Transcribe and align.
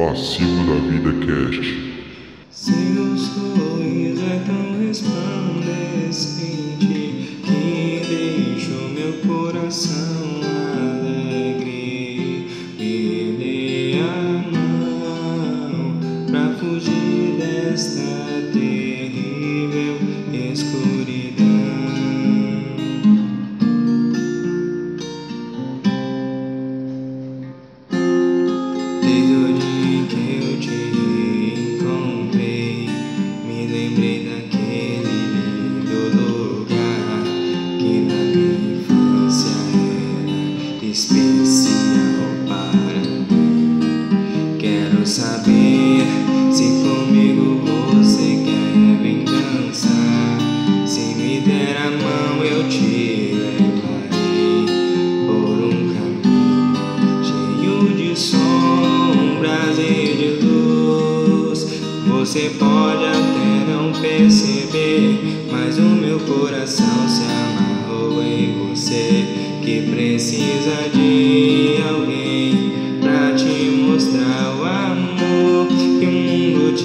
Passivo 0.00 0.64
da 0.64 0.80
Vida 0.88 1.12
Cast. 1.26 1.89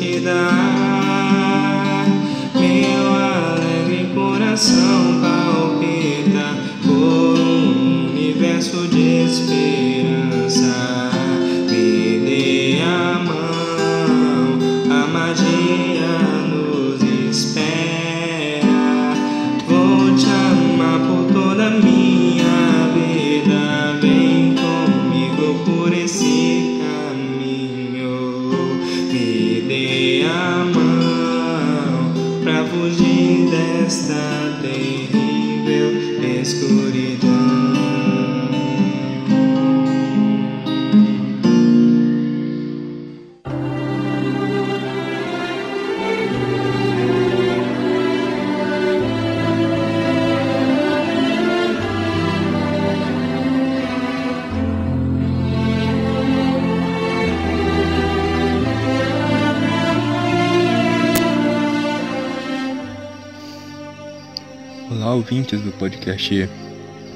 Mundo 0.06 0.55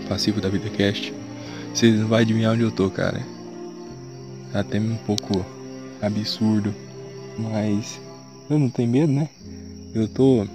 Passivo 0.08 0.40
da 0.40 0.50
Vida 0.50 0.70
Cast. 0.70 1.12
Vocês 1.74 2.00
não 2.00 2.08
vão 2.08 2.18
adivinhar 2.20 2.53
onde 2.53 2.62
eu 2.62 2.72
tô, 2.72 2.90
cara. 2.92 3.20
É 4.53 4.59
até 4.59 4.80
um 4.80 4.96
pouco 4.97 5.44
absurdo, 6.02 6.74
mas 7.38 8.00
eu 8.50 8.59
não 8.59 8.69
tenho 8.69 8.90
medo, 8.90 9.12
né? 9.12 9.28
Eu 9.96 10.08
tô 10.08 10.46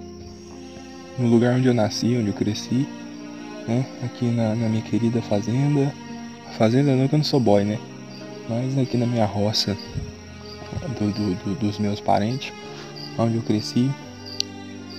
no 1.19 1.27
lugar 1.27 1.55
onde 1.55 1.67
eu 1.67 1.73
nasci, 1.73 2.15
onde 2.17 2.27
eu 2.27 2.33
cresci, 2.33 2.87
né? 3.67 3.85
Aqui 4.03 4.25
na, 4.25 4.55
na 4.55 4.69
minha 4.69 4.81
querida 4.81 5.21
fazenda. 5.21 5.93
Fazenda 6.57 6.95
não 6.95 7.07
que 7.09 7.15
eu 7.15 7.17
não 7.19 7.25
sou 7.25 7.39
boy, 7.39 7.63
né? 7.65 7.77
Mas 8.49 8.77
aqui 8.77 8.95
na 8.95 9.05
minha 9.05 9.25
roça 9.25 9.75
do- 10.97 11.11
do- 11.11 11.35
do- 11.43 11.55
dos 11.55 11.77
meus 11.77 11.99
parentes, 11.99 12.53
onde 13.17 13.35
eu 13.35 13.41
cresci, 13.41 13.89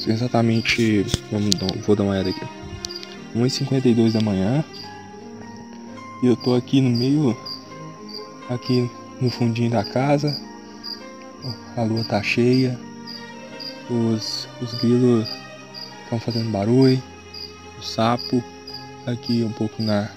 exatamente, 0.06 1.06
vamos 1.31 1.55
vou 1.87 1.97
dar 1.97 2.03
uma 2.05 2.12
olhada 2.12 2.28
aqui. 2.31 2.66
1h52 3.37 4.13
da 4.13 4.21
manhã. 4.21 4.65
E 6.23 6.27
eu 6.27 6.37
tô 6.37 6.55
aqui 6.55 6.81
no 6.81 6.91
meio, 6.91 7.37
aqui 8.49 8.91
no 9.21 9.31
fundinho 9.31 9.71
da 9.71 9.85
casa. 9.85 10.35
A 11.77 11.83
lua 11.83 12.05
tá 12.05 12.23
cheia. 12.23 12.79
Os, 13.91 14.49
os 14.61 14.75
grilos 14.75 15.29
estão 16.05 16.19
fazendo 16.19 16.51
barulho. 16.51 17.03
O 17.79 17.83
sapo 17.83 18.43
aqui 19.07 19.45
um 19.45 19.53
pouco 19.53 19.83
na, 19.83 20.11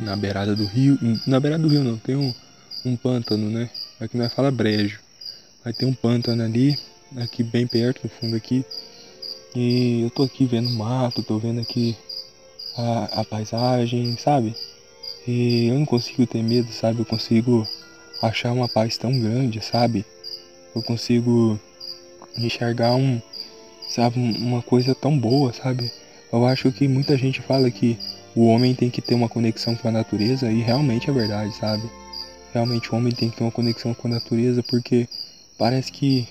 na 0.00 0.16
beirada 0.16 0.54
do 0.54 0.64
rio. 0.64 0.98
Na 1.26 1.40
beirada 1.40 1.62
do 1.62 1.68
rio 1.68 1.82
não, 1.82 1.98
tem 1.98 2.16
um, 2.16 2.32
um 2.84 2.96
pântano, 2.96 3.50
né? 3.50 3.68
Aqui 4.00 4.16
nós 4.16 4.32
fala 4.32 4.50
brejo. 4.50 5.00
Aí 5.64 5.72
tem 5.72 5.88
um 5.88 5.94
pântano 5.94 6.44
ali, 6.44 6.78
aqui 7.16 7.42
bem 7.42 7.66
perto, 7.66 8.02
no 8.04 8.10
fundo 8.10 8.36
aqui. 8.36 8.64
E 9.54 10.02
eu 10.02 10.10
tô 10.10 10.22
aqui 10.22 10.44
vendo 10.44 10.70
mato, 10.70 11.22
tô 11.22 11.38
vendo 11.38 11.60
aqui 11.60 11.96
a, 12.76 13.20
a 13.20 13.24
paisagem, 13.24 14.16
sabe? 14.16 14.54
E 15.26 15.66
eu 15.66 15.74
não 15.78 15.84
consigo 15.86 16.26
ter 16.26 16.42
medo, 16.42 16.72
sabe? 16.72 17.00
Eu 17.00 17.04
consigo 17.06 17.66
achar 18.22 18.52
uma 18.52 18.68
paz 18.68 18.96
tão 18.96 19.18
grande, 19.18 19.60
sabe? 19.64 20.04
Eu 20.74 20.82
consigo 20.82 21.58
enxergar 22.38 22.94
um, 22.94 23.20
sabe, 23.88 24.18
um- 24.18 24.36
uma 24.36 24.62
coisa 24.62 24.94
tão 24.94 25.18
boa, 25.18 25.52
sabe? 25.52 25.90
Eu 26.32 26.44
acho 26.46 26.70
que 26.72 26.86
muita 26.88 27.16
gente 27.16 27.40
fala 27.40 27.70
que 27.70 27.98
o 28.34 28.46
homem 28.46 28.74
tem 28.74 28.90
que 28.90 29.00
ter 29.00 29.14
uma 29.14 29.28
conexão 29.28 29.74
com 29.74 29.88
a 29.88 29.92
natureza 29.92 30.50
e 30.50 30.60
realmente 30.60 31.08
é 31.08 31.12
verdade, 31.12 31.54
sabe? 31.56 31.82
Realmente 32.52 32.92
o 32.92 32.96
homem 32.96 33.12
tem 33.12 33.30
que 33.30 33.36
ter 33.36 33.44
uma 33.44 33.50
conexão 33.52 33.94
com 33.94 34.08
a 34.08 34.10
natureza 34.12 34.62
porque 34.62 35.08
parece 35.58 35.90
que 35.90 36.28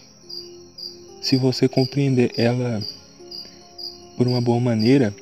se 1.22 1.38
você 1.38 1.68
compreender 1.68 2.32
ela 2.38 2.82
por 4.16 4.28
uma 4.28 4.40
boa 4.40 4.60
maneira, 4.60 5.14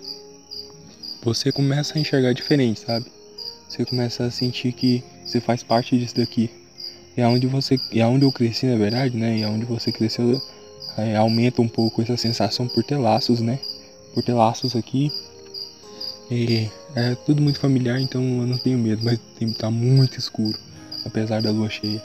você 1.23 1.51
começa 1.51 1.97
a 1.97 2.01
enxergar 2.01 2.34
diferente, 2.34 2.81
sabe? 2.81 3.06
Você 3.67 3.85
começa 3.85 4.25
a 4.25 4.31
sentir 4.31 4.73
que 4.73 5.03
você 5.25 5.39
faz 5.39 5.63
parte 5.63 5.97
disso 5.97 6.16
daqui. 6.16 6.50
E 7.16 7.22
aonde 7.22 7.47
você, 7.47 7.79
e 7.91 8.01
aonde 8.01 8.25
eu 8.25 8.31
cresci, 8.31 8.66
na 8.66 8.75
verdade, 8.75 9.16
né? 9.16 9.38
E 9.38 9.44
aonde 9.44 9.66
você 9.66 9.91
cresceu, 9.91 10.41
é, 10.97 11.16
aumenta 11.16 11.61
um 11.61 11.67
pouco 11.67 12.01
essa 12.01 12.17
sensação 12.17 12.67
por 12.67 12.84
ter 12.84 12.97
laços, 12.97 13.39
né? 13.39 13.59
Por 14.13 14.23
ter 14.23 14.34
laços 14.34 14.75
aqui. 14.75 15.11
E 16.29 16.69
é 16.95 17.16
tudo 17.16 17.41
muito 17.41 17.59
familiar, 17.59 18.00
então 18.00 18.22
eu 18.22 18.47
não 18.47 18.57
tenho 18.57 18.78
medo, 18.78 19.03
mas 19.03 19.19
tem 19.37 19.52
tá 19.53 19.72
muito 19.72 20.19
escuro, 20.19 20.58
apesar 21.05 21.41
da 21.41 21.52
lua 21.52 21.69
cheia. 21.69 22.03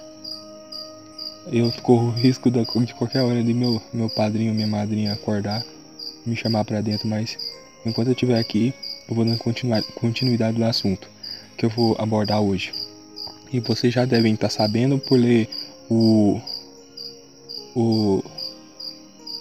Eu 1.51 1.73
corro 1.83 2.09
o 2.09 2.11
risco 2.11 2.51
de 2.51 2.95
qualquer 2.95 3.23
hora 3.23 3.43
de 3.43 3.55
meu, 3.55 3.81
meu 3.93 4.11
padrinho, 4.11 4.55
minha 4.55 4.67
madrinha 4.67 5.15
acordar, 5.15 5.65
me 6.27 6.37
chamar 6.37 6.65
pra 6.65 6.81
dentro, 6.83 7.09
mas 7.09 7.39
enquanto 7.87 8.09
eu 8.09 8.13
estiver 8.13 8.39
aqui, 8.39 8.75
eu 9.09 9.15
vou 9.15 9.25
dando 9.25 9.39
continuidade 9.95 10.57
do 10.57 10.65
assunto 10.65 11.09
que 11.57 11.65
eu 11.65 11.71
vou 11.71 11.97
abordar 11.99 12.41
hoje. 12.41 12.73
E 13.53 13.59
vocês 13.61 13.93
já 13.93 14.05
devem 14.05 14.35
estar 14.35 14.51
sabendo 14.51 14.99
por 14.99 15.19
ler 15.19 15.49
o 15.91 16.41
o 17.75 18.23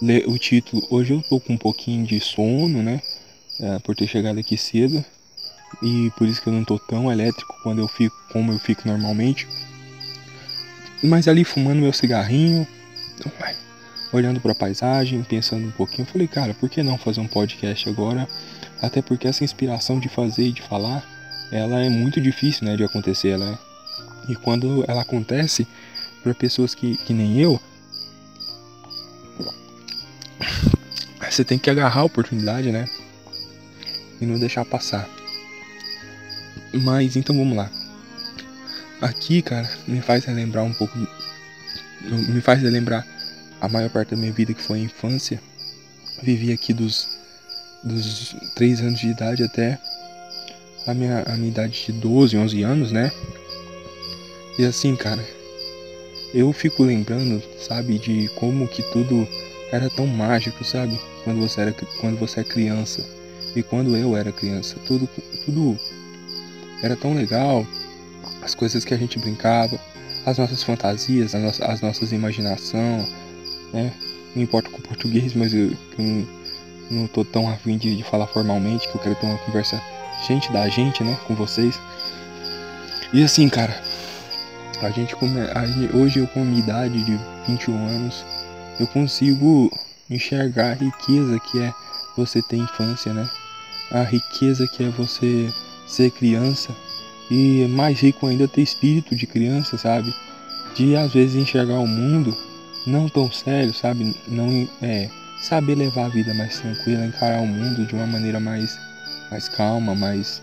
ler 0.00 0.26
o 0.26 0.38
título. 0.38 0.82
Hoje 0.90 1.12
eu 1.12 1.22
tô 1.22 1.38
com 1.38 1.52
um 1.52 1.58
pouquinho 1.58 2.06
de 2.06 2.18
sono, 2.18 2.82
né? 2.82 3.00
É, 3.60 3.78
por 3.80 3.94
ter 3.94 4.06
chegado 4.06 4.38
aqui 4.38 4.56
cedo 4.56 5.04
e 5.82 6.10
por 6.16 6.26
isso 6.26 6.40
que 6.40 6.48
eu 6.48 6.52
não 6.52 6.64
tô 6.64 6.78
tão 6.78 7.10
elétrico 7.10 7.54
quando 7.62 7.80
eu 7.80 7.88
fico 7.88 8.16
como 8.32 8.52
eu 8.52 8.58
fico 8.58 8.86
normalmente. 8.86 9.46
Mas 11.02 11.28
ali 11.28 11.44
fumando 11.44 11.80
meu 11.80 11.92
cigarrinho, 11.92 12.66
olhando 14.12 14.40
para 14.40 14.52
a 14.52 14.54
paisagem, 14.54 15.22
pensando 15.22 15.66
um 15.66 15.70
pouquinho, 15.70 16.06
eu 16.06 16.12
falei, 16.12 16.26
cara, 16.26 16.54
por 16.54 16.68
que 16.68 16.82
não 16.82 16.98
fazer 16.98 17.20
um 17.20 17.28
podcast 17.28 17.88
agora? 17.88 18.28
Até 18.80 19.02
porque 19.02 19.26
essa 19.26 19.44
inspiração 19.44 19.98
de 19.98 20.08
fazer 20.08 20.44
e 20.44 20.52
de 20.52 20.62
falar, 20.62 21.04
ela 21.50 21.80
é 21.80 21.88
muito 21.88 22.20
difícil, 22.20 22.66
né, 22.66 22.76
de 22.76 22.84
acontecer, 22.84 23.30
ela 23.30 23.46
é. 23.46 23.58
E 24.30 24.36
quando 24.36 24.84
ela 24.86 25.02
acontece, 25.02 25.66
para 26.22 26.34
pessoas 26.34 26.74
que, 26.74 26.96
que 26.98 27.14
nem 27.14 27.40
eu, 27.40 27.60
você 31.38 31.44
tem 31.44 31.58
que 31.58 31.70
agarrar 31.70 32.00
a 32.00 32.04
oportunidade, 32.04 32.72
né? 32.72 32.88
E 34.20 34.26
não 34.26 34.38
deixar 34.38 34.64
passar. 34.64 35.08
Mas 36.74 37.16
então 37.16 37.36
vamos 37.36 37.56
lá. 37.56 37.70
Aqui, 39.00 39.40
cara, 39.40 39.70
me 39.86 40.00
faz 40.00 40.24
relembrar 40.24 40.64
um 40.64 40.74
pouco. 40.74 40.98
Me 42.02 42.40
faz 42.40 42.60
relembrar 42.60 43.06
a 43.60 43.68
maior 43.68 43.88
parte 43.90 44.10
da 44.10 44.16
minha 44.16 44.32
vida 44.32 44.52
que 44.52 44.62
foi 44.62 44.80
a 44.80 44.82
infância. 44.82 45.40
Vivi 46.22 46.52
aqui 46.52 46.72
dos, 46.72 47.17
dos 47.82 48.34
3 48.54 48.80
anos 48.80 49.00
de 49.00 49.08
idade 49.08 49.42
até 49.42 49.78
a 50.86 50.94
minha, 50.94 51.22
a 51.26 51.36
minha 51.36 51.48
idade 51.48 51.84
de 51.86 51.92
12, 51.92 52.36
11 52.36 52.62
anos, 52.62 52.92
né? 52.92 53.12
E 54.58 54.64
assim, 54.64 54.96
cara, 54.96 55.24
eu 56.34 56.52
fico 56.52 56.82
lembrando, 56.82 57.42
sabe, 57.58 57.98
de 57.98 58.28
como 58.36 58.66
que 58.66 58.82
tudo 58.92 59.26
era 59.70 59.88
tão 59.90 60.06
mágico, 60.06 60.64
sabe? 60.64 60.98
Quando 61.24 61.40
você 61.40 61.60
era 61.60 61.72
quando 62.00 62.18
você 62.18 62.40
é 62.40 62.44
criança 62.44 63.04
e 63.54 63.62
quando 63.62 63.96
eu 63.96 64.16
era 64.16 64.32
criança, 64.32 64.76
tudo 64.86 65.08
tudo 65.44 65.78
era 66.82 66.96
tão 66.96 67.14
legal, 67.14 67.66
as 68.42 68.54
coisas 68.54 68.84
que 68.84 68.94
a 68.94 68.96
gente 68.96 69.18
brincava, 69.18 69.78
as 70.24 70.38
nossas 70.38 70.62
fantasias, 70.62 71.34
as 71.34 71.42
nossas, 71.42 71.68
as 71.68 71.80
nossas 71.80 72.12
imaginação, 72.12 73.06
né? 73.72 73.92
Não 74.34 74.42
importa 74.42 74.70
com 74.70 74.78
o 74.78 74.82
português, 74.82 75.34
mas 75.34 75.54
eu, 75.54 75.70
eu 75.98 76.26
não 76.90 77.06
tô 77.06 77.24
tão 77.24 77.48
afim 77.48 77.76
de, 77.76 77.96
de 77.96 78.02
falar 78.02 78.26
formalmente, 78.26 78.88
que 78.88 78.94
eu 78.94 79.00
quero 79.00 79.14
ter 79.14 79.26
uma 79.26 79.38
conversa 79.38 79.80
gente 80.26 80.52
da 80.52 80.68
gente, 80.68 81.02
né, 81.04 81.16
com 81.26 81.34
vocês. 81.34 81.78
E 83.12 83.22
assim, 83.22 83.48
cara, 83.48 83.80
a 84.82 84.90
gente, 84.90 85.16
come, 85.16 85.40
a 85.40 85.96
hoje 85.96 86.18
eu 86.20 86.26
com 86.28 86.42
a 86.42 86.44
minha 86.44 86.60
idade 86.60 87.02
de 87.02 87.18
21 87.46 87.88
anos, 87.88 88.24
eu 88.78 88.86
consigo 88.86 89.70
enxergar 90.10 90.72
a 90.72 90.74
riqueza 90.74 91.38
que 91.40 91.60
é 91.60 91.72
você 92.16 92.42
ter 92.42 92.56
infância, 92.56 93.12
né? 93.12 93.28
A 93.90 94.02
riqueza 94.02 94.66
que 94.68 94.84
é 94.84 94.88
você 94.88 95.52
ser 95.86 96.10
criança 96.10 96.74
e 97.30 97.66
mais 97.70 98.00
rico 98.00 98.26
ainda 98.26 98.46
ter 98.46 98.62
espírito 98.62 99.16
de 99.16 99.26
criança, 99.26 99.76
sabe? 99.78 100.14
De 100.74 100.94
às 100.96 101.12
vezes 101.12 101.36
enxergar 101.36 101.78
o 101.78 101.86
mundo 101.86 102.36
não 102.86 103.08
tão 103.08 103.30
sério, 103.30 103.74
sabe? 103.74 104.14
Não 104.26 104.68
é 104.80 105.08
saber 105.40 105.74
levar 105.74 106.06
a 106.06 106.08
vida 106.08 106.34
mais 106.34 106.58
tranquila, 106.58 107.06
encarar 107.06 107.40
o 107.40 107.46
mundo 107.46 107.86
de 107.86 107.94
uma 107.94 108.06
maneira 108.06 108.40
mais 108.40 108.78
mais 109.30 109.48
calma, 109.48 109.94
mais 109.94 110.42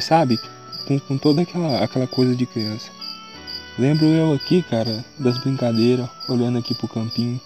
sabe? 0.00 0.38
Com, 0.86 0.98
com 1.00 1.18
toda 1.18 1.42
aquela 1.42 1.82
aquela 1.82 2.06
coisa 2.06 2.34
de 2.34 2.46
criança. 2.46 2.90
Lembro 3.78 4.06
eu 4.06 4.32
aqui, 4.32 4.62
cara, 4.62 5.04
das 5.18 5.36
brincadeiras, 5.38 6.08
olhando 6.28 6.58
aqui 6.58 6.74
pro 6.74 6.86
campinho, 6.86 7.40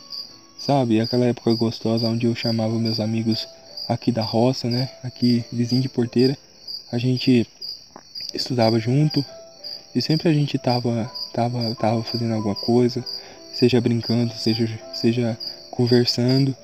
sabe? 0.59 1.01
Aquela 1.01 1.25
época 1.25 1.55
gostosa 1.55 2.07
onde 2.07 2.27
eu 2.27 2.35
chamava 2.35 2.79
meus 2.79 3.01
amigos 3.01 3.49
aqui 3.89 4.13
da 4.13 4.23
roça, 4.23 4.69
né? 4.69 4.91
Aqui, 5.03 5.43
vizinho 5.51 5.81
de 5.81 5.89
porteira. 5.89 6.37
A 6.93 6.99
gente 6.99 7.47
estudava 8.35 8.79
junto 8.79 9.25
e 9.95 10.03
sempre 10.03 10.29
a 10.29 10.33
gente 10.33 10.59
tava, 10.59 11.11
tava, 11.33 11.75
tava 11.77 12.03
fazendo 12.03 12.35
alguma 12.35 12.55
coisa, 12.55 13.03
seja 13.55 13.81
brincando, 13.81 14.35
seja, 14.35 14.69
seja 14.93 15.39
conversando. 15.79 16.55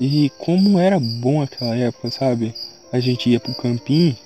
E 0.00 0.32
como 0.38 0.78
era 0.78 0.98
bom 0.98 1.42
aquela 1.42 1.76
época, 1.76 2.10
sabe? 2.10 2.54
A 2.90 2.98
gente 2.98 3.28
ia 3.28 3.38
pro 3.38 3.54
campinho 3.54 4.16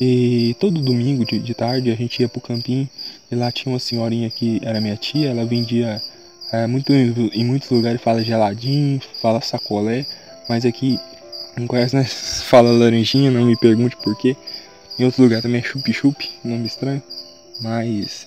e 0.00 0.56
todo 0.58 0.80
domingo 0.80 1.24
de, 1.24 1.38
de 1.38 1.54
tarde 1.54 1.90
a 1.90 1.94
gente 1.94 2.20
ia 2.20 2.28
pro 2.28 2.40
campinho 2.40 2.88
e 3.30 3.34
lá 3.34 3.52
tinha 3.52 3.72
uma 3.72 3.78
senhorinha 3.78 4.30
que 4.30 4.60
era 4.64 4.80
minha 4.80 4.96
tia, 4.96 5.30
ela 5.30 5.44
vendia 5.44 6.00
é, 6.52 6.66
muito, 6.66 6.92
em 6.92 7.44
muitos 7.44 7.70
lugares 7.70 8.00
fala 8.00 8.24
geladinho, 8.24 9.00
fala 9.20 9.40
sacolé, 9.40 10.06
mas 10.48 10.64
aqui 10.64 10.98
em 11.58 11.66
Goiás 11.66 11.92
nós 11.92 12.42
fala 12.44 12.70
laranjinha, 12.70 13.30
não 13.30 13.44
me 13.44 13.56
pergunte 13.56 13.96
por 13.96 14.16
quê. 14.16 14.36
Em 14.98 15.04
outro 15.04 15.22
lugar 15.22 15.42
também 15.42 15.60
é 15.60 15.64
chup-chup, 15.64 16.30
nome 16.44 16.66
estranho, 16.66 17.02
mas 17.60 18.26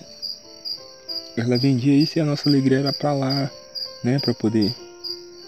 ela 1.36 1.58
vendia 1.58 1.94
isso 1.94 2.18
e 2.18 2.20
a 2.20 2.24
nossa 2.24 2.48
alegria 2.48 2.78
era 2.78 2.92
pra 2.92 3.12
lá, 3.12 3.50
né, 4.02 4.18
pra 4.18 4.34
poder, 4.34 4.74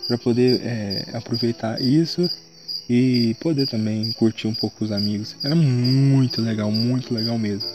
pra 0.08 0.16
poder 0.16 0.60
é, 0.64 1.04
aproveitar 1.12 1.80
isso 1.80 2.28
e 2.88 3.36
poder 3.40 3.68
também 3.68 4.10
curtir 4.12 4.48
um 4.48 4.54
pouco 4.54 4.84
os 4.84 4.90
amigos. 4.90 5.36
Era 5.44 5.54
muito 5.54 6.40
legal, 6.40 6.72
muito 6.72 7.12
legal 7.12 7.38
mesmo. 7.38 7.68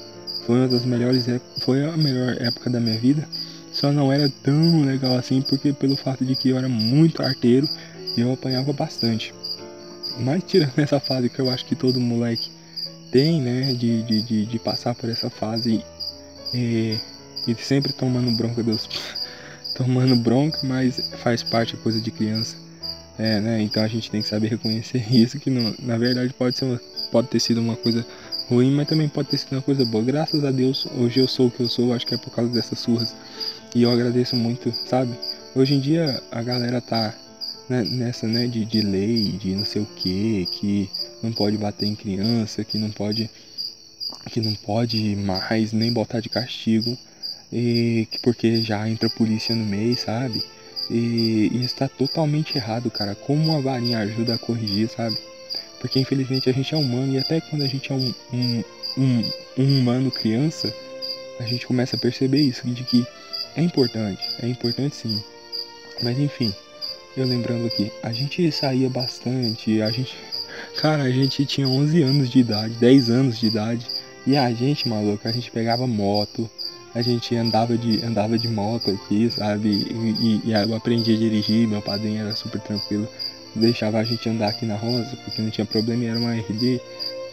Foi 0.46 0.58
uma 0.58 0.68
das 0.68 0.84
melhores, 0.84 1.28
foi 1.64 1.86
a 1.86 1.96
melhor 1.96 2.36
época 2.42 2.70
da 2.70 2.80
minha 2.80 2.98
vida. 2.98 3.26
Só 3.72 3.92
não 3.92 4.12
era 4.12 4.30
tão 4.44 4.84
legal 4.84 5.16
assim 5.16 5.42
porque 5.42 5.72
pelo 5.72 5.96
fato 5.96 6.26
de 6.26 6.36
que 6.36 6.50
eu 6.50 6.58
era 6.58 6.68
muito 6.68 7.24
arteiro 7.24 7.68
e 8.18 8.22
eu 8.22 8.34
apanhava 8.34 8.74
bastante. 8.74 9.34
Mas 10.20 10.44
tirando 10.44 10.78
essa 10.78 11.00
fase 11.00 11.30
que 11.30 11.40
eu 11.40 11.50
acho 11.50 11.66
que 11.66 11.76
todo 11.76 12.00
moleque 12.00 12.52
tem, 13.12 13.40
né, 13.42 13.74
de, 13.74 14.02
de, 14.04 14.22
de, 14.24 14.46
de 14.48 14.60
passar 14.60 14.96
por 14.96 15.08
essa 15.08 15.30
fase 15.30 15.84
e, 16.54 16.98
e 17.48 17.56
sempre 17.56 17.94
tomando 17.94 18.36
bronca 18.36 18.64
dos 18.64 18.88
tomando 19.76 20.16
bronca, 20.16 20.60
mas 20.64 21.00
faz 21.22 21.44
parte 21.44 21.76
coisa 21.78 22.02
de 22.02 22.12
criança. 22.12 22.56
É, 23.18 23.40
né? 23.40 23.62
Então 23.62 23.84
a 23.84 23.88
gente 23.88 24.10
tem 24.10 24.22
que 24.22 24.28
saber 24.28 24.48
reconhecer 24.48 25.06
isso, 25.14 25.40
que 25.40 25.50
não, 25.50 25.74
na 25.80 25.98
verdade 25.98 26.34
pode, 26.34 26.58
ser 26.58 26.66
uma, 26.66 26.82
pode 27.12 27.28
ter 27.28 27.40
sido 27.40 27.62
uma 27.62 27.76
coisa 27.76 28.06
ruim, 28.50 28.72
mas 28.72 28.88
também 28.88 29.08
pode 29.08 29.30
ter 29.30 29.38
sido 29.38 29.54
uma 29.54 29.62
coisa 29.62 29.86
boa. 29.86 30.04
Graças 30.04 30.44
a 30.44 30.52
Deus, 30.52 30.88
hoje 30.98 31.20
eu 31.20 31.28
sou 31.28 31.48
o 31.48 31.52
que 31.52 31.62
eu 31.62 31.70
sou, 31.70 31.94
acho 31.94 32.06
que 32.06 32.16
é 32.16 32.18
por 32.18 32.32
causa 32.32 32.52
dessas 32.52 32.80
surras. 32.80 33.16
E 33.76 33.84
eu 33.84 33.92
agradeço 33.92 34.36
muito, 34.36 34.72
sabe? 34.72 35.14
Hoje 35.56 35.76
em 35.76 35.80
dia 35.80 36.22
a 36.32 36.42
galera 36.42 36.82
tá 36.82 37.14
né, 37.70 37.84
nessa, 37.84 38.28
né, 38.28 38.48
de, 38.48 38.66
de 38.66 38.82
lei, 38.82 39.32
de 39.34 39.56
não 39.56 39.66
sei 39.66 39.82
o 39.82 39.86
que, 39.86 40.48
que 40.52 40.90
não 41.22 41.32
pode 41.32 41.58
bater 41.58 41.86
em 41.86 41.96
criança, 41.96 42.64
que 42.64 42.78
não 42.78 42.92
pode 42.92 43.30
que 44.30 44.40
não 44.40 44.54
pode 44.56 45.16
mais 45.16 45.74
nem 45.74 45.92
botar 45.92 46.20
de 46.20 46.30
castigo, 46.30 46.98
e 47.54 48.08
que 48.10 48.18
porque 48.18 48.62
já 48.64 48.90
entra 48.90 49.08
polícia 49.12 49.56
no 49.56 49.64
meio, 49.64 49.96
sabe? 49.96 50.44
E, 50.90 51.52
e 51.54 51.64
está 51.64 51.88
totalmente 51.88 52.58
errado, 52.58 52.90
cara. 52.90 53.14
Como 53.14 53.44
uma 53.44 53.62
varinha 53.62 54.00
ajuda 54.00 54.34
a 54.34 54.40
corrigir, 54.40 54.90
sabe? 54.90 55.16
Porque 55.80 56.00
infelizmente 56.00 56.50
a 56.50 56.54
gente 56.54 56.74
é 56.74 56.78
humano 56.78 57.14
e 57.14 57.20
até 57.20 57.40
quando 57.42 57.62
a 57.62 57.68
gente 57.68 57.92
é 57.92 57.96
um, 57.96 58.14
um, 58.34 58.64
um, 58.98 59.32
um 59.60 59.80
humano 59.80 60.10
criança, 60.10 60.74
a 61.40 61.44
gente 61.44 61.68
começa 61.68 61.96
a 61.96 62.00
perceber 62.00 62.42
isso, 62.42 62.68
de 62.68 62.84
que 62.84 63.06
é 63.56 63.62
importante, 63.62 64.22
é 64.42 64.48
importante 64.48 64.96
sim. 64.96 65.24
Mas 66.02 66.18
enfim, 66.18 66.52
eu 67.16 67.28
lembrando 67.28 67.68
aqui, 67.68 67.92
a 68.02 68.12
gente 68.12 68.52
saía 68.52 68.90
bastante, 68.90 69.80
a 69.82 69.92
gente. 69.92 70.16
Cara, 70.82 71.04
a 71.04 71.12
gente 71.12 71.46
tinha 71.46 71.68
11 71.68 72.02
anos 72.02 72.30
de 72.32 72.40
idade, 72.40 72.74
10 72.76 73.10
anos 73.10 73.40
de 73.40 73.46
idade. 73.46 73.86
E 74.26 74.38
a 74.38 74.52
gente, 74.52 74.88
maluco, 74.88 75.28
a 75.28 75.32
gente 75.32 75.52
pegava 75.52 75.86
moto, 75.86 76.50
a 76.96 77.02
gente 77.02 77.36
andava 77.36 77.78
de, 77.78 78.04
andava 78.06 78.38
de 78.38 78.48
moto 78.48 78.92
aqui, 78.92 79.30
sabe? 79.30 79.70
E, 79.70 80.42
e, 80.46 80.50
e, 80.50 80.52
eu 80.52 80.76
aprendi 80.76 81.14
a 81.14 81.18
dirigir, 81.18 81.68
meu 81.68 81.82
padrinho 81.82 82.22
era 82.22 82.36
super 82.36 82.62
tranquilo, 82.62 83.08
deixava 83.56 84.00
a 84.00 84.04
gente 84.04 84.30
andar 84.30 84.50
aqui 84.50 84.66
na 84.66 84.76
roça, 84.76 85.16
porque 85.24 85.42
não 85.42 85.50
tinha 85.50 85.66
problema, 85.66 86.06
era 86.06 86.20
uma 86.20 86.36
RD. 86.36 86.80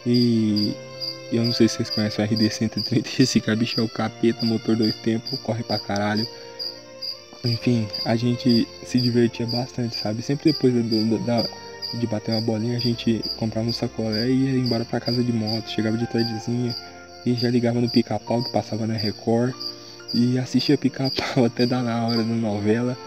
E 0.05 0.73
eu 1.31 1.43
não 1.43 1.53
sei 1.53 1.67
se 1.67 1.77
vocês 1.77 1.89
conhecem 1.91 2.25
o 2.25 2.27
RD 2.27 2.49
130, 2.49 3.09
esse 3.21 3.39
cara 3.39 3.55
bicho 3.55 3.79
é 3.79 3.83
o 3.83 3.89
capeta, 3.89 4.45
motor 4.45 4.75
dois 4.75 4.95
tempos, 4.95 5.39
corre 5.41 5.63
pra 5.63 5.77
caralho. 5.77 6.27
Enfim, 7.43 7.87
a 8.05 8.15
gente 8.15 8.67
se 8.85 8.99
divertia 8.99 9.45
bastante, 9.47 9.95
sabe? 9.95 10.21
Sempre 10.21 10.51
depois 10.51 10.73
da, 11.25 11.45
de 11.93 12.07
bater 12.07 12.31
uma 12.31 12.41
bolinha, 12.41 12.77
a 12.77 12.79
gente 12.79 13.21
comprava 13.37 13.67
um 13.67 13.73
sacolé 13.73 14.27
e 14.27 14.33
ia 14.33 14.59
embora 14.59 14.85
pra 14.85 14.99
casa 14.99 15.23
de 15.23 15.31
moto, 15.31 15.69
chegava 15.69 15.97
de 15.97 16.07
tardezinha 16.07 16.75
e 17.25 17.33
já 17.35 17.49
ligava 17.49 17.79
no 17.79 17.89
pica-pau 17.89 18.43
que 18.43 18.51
passava 18.51 18.87
na 18.87 18.93
Record 18.93 19.53
e 20.13 20.37
assistia 20.37 20.77
pica-pau 20.77 21.45
até 21.45 21.65
dar 21.65 21.83
na 21.83 22.05
hora 22.05 22.17
da 22.17 22.23
novela. 22.23 22.97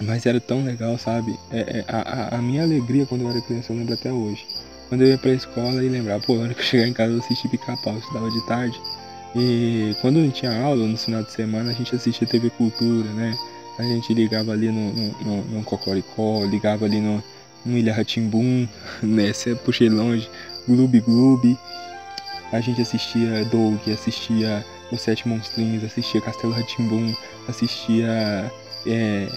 Mas 0.00 0.26
era 0.26 0.40
tão 0.40 0.64
legal, 0.64 0.96
sabe? 0.96 1.36
É, 1.50 1.78
é, 1.78 1.84
a, 1.88 2.36
a, 2.36 2.38
minha 2.42 2.62
alegria 2.62 3.04
quando 3.04 3.22
eu 3.22 3.30
era 3.30 3.40
criança 3.40 3.72
eu 3.72 3.76
lembro 3.76 3.94
até 3.94 4.12
hoje. 4.12 4.46
Quando 4.88 5.02
eu 5.02 5.08
ia 5.08 5.18
pra 5.18 5.32
escola 5.32 5.82
e 5.82 5.88
lembrava, 5.88 6.22
pô, 6.24 6.36
na 6.36 6.44
hora 6.44 6.54
que 6.54 6.60
eu 6.60 6.64
chegar 6.64 6.86
em 6.86 6.92
casa 6.92 7.12
eu 7.12 7.18
assistia 7.18 7.50
pica-pau, 7.50 7.92
eu 7.92 7.98
estudava 7.98 8.30
de 8.30 8.46
tarde. 8.46 8.80
E 9.36 9.94
quando 10.00 10.16
não 10.16 10.30
tinha 10.30 10.62
aula, 10.62 10.86
no 10.86 10.96
final 10.96 11.22
de 11.22 11.32
semana, 11.32 11.70
a 11.70 11.74
gente 11.74 11.94
assistia 11.94 12.26
TV 12.26 12.48
Cultura, 12.50 13.08
né? 13.10 13.36
A 13.78 13.82
gente 13.82 14.12
ligava 14.14 14.52
ali 14.52 14.70
no, 14.70 14.92
no, 14.92 15.12
no, 15.24 15.44
no 15.44 15.62
Cocoricó, 15.64 16.44
ligava 16.44 16.84
ali 16.84 17.00
no, 17.00 17.22
no 17.64 17.76
Ilha 17.76 17.94
Ratimbum, 17.94 18.66
né? 19.02 19.32
Puxei 19.64 19.88
longe, 19.88 20.28
Gloob 20.66 21.00
Gloob. 21.00 21.58
A 22.52 22.60
gente 22.60 22.80
assistia 22.80 23.44
Doug, 23.46 23.80
assistia 23.88 24.64
Os 24.90 25.02
Sete 25.02 25.28
Monstrinhos, 25.28 25.84
assistia 25.84 26.20
Castelo 26.20 26.52
Ratimbum, 26.52 27.14
assistia 27.46 28.52
é, 28.86 29.28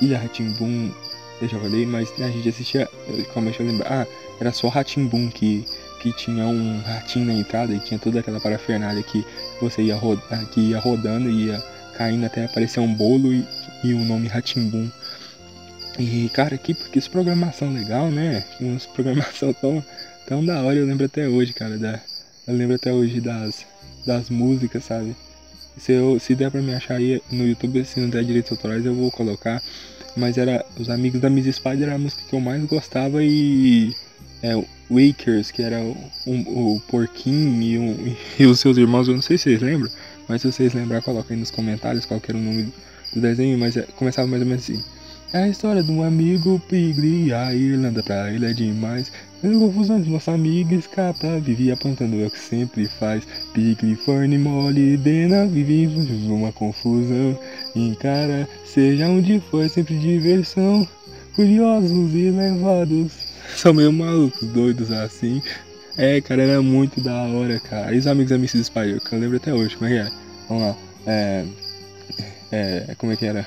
Ilha 0.00 0.18
Ratimbum, 0.18 0.92
eu 1.40 1.48
já 1.48 1.58
falei, 1.58 1.84
mas 1.84 2.10
a 2.18 2.30
gente 2.30 2.48
assistia. 2.48 2.88
Calma, 3.32 3.50
deixa 3.50 3.62
eu 3.62 3.66
lembrar. 3.66 4.02
Ah, 4.02 4.06
era 4.40 4.52
só 4.52 4.68
Ratimbum 4.68 5.28
que, 5.28 5.66
que 6.00 6.12
tinha 6.14 6.46
um 6.46 6.80
ratinho 6.80 7.26
na 7.26 7.34
entrada 7.34 7.74
e 7.74 7.78
tinha 7.80 7.98
toda 7.98 8.20
aquela 8.20 8.40
parafernália 8.40 9.02
que 9.02 9.24
você 9.60 9.82
ia, 9.82 9.96
rodar, 9.96 10.46
que 10.46 10.60
ia 10.60 10.78
rodando 10.78 11.28
e 11.28 11.46
ia 11.46 11.62
caindo 11.96 12.24
até 12.24 12.44
aparecer 12.44 12.80
um 12.80 12.92
bolo 12.92 13.32
e, 13.32 13.46
e 13.84 13.92
o 13.92 13.98
nome 14.04 14.28
Ratimbum. 14.28 14.90
E 15.98 16.30
cara, 16.30 16.56
que, 16.58 16.74
que 16.74 17.08
programação 17.08 17.72
legal, 17.72 18.10
né? 18.10 18.44
Uma 18.60 18.78
programação 18.94 19.52
tão, 19.52 19.84
tão 20.26 20.44
da 20.44 20.60
hora, 20.62 20.76
eu 20.76 20.86
lembro 20.86 21.06
até 21.06 21.28
hoje, 21.28 21.52
cara. 21.52 21.78
Da, 21.78 22.00
eu 22.46 22.54
lembro 22.54 22.76
até 22.76 22.92
hoje 22.92 23.20
das, 23.20 23.64
das 24.04 24.28
músicas, 24.28 24.84
sabe? 24.84 25.16
Se, 25.76 25.92
eu, 25.92 26.18
se 26.18 26.34
der 26.34 26.50
pra 26.50 26.60
me 26.60 26.74
achar 26.74 26.96
aí 26.96 27.22
no 27.30 27.46
YouTube, 27.46 27.84
se 27.84 28.00
não 28.00 28.08
der 28.08 28.24
direitos 28.24 28.52
autorais, 28.52 28.84
eu 28.84 28.94
vou 28.94 29.10
colocar. 29.10 29.62
Mas 30.16 30.38
era 30.38 30.64
Os 30.78 30.88
Amigos 30.88 31.20
da 31.20 31.28
Miss 31.28 31.54
Spider 31.54 31.84
era 31.84 31.94
a 31.94 31.98
música 31.98 32.22
que 32.28 32.34
eu 32.34 32.40
mais 32.40 32.64
gostava 32.64 33.22
e. 33.22 33.94
É, 34.42 34.54
Wakers, 34.88 35.50
que 35.50 35.62
era 35.62 35.80
o, 35.80 35.96
o, 36.26 36.76
o 36.76 36.80
Porquinho 36.82 37.62
e, 37.62 37.78
um, 37.78 38.16
e, 38.38 38.46
os 38.46 38.60
seus 38.60 38.76
irmãos, 38.76 39.08
eu 39.08 39.14
não 39.14 39.22
sei 39.22 39.36
se 39.36 39.44
vocês 39.44 39.62
lembram, 39.62 39.90
mas 40.28 40.42
se 40.42 40.52
vocês 40.52 40.74
lembrar, 40.74 41.02
coloquem 41.02 41.34
aí 41.34 41.40
nos 41.40 41.50
comentários 41.50 42.04
qual 42.04 42.20
era 42.28 42.36
o 42.36 42.40
nome 42.40 42.72
do 43.12 43.20
desenho, 43.20 43.58
mas 43.58 43.76
é, 43.76 43.82
começava 43.96 44.28
mais 44.28 44.42
ou 44.42 44.48
menos 44.48 44.62
assim. 44.62 44.82
É 45.32 45.42
a 45.42 45.48
história 45.48 45.82
de 45.82 45.90
um 45.90 46.02
amigo 46.02 46.60
pigre, 46.68 47.32
a 47.32 47.52
Irlanda 47.54 48.02
pra 48.02 48.30
ele 48.32 48.46
é 48.46 48.52
demais. 48.52 49.10
Fazendo 49.40 49.60
confusão 49.60 50.00
de 50.00 50.08
nosso 50.08 50.30
amigo 50.30 50.74
escapa, 50.74 51.38
vivia 51.40 51.74
apontando 51.74 52.20
é 52.20 52.26
o 52.26 52.30
que 52.30 52.38
sempre 52.38 52.86
faz. 52.86 53.26
Pigre, 53.52 53.96
forne, 53.96 54.38
mole, 54.38 54.96
dena, 54.96 55.46
vive 55.46 55.88
uma 56.28 56.52
confusão. 56.52 57.38
Encara, 57.74 58.48
seja 58.64 59.08
onde 59.08 59.40
for, 59.50 59.68
sempre 59.68 59.98
diversão. 59.98 60.86
Curiosos 61.34 62.14
e 62.14 62.30
levados, 62.30 63.26
são 63.54 63.72
meio 63.72 63.92
malucos, 63.92 64.46
doidos 64.48 64.90
assim. 64.90 65.42
É, 65.96 66.20
cara, 66.20 66.42
era 66.42 66.62
muito 66.62 67.00
da 67.00 67.22
hora, 67.24 67.58
cara. 67.60 67.94
E 67.94 67.98
os 67.98 68.06
amigos 68.06 68.30
da 68.30 68.36
Mrs. 68.36 68.64
Spider, 68.64 69.00
que 69.00 69.14
eu 69.14 69.18
lembro 69.18 69.36
até 69.36 69.52
hoje, 69.52 69.76
como 69.76 69.90
é 69.90 69.94
que 69.94 70.08
é? 70.08 70.12
Vamos 70.48 70.62
lá. 70.62 70.76
É. 71.06 71.44
É. 72.52 72.94
Como 72.98 73.12
é 73.12 73.16
que 73.16 73.24
era? 73.24 73.46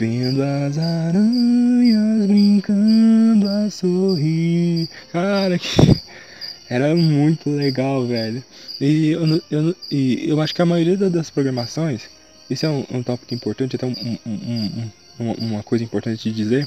Vendo 0.00 0.42
as 0.42 0.78
aranhas 0.78 2.24
brincando 2.26 3.46
a 3.46 3.68
sorrir. 3.70 4.88
Cara, 5.12 5.58
que. 5.58 5.68
Era 6.70 6.96
muito 6.96 7.50
legal, 7.50 8.06
velho. 8.06 8.42
E 8.80 9.10
eu, 9.10 9.42
eu, 9.50 9.76
e 9.90 10.26
eu 10.26 10.40
acho 10.40 10.54
que 10.54 10.62
a 10.62 10.64
maioria 10.64 10.96
das 10.96 11.28
programações. 11.28 12.08
Isso 12.48 12.64
é 12.64 12.70
um, 12.70 12.86
um 12.90 13.02
tópico 13.02 13.34
importante, 13.34 13.76
até 13.76 13.84
um, 13.84 13.94
um, 14.24 14.90
um, 15.20 15.32
uma 15.32 15.62
coisa 15.62 15.84
importante 15.84 16.22
de 16.22 16.34
dizer 16.34 16.66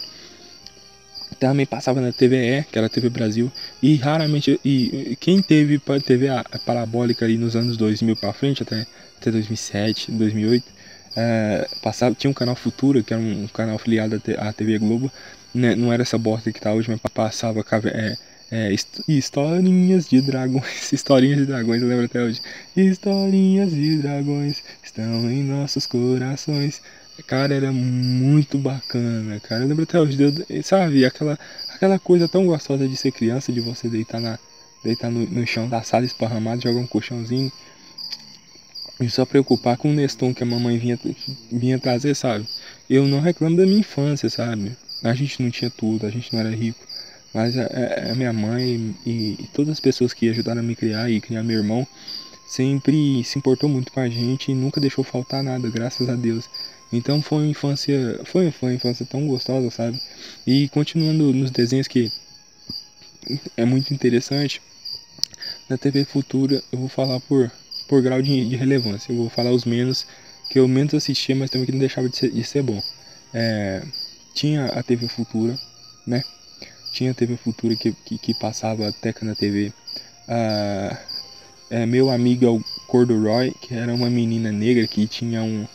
também 1.39 1.65
passava 1.65 1.99
na 1.99 2.11
TVE, 2.11 2.63
que 2.71 2.77
era 2.77 2.85
a 2.85 2.89
TV 2.89 3.09
Brasil, 3.09 3.51
e 3.81 3.95
raramente, 3.95 4.59
e 4.63 5.17
quem 5.19 5.41
teve 5.41 5.81
TV 6.05 6.27
parabólica 6.63 7.25
aí 7.25 7.37
nos 7.37 7.55
anos 7.55 7.75
2000 7.75 8.15
para 8.15 8.31
frente, 8.31 8.61
até, 8.61 8.85
até 9.19 9.31
2007, 9.31 10.11
2008, 10.11 10.82
é, 11.15 11.67
passava, 11.81 12.15
tinha 12.15 12.29
um 12.29 12.33
canal 12.33 12.55
Futura, 12.55 13.03
que 13.03 13.13
era 13.13 13.21
um 13.21 13.47
canal 13.47 13.75
afiliado 13.75 14.21
à 14.37 14.53
TV 14.53 14.79
Globo, 14.79 15.11
né, 15.53 15.75
não 15.75 15.93
era 15.93 16.01
essa 16.01 16.17
bosta 16.17 16.51
que 16.51 16.59
tá 16.59 16.73
hoje, 16.73 16.89
mas 16.89 16.99
passava 17.13 17.63
é, 17.85 18.17
é, 18.51 18.75
historinhas 19.07 20.07
de 20.07 20.21
dragões, 20.21 20.91
historinhas 20.93 21.39
de 21.39 21.45
dragões, 21.45 21.81
eu 21.81 21.87
lembro 21.87 22.05
até 22.05 22.21
hoje. 22.21 22.41
Historinhas 22.75 23.71
de 23.71 23.97
dragões 23.97 24.63
estão 24.83 25.29
em 25.29 25.43
nossos 25.43 25.85
corações. 25.85 26.81
Cara, 27.27 27.53
era 27.53 27.71
muito 27.71 28.57
bacana, 28.57 29.39
cara. 29.39 29.63
Eu 29.63 29.67
lembro 29.67 29.83
até 29.83 29.99
hoje, 29.99 30.17
sabe, 30.63 31.05
aquela, 31.05 31.37
aquela 31.69 31.99
coisa 31.99 32.27
tão 32.27 32.47
gostosa 32.47 32.87
de 32.87 32.97
ser 32.97 33.11
criança, 33.11 33.51
de 33.51 33.59
você 33.59 33.87
deitar, 33.87 34.19
na, 34.19 34.39
deitar 34.83 35.11
no, 35.11 35.25
no 35.27 35.45
chão 35.45 35.69
da 35.69 35.83
sala 35.83 36.05
esparramado, 36.05 36.63
jogar 36.63 36.79
um 36.79 36.87
colchãozinho 36.87 37.51
e 39.03 39.09
só 39.09 39.25
preocupar 39.25 39.77
com 39.77 39.89
o 39.89 39.93
Neston 39.93 40.33
que 40.33 40.43
a 40.43 40.45
mamãe 40.45 40.77
vinha, 40.77 40.99
vinha 41.51 41.79
trazer, 41.79 42.15
sabe? 42.15 42.47
Eu 42.89 43.07
não 43.07 43.19
reclamo 43.19 43.57
da 43.57 43.65
minha 43.65 43.79
infância, 43.79 44.29
sabe? 44.29 44.75
A 45.03 45.13
gente 45.13 45.41
não 45.41 45.51
tinha 45.51 45.69
tudo, 45.69 46.05
a 46.05 46.09
gente 46.09 46.31
não 46.31 46.39
era 46.39 46.49
rico. 46.49 46.79
Mas 47.33 47.57
a, 47.57 48.11
a, 48.11 48.15
minha 48.15 48.31
mãe 48.31 48.95
e, 49.05 49.37
e, 49.39 49.49
todas 49.53 49.71
as 49.71 49.79
pessoas 49.79 50.13
que 50.13 50.29
ajudaram 50.29 50.61
a 50.61 50.63
me 50.63 50.75
criar 50.75 51.09
e 51.09 51.19
criar 51.19 51.43
meu 51.43 51.57
irmão 51.57 51.87
sempre 52.47 53.23
se 53.23 53.39
importou 53.39 53.67
muito 53.67 53.91
com 53.91 53.99
a 53.99 54.07
gente 54.07 54.51
e 54.51 54.55
nunca 54.55 54.79
deixou 54.79 55.03
faltar 55.03 55.43
nada, 55.43 55.69
graças 55.69 56.07
a 56.07 56.15
Deus. 56.15 56.47
Então 56.91 57.21
foi 57.23 57.39
uma 57.39 57.51
infância, 57.51 58.21
foi, 58.25 58.51
foi 58.51 58.69
uma 58.69 58.75
infância 58.75 59.05
tão 59.05 59.27
gostosa, 59.27 59.71
sabe? 59.71 59.99
E 60.45 60.69
continuando 60.69 61.33
nos 61.33 61.49
desenhos 61.49 61.87
que 61.87 62.11
é 63.57 63.65
muito 63.65 63.93
interessante, 63.93 64.61
na 65.67 65.77
TV 65.77 66.05
Futura 66.05 66.61
eu 66.71 66.77
vou 66.77 66.89
falar 66.89 67.19
por, 67.21 67.51
por 67.87 68.01
grau 68.01 68.21
de, 68.21 68.49
de 68.49 68.55
relevância. 68.55 69.11
Eu 69.11 69.17
vou 69.17 69.29
falar 69.29 69.51
os 69.51 69.65
menos 69.65 70.05
que 70.49 70.59
eu 70.59 70.67
menos 70.67 70.93
assistia, 70.93 71.35
mas 71.35 71.49
também 71.49 71.65
que 71.65 71.71
não 71.71 71.79
deixava 71.79 72.09
de 72.09 72.17
ser, 72.17 72.31
de 72.31 72.43
ser 72.43 72.63
bom. 72.63 72.81
É, 73.33 73.83
tinha 74.33 74.65
a 74.67 74.83
TV 74.83 75.07
Futura, 75.07 75.57
né? 76.05 76.21
Tinha 76.93 77.11
a 77.11 77.13
TV 77.13 77.37
Futura 77.37 77.75
que, 77.75 77.91
que, 78.05 78.17
que 78.17 78.33
passava 78.39 78.91
Teca 78.91 79.25
na 79.25 79.35
TV. 79.35 79.73
Ah, 80.27 80.97
é, 81.69 81.85
meu 81.85 82.09
amigo 82.09 82.45
é 82.45 82.49
o 82.49 82.63
Corduroy, 82.87 83.51
que 83.61 83.73
era 83.73 83.93
uma 83.93 84.09
menina 84.09 84.51
negra 84.51 84.85
que 84.87 85.07
tinha 85.07 85.41
um, 85.41 85.67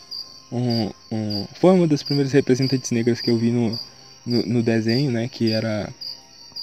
um, 0.52 0.90
um, 1.10 1.46
foi 1.54 1.72
uma 1.72 1.88
das 1.88 2.02
primeiras 2.02 2.32
representantes 2.32 2.92
negras 2.92 3.20
que 3.20 3.30
eu 3.30 3.36
vi 3.36 3.50
no, 3.50 3.76
no, 4.24 4.46
no, 4.46 4.62
desenho, 4.62 5.10
né? 5.10 5.28
Que 5.28 5.50
era 5.50 5.92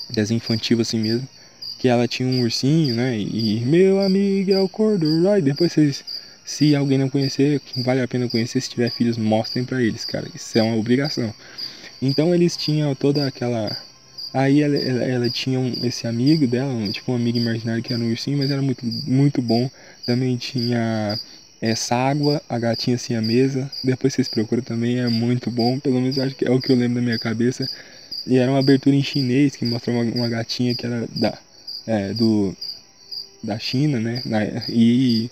desenho 0.10 0.38
infantil 0.38 0.80
assim 0.80 1.00
mesmo. 1.00 1.28
Que 1.86 1.90
ela 1.90 2.08
tinha 2.08 2.28
um 2.28 2.42
ursinho, 2.42 2.96
né? 2.96 3.16
E 3.16 3.64
meu 3.64 4.02
amigo 4.02 4.52
é 4.52 4.60
o 4.60 4.68
Corduroy. 4.68 5.40
Depois 5.40 5.72
vocês, 5.72 6.04
se 6.44 6.76
alguém 6.76 6.98
não 6.98 7.08
conhecer, 7.08 7.62
vale 7.86 8.02
a 8.02 8.08
pena 8.08 8.28
conhecer. 8.28 8.60
Se 8.60 8.72
tiver 8.72 8.90
filhos, 8.90 9.20
mostrem 9.20 9.64
para 9.64 9.84
eles, 9.84 10.04
cara. 10.04 10.28
Isso 10.34 10.58
é 10.58 10.64
uma 10.64 10.78
obrigação. 10.78 11.32
Então 12.02 12.34
eles 12.34 12.58
tinham 12.58 12.96
toda 12.96 13.28
aquela. 13.28 13.70
Aí 14.34 14.64
ela, 14.64 14.76
ela, 14.76 15.04
ela 15.04 15.30
tinha 15.30 15.60
um, 15.60 15.72
esse 15.84 16.08
amigo 16.08 16.48
dela, 16.48 16.74
um, 16.74 16.92
tipo 16.92 17.12
um 17.12 17.16
amigo 17.16 17.38
imaginário 17.38 17.84
que 17.84 17.94
era 17.94 18.02
um 18.02 18.10
ursinho, 18.10 18.40
mas 18.40 18.50
era 18.50 18.64
muito, 18.64 18.84
muito 18.84 19.40
bom. 19.40 19.70
Também 20.08 20.36
tinha 20.38 21.20
essa 21.62 21.96
água, 21.96 22.42
a 22.50 22.58
gatinha 22.58 22.96
assim 22.96 23.14
a 23.14 23.22
mesa. 23.22 23.70
Depois 23.84 24.12
vocês 24.12 24.28
procuram 24.28 24.64
também, 24.64 25.02
é 25.02 25.08
muito 25.08 25.52
bom. 25.52 25.80
Pelo 25.80 26.02
menos 26.02 26.18
acho 26.18 26.34
que 26.34 26.48
é 26.48 26.50
o 26.50 26.60
que 26.60 26.72
eu 26.72 26.76
lembro 26.76 26.96
da 26.96 27.02
minha 27.04 27.20
cabeça. 27.20 27.64
E 28.26 28.40
era 28.40 28.50
uma 28.50 28.60
abertura 28.60 28.96
em 28.96 29.04
chinês 29.04 29.56
que 29.56 29.64
mostrou 29.66 29.96
uma, 29.96 30.12
uma 30.16 30.28
gatinha 30.28 30.74
que 30.74 30.84
era 30.84 31.08
da, 31.16 31.38
é, 31.88 32.14
do, 32.14 32.56
da 33.44 33.58
China, 33.60 34.00
né? 34.00 34.22
E, 34.70 35.30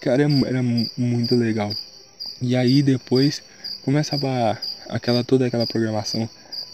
cara, 0.00 0.22
era 0.22 0.62
muito 0.96 1.34
legal. 1.34 1.70
E 2.40 2.54
aí 2.56 2.82
depois 2.82 3.42
começava 3.84 4.58
aquela 4.88 5.24
toda 5.24 5.46
aquela 5.46 5.66
programação 5.66 6.28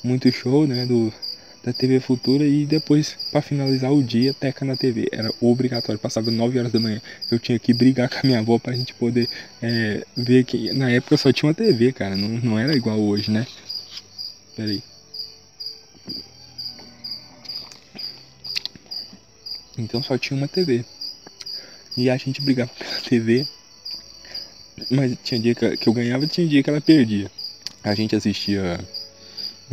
muito 0.05 0.31
show, 0.31 0.67
né? 0.67 0.87
Do, 0.87 1.13
da 1.65 1.73
TV 1.73 2.01
Futura 2.01 2.45
e 2.45 2.67
depois 2.67 3.17
para 3.31 3.41
finalizar 3.41 3.93
o 3.93 4.03
dia 4.03 4.35
Teca 4.35 4.65
na 4.65 4.77
TV 4.77 5.09
era 5.13 5.31
obrigatório 5.41 5.99
passava 5.99 6.31
9 6.31 6.59
horas 6.59 6.73
da 6.73 6.81
manhã 6.81 7.01
eu 7.31 7.39
tinha 7.39 7.59
que 7.59 7.73
brigar 7.73 8.09
com 8.09 8.19
a 8.19 8.23
minha 8.25 8.41
avó 8.41 8.59
para 8.59 8.73
a 8.73 8.77
gente 8.77 8.93
poder 8.95 9.29
é, 9.63 10.05
ver 10.17 10.45
que 10.45 10.73
na 10.73 10.91
época 10.91 11.17
só 11.17 11.33
tinha 11.33 11.49
uma 11.49 11.55
TV 11.55 11.93
cara 11.93 12.17
não, 12.17 12.29
não 12.29 12.59
era 12.59 12.75
igual 12.75 12.99
hoje 12.99 13.31
né 13.31 13.47
Pera 14.57 14.77
então 19.79 20.03
só 20.03 20.17
tinha 20.19 20.37
uma 20.37 20.49
TV 20.49 20.85
e 21.97 22.11
a 22.11 22.17
gente 22.17 22.41
brigava 22.41 22.71
pela 22.79 23.01
TV 23.03 23.47
mas 24.91 25.17
tinha 25.23 25.41
dia 25.41 25.55
que 25.55 25.89
eu 25.89 25.93
ganhava 25.93 26.27
tinha 26.27 26.47
dia 26.47 26.63
que 26.63 26.71
ela 26.71 26.81
perdia 26.81 27.31
a 27.85 27.95
gente 27.95 28.15
assistia 28.15 28.79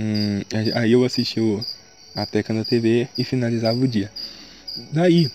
Hum, 0.01 0.39
aí 0.75 0.93
eu 0.93 1.03
assistia 1.03 1.43
a 2.15 2.25
Teca 2.25 2.53
na 2.53 2.63
TV 2.63 3.09
e 3.17 3.23
finalizava 3.25 3.77
o 3.77 3.87
dia. 3.87 4.09
Daí, 4.93 5.29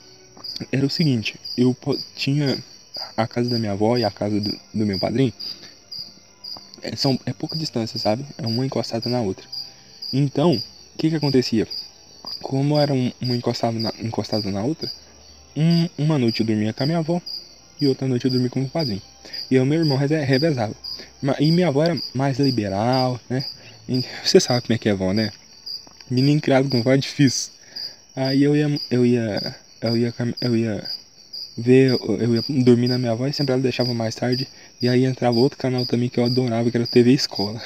era 0.72 0.86
o 0.86 0.90
seguinte, 0.90 1.38
eu 1.54 1.76
tinha 2.16 2.56
a 3.14 3.26
casa 3.26 3.50
da 3.50 3.58
minha 3.58 3.72
avó 3.72 3.98
e 3.98 4.04
a 4.04 4.10
casa 4.10 4.40
do, 4.40 4.58
do 4.72 4.86
meu 4.86 4.98
padrinho, 4.98 5.34
é, 6.80 6.96
são, 6.96 7.20
é 7.26 7.32
pouca 7.34 7.58
distância, 7.58 7.98
sabe? 7.98 8.24
É 8.38 8.46
uma 8.46 8.64
encostada 8.64 9.10
na 9.10 9.20
outra. 9.20 9.46
Então, 10.10 10.54
o 10.54 10.98
que 10.98 11.10
que 11.10 11.16
acontecia? 11.16 11.68
Como 12.44 12.78
era 12.78 12.92
um, 12.92 13.10
uma 13.22 13.34
encostada 13.34 13.78
na, 13.78 13.90
encostada 14.02 14.50
na 14.50 14.62
outra, 14.62 14.90
um, 15.56 15.88
uma 15.96 16.18
noite 16.18 16.40
eu 16.40 16.46
dormia 16.46 16.74
com 16.74 16.82
a 16.82 16.86
minha 16.86 16.98
avó 16.98 17.18
e 17.80 17.86
outra 17.86 18.06
noite 18.06 18.26
eu 18.26 18.30
dormia 18.30 18.50
com 18.50 18.62
o 18.62 18.68
padrinho. 18.68 19.00
E 19.50 19.58
o 19.58 19.64
meu 19.64 19.80
irmão 19.80 19.96
revezava. 19.96 20.74
E 21.40 21.50
minha 21.50 21.68
avó 21.68 21.82
era 21.82 21.96
mais 22.14 22.38
liberal, 22.38 23.18
né? 23.30 23.42
E 23.88 24.04
você 24.22 24.38
sabe 24.38 24.60
como 24.60 24.74
é 24.74 24.78
que 24.78 24.90
é 24.90 24.92
avó, 24.92 25.14
né? 25.14 25.32
Menino 26.10 26.38
criado 26.38 26.68
com 26.68 26.82
voz 26.82 26.98
é 26.98 27.00
difícil. 27.00 27.50
Aí 28.14 28.42
eu 28.42 28.54
ia, 28.54 28.78
eu 28.90 29.06
ia, 29.06 29.56
eu 29.80 29.96
ia, 29.96 30.14
eu 30.42 30.56
ia 30.56 30.84
ver, 31.56 31.92
eu 31.92 32.34
ia 32.34 32.44
dormir 32.62 32.88
na 32.88 32.98
minha 32.98 33.12
avó 33.12 33.26
e 33.26 33.32
sempre 33.32 33.54
ela 33.54 33.62
deixava 33.62 33.94
mais 33.94 34.14
tarde. 34.14 34.46
E 34.82 34.88
aí 34.88 35.06
entrava 35.06 35.38
outro 35.38 35.58
canal 35.58 35.86
também 35.86 36.10
que 36.10 36.20
eu 36.20 36.24
adorava, 36.26 36.70
que 36.70 36.76
era 36.76 36.86
TV 36.86 37.12
Escola. 37.12 37.58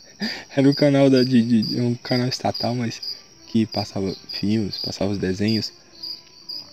era 0.56 0.66
um 0.66 0.72
canal 0.72 1.10
da, 1.10 1.22
de, 1.22 1.62
de, 1.62 1.80
um 1.82 1.94
canal 1.96 2.28
estatal, 2.28 2.74
mas 2.74 3.00
passava 3.66 4.14
filmes, 4.30 4.78
passava 4.78 5.12
os 5.12 5.18
desenhos. 5.18 5.72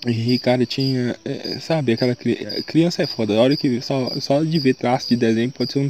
E, 0.08 0.40
cara, 0.40 0.66
tinha. 0.66 1.16
é, 1.26 1.60
sabe, 1.60 1.92
aquela 1.94 2.16
cri- 2.16 2.38
criança 2.66 3.04
é 3.04 3.08
foda. 3.08 3.34
A 3.36 3.42
hora 3.42 3.58
que 3.58 3.82
só, 3.82 4.10
só 4.22 4.44
de 4.44 4.58
ver 4.60 4.74
traço 4.74 5.10
de 5.10 5.18
desenho 5.18 5.52
pode 5.52 5.74
ser 5.74 5.80
um, 5.80 5.90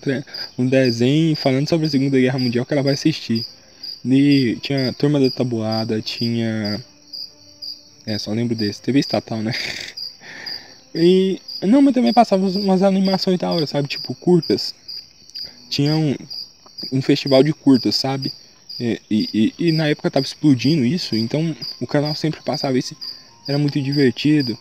um 0.58 0.68
desenho 0.68 1.36
falando 1.36 1.70
sobre 1.70 1.86
a 1.86 1.90
Segunda 1.90 2.20
Guerra 2.20 2.40
Mundial 2.40 2.66
que 2.66 2.74
ela 2.74 2.82
vai 2.84 2.94
assistir. 2.94 3.46
E 4.06 4.58
tinha 4.62 4.94
Turma 4.94 5.20
da 5.20 5.30
Tabuada, 5.32 6.02
tinha. 6.02 6.80
É, 8.06 8.18
só 8.18 8.32
lembro 8.32 8.56
desse. 8.56 8.82
TV 8.82 9.00
estatal, 9.00 9.42
né? 9.42 9.52
E. 10.94 11.40
Não, 11.64 11.82
mas 11.82 11.94
também 11.94 12.14
passava 12.14 12.42
umas- 12.44 12.56
umas 12.56 12.82
animações 12.84 13.38
da 13.38 13.52
hora, 13.52 13.68
sabe? 13.68 13.88
Tipo, 13.88 14.16
curtas. 14.16 14.74
Tinha 15.70 15.96
um, 15.96 16.16
um 16.94 17.02
festival 17.02 17.44
de 17.44 17.54
curtas, 17.54 17.96
sabe? 17.96 18.32
E, 18.80 19.02
e, 19.10 19.30
e- 19.60 19.68
e 19.68 19.72
na 19.72 19.88
época 19.88 20.10
tava 20.12 20.26
explodindo 20.26 20.86
isso, 20.86 21.16
então 21.16 21.56
o 21.82 21.88
canal 21.88 22.16
sempre 22.16 22.42
passava 22.42 22.78
isso. 22.78 22.96
Era 23.48 23.58
muito 23.58 23.82
divertido. 23.82 24.58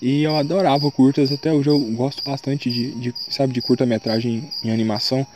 E 0.00 0.22
eu 0.22 0.36
adorava 0.36 0.90
curtas, 0.92 1.32
até 1.32 1.52
hoje 1.52 1.68
eu 1.70 1.78
gosto 1.96 2.22
bastante 2.24 2.70
de, 2.70 2.92
de 2.92 3.14
sabe, 3.30 3.52
de 3.52 3.60
curta-metragem 3.62 4.48
em 4.64 4.70
animação. 4.70 5.26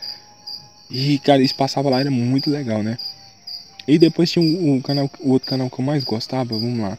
E, 0.91 1.19
cara, 1.21 1.43
isso 1.43 1.55
passava 1.55 1.89
lá, 1.89 2.01
era 2.01 2.11
muito 2.11 2.51
legal, 2.51 2.83
né? 2.83 2.99
E 3.87 3.99
depois 3.99 4.31
tinha 4.31 4.45
o, 4.45 4.77
o 4.79 4.83
canal, 4.83 5.11
o 5.21 5.31
outro 5.33 5.49
canal 5.49 5.71
que 5.71 5.81
eu 5.81 5.85
mais 5.85 6.05
gostava, 6.05 6.55
vamos 6.59 6.81
lá. 6.81 6.99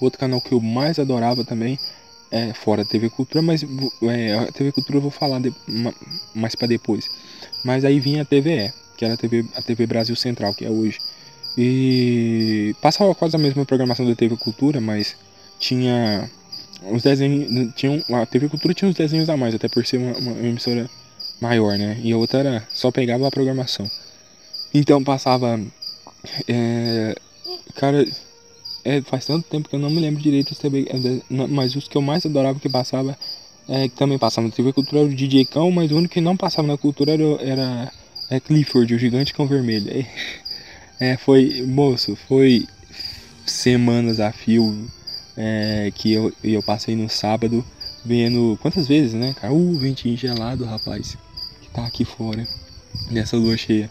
O 0.00 0.04
outro 0.04 0.18
canal 0.20 0.40
que 0.40 0.52
eu 0.52 0.60
mais 0.60 0.98
adorava 0.98 1.44
também, 1.44 1.78
é 2.30 2.52
fora 2.54 2.82
a 2.82 2.84
TV 2.84 3.10
Cultura, 3.10 3.42
mas 3.42 3.64
é, 4.04 4.34
a 4.34 4.52
TV 4.52 4.72
Cultura 4.72 4.98
eu 4.98 5.02
vou 5.02 5.10
falar 5.10 5.40
de, 5.40 5.52
ma- 5.68 5.94
mais 6.34 6.54
pra 6.54 6.66
depois. 6.66 7.08
Mas 7.64 7.84
aí 7.84 8.00
vinha 8.00 8.22
a 8.22 8.24
TVE, 8.24 8.72
que 8.96 9.04
era 9.04 9.14
a 9.14 9.16
TV, 9.16 9.44
a 9.54 9.62
TV 9.62 9.86
Brasil 9.86 10.16
Central, 10.16 10.54
que 10.54 10.64
é 10.64 10.70
hoje. 10.70 10.98
E 11.56 12.74
passava 12.82 13.14
quase 13.14 13.34
a 13.36 13.38
mesma 13.38 13.64
programação 13.64 14.06
da 14.06 14.14
TV 14.14 14.36
Cultura, 14.36 14.80
mas 14.80 15.16
tinha 15.58 16.30
os 16.90 17.02
desenhos. 17.02 17.74
Tinham, 17.74 18.02
a 18.14 18.26
TV 18.26 18.48
Cultura 18.48 18.74
tinha 18.74 18.88
uns 18.88 18.94
desenhos 18.94 19.30
a 19.30 19.36
mais, 19.36 19.54
até 19.54 19.68
por 19.68 19.86
ser 19.86 19.98
uma, 19.98 20.16
uma 20.18 20.32
emissora 20.46 20.88
maior, 21.40 21.78
né? 21.78 21.98
E 22.02 22.12
a 22.12 22.16
outra 22.16 22.40
era 22.40 22.68
só 22.70 22.90
pegava 22.90 23.26
a 23.26 23.30
programação. 23.30 23.90
Então 24.74 25.02
passava. 25.02 25.60
é, 26.48 27.14
cara, 27.74 28.04
é, 28.84 29.00
faz 29.02 29.26
tanto 29.26 29.48
tempo 29.48 29.68
que 29.68 29.74
eu 29.74 29.80
não 29.80 29.90
me 29.90 30.00
lembro 30.00 30.22
direito 30.22 30.52
os 30.52 30.58
TV, 30.58 30.86
é, 30.88 31.22
mas 31.48 31.74
os 31.74 31.88
que 31.88 31.96
eu 31.96 32.02
mais 32.02 32.24
adorava 32.26 32.60
que 32.60 32.68
passava. 32.68 33.16
É, 33.68 33.88
que 33.88 33.96
também 33.96 34.16
passava 34.16 34.46
na 34.46 34.52
TV 34.52 34.72
Cultura 34.72 35.00
era 35.00 35.10
o 35.10 35.14
DJ 35.14 35.44
Cão, 35.46 35.72
mas 35.72 35.90
o 35.90 35.96
único 35.96 36.14
que 36.14 36.20
não 36.20 36.36
passava 36.36 36.68
na 36.68 36.78
cultura 36.78 37.12
era, 37.14 37.24
era 37.40 37.92
é 38.30 38.40
Clifford, 38.40 38.94
o 38.94 38.98
gigante 38.98 39.34
cão 39.34 39.46
vermelho. 39.46 40.06
É, 40.98 41.16
foi, 41.16 41.62
moço, 41.66 42.16
foi 42.16 42.66
semanas 43.44 44.18
a 44.18 44.32
fio 44.32 44.90
é, 45.36 45.92
que 45.94 46.12
eu, 46.12 46.32
eu 46.42 46.62
passei 46.62 46.96
no 46.96 47.08
sábado 47.08 47.64
vendo. 48.04 48.58
Quantas 48.62 48.88
vezes, 48.88 49.12
né, 49.14 49.34
cara? 49.40 49.52
Uh, 49.52 49.78
ventinho 49.78 50.16
gelado, 50.16 50.64
rapaz, 50.64 51.16
que 51.60 51.68
tá 51.70 51.86
aqui 51.86 52.04
fora, 52.04 52.46
nessa 53.10 53.36
lua 53.36 53.56
cheia. 53.56 53.90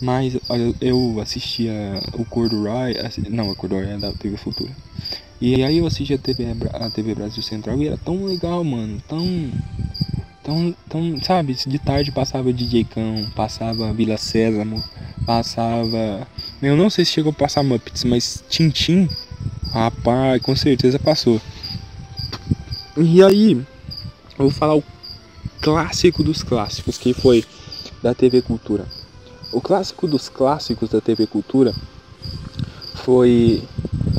Mas 0.00 0.38
olha, 0.48 0.74
eu 0.80 1.20
assistia 1.20 1.72
o 2.14 2.24
Corduroy, 2.24 2.94
não, 3.30 3.50
o 3.50 3.56
Corduroy 3.56 3.90
é 3.90 3.98
da 3.98 4.12
TV 4.12 4.36
Futura. 4.36 4.70
E 5.40 5.62
aí 5.62 5.78
eu 5.78 5.86
assistia 5.86 6.16
a 6.16 6.18
TV, 6.18 6.46
a 6.72 6.90
TV 6.90 7.14
Brasil 7.14 7.42
Central 7.42 7.80
e 7.80 7.86
era 7.86 7.96
tão 7.96 8.24
legal, 8.24 8.62
mano, 8.64 9.02
tão. 9.08 9.22
Tão, 10.48 10.74
tão, 10.88 11.20
sabe, 11.20 11.52
de 11.52 11.78
tarde 11.78 12.10
passava 12.10 12.50
DJ 12.50 12.84
Cão, 12.84 13.26
passava 13.36 13.92
Vila 13.92 14.16
Sésamo, 14.16 14.82
passava. 15.26 16.26
Eu 16.62 16.74
não 16.74 16.88
sei 16.88 17.04
se 17.04 17.10
chegou 17.10 17.32
a 17.32 17.34
passar 17.34 17.62
Muppets, 17.62 18.02
mas 18.04 18.42
Tintim, 18.48 19.10
rapaz, 19.70 20.40
com 20.40 20.56
certeza 20.56 20.98
passou. 20.98 21.38
E 22.96 23.22
aí, 23.22 23.52
eu 23.52 23.66
vou 24.38 24.50
falar 24.50 24.74
o 24.74 24.82
clássico 25.60 26.22
dos 26.22 26.42
clássicos, 26.42 26.96
que 26.96 27.12
foi 27.12 27.44
da 28.02 28.14
TV 28.14 28.40
Cultura. 28.40 28.86
O 29.52 29.60
clássico 29.60 30.08
dos 30.08 30.30
clássicos 30.30 30.88
da 30.88 31.02
TV 31.02 31.26
Cultura 31.26 31.74
foi, 33.04 33.62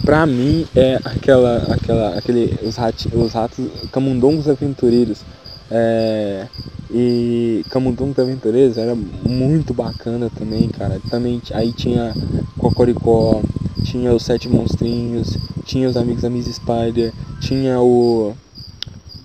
pra 0.05 0.27
mim, 0.27 0.67
é 0.75 0.97
aquela, 1.03 1.57
aquela, 1.73 2.19
aquele, 2.19 2.55
os, 2.61 2.75
ratos, 2.75 3.07
os 3.11 3.33
ratos, 3.33 3.67
camundongos 3.91 4.47
aventureiros. 4.47 5.23
É, 5.71 6.47
e 6.91 7.63
Camundongos 7.69 8.17
Aventureiros 8.17 8.77
era 8.77 8.95
muito 8.95 9.73
bacana 9.73 10.29
também, 10.29 10.67
cara. 10.69 10.99
Também 11.09 11.41
aí 11.53 11.71
tinha 11.71 12.13
Cocoricó, 12.57 13.41
tinha 13.83 14.13
os 14.13 14.23
Sete 14.23 14.49
Monstrinhos, 14.49 15.37
tinha 15.65 15.87
os 15.87 15.95
Amigos 15.97 16.21
da 16.23 16.29
Miss 16.29 16.47
Spider, 16.47 17.13
tinha 17.41 17.79
o. 17.79 18.33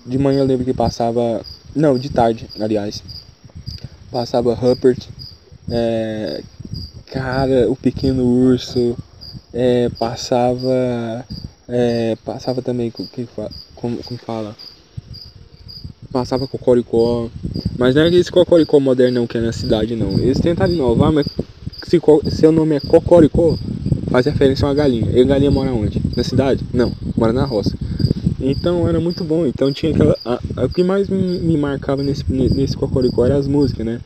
De 0.05 0.17
manhã 0.17 0.39
eu 0.41 0.45
lembro 0.45 0.65
que 0.65 0.73
passava. 0.73 1.41
Não, 1.75 1.97
de 1.97 2.09
tarde, 2.09 2.47
aliás. 2.59 3.01
Passava 4.11 4.53
Rupert. 4.53 5.07
É, 5.69 6.41
cara, 7.07 7.69
o 7.69 7.75
Pequeno 7.75 8.23
Urso. 8.23 8.95
É, 9.53 9.89
passava. 9.99 11.25
É, 11.67 12.15
passava 12.23 12.61
também. 12.61 12.91
co- 12.91 13.05
que 13.05 13.25
fa- 13.25 13.51
Como, 13.75 13.97
como 14.03 14.19
fala? 14.19 14.55
Passava 16.15 16.47
Cocoricó. 16.47 17.29
Mas 17.77 17.93
não 17.93 18.03
é 18.03 18.09
esse 18.15 18.31
Cocoricó 18.31 18.79
modernão 18.79 19.27
que 19.27 19.37
é 19.37 19.41
na 19.41 19.51
cidade, 19.51 19.97
não. 19.97 20.13
Eles 20.17 20.39
tentaram 20.39 20.71
inovar, 20.73 21.11
mas 21.11 21.27
se 21.83 21.99
seu 22.31 22.53
nome 22.53 22.73
é 22.75 22.79
Cocoricó, 22.79 23.57
faz 24.09 24.25
referência 24.25 24.65
a 24.65 24.69
uma 24.69 24.75
galinha. 24.75 25.11
E 25.11 25.19
a 25.19 25.25
galinha 25.25 25.51
mora 25.51 25.73
onde? 25.73 26.01
Na 26.15 26.23
cidade? 26.23 26.63
Não, 26.73 26.89
mora 27.17 27.33
na 27.33 27.43
roça. 27.43 27.77
Então 28.39 28.87
era 28.87 28.97
muito 28.97 29.25
bom. 29.25 29.45
Então 29.45 29.73
tinha 29.73 29.91
aquela. 29.91 30.17
a- 30.23 30.39
a- 30.55 30.63
o 30.63 30.69
que 30.69 30.85
mais 30.85 31.09
me, 31.09 31.57
marcava 31.57 32.01
nesse, 32.01 32.23
nesse 32.31 32.77
Cocoricó 32.77 33.25
eram 33.25 33.35
as 33.35 33.45
músicas, 33.45 33.85
né? 33.85 33.99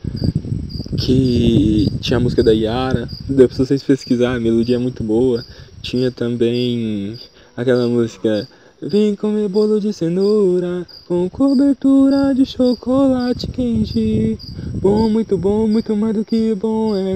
Que 0.98 1.86
tinha 2.00 2.16
a 2.16 2.20
música 2.20 2.42
da 2.42 2.50
Yara, 2.50 3.08
depois 3.28 3.56
vocês 3.56 3.84
pesquisarem, 3.84 4.36
a 4.38 4.40
melodia 4.40 4.74
é 4.74 4.80
muito 4.80 5.04
boa. 5.04 5.44
Tinha 5.80 6.10
também 6.10 7.16
aquela 7.56 7.86
música 7.86 8.48
Vem 8.82 9.14
comer 9.14 9.46
bolo 9.46 9.78
de 9.78 9.92
cenoura 9.92 10.86
com 11.06 11.28
cobertura 11.28 12.34
de 12.34 12.46
chocolate 12.46 13.50
quente. 13.50 14.38
Bom, 14.82 15.10
muito 15.10 15.36
bom, 15.36 15.66
muito 15.66 15.94
mais 15.94 16.14
do 16.14 16.24
que 16.24 16.54
bom, 16.54 16.96
é 16.96 17.12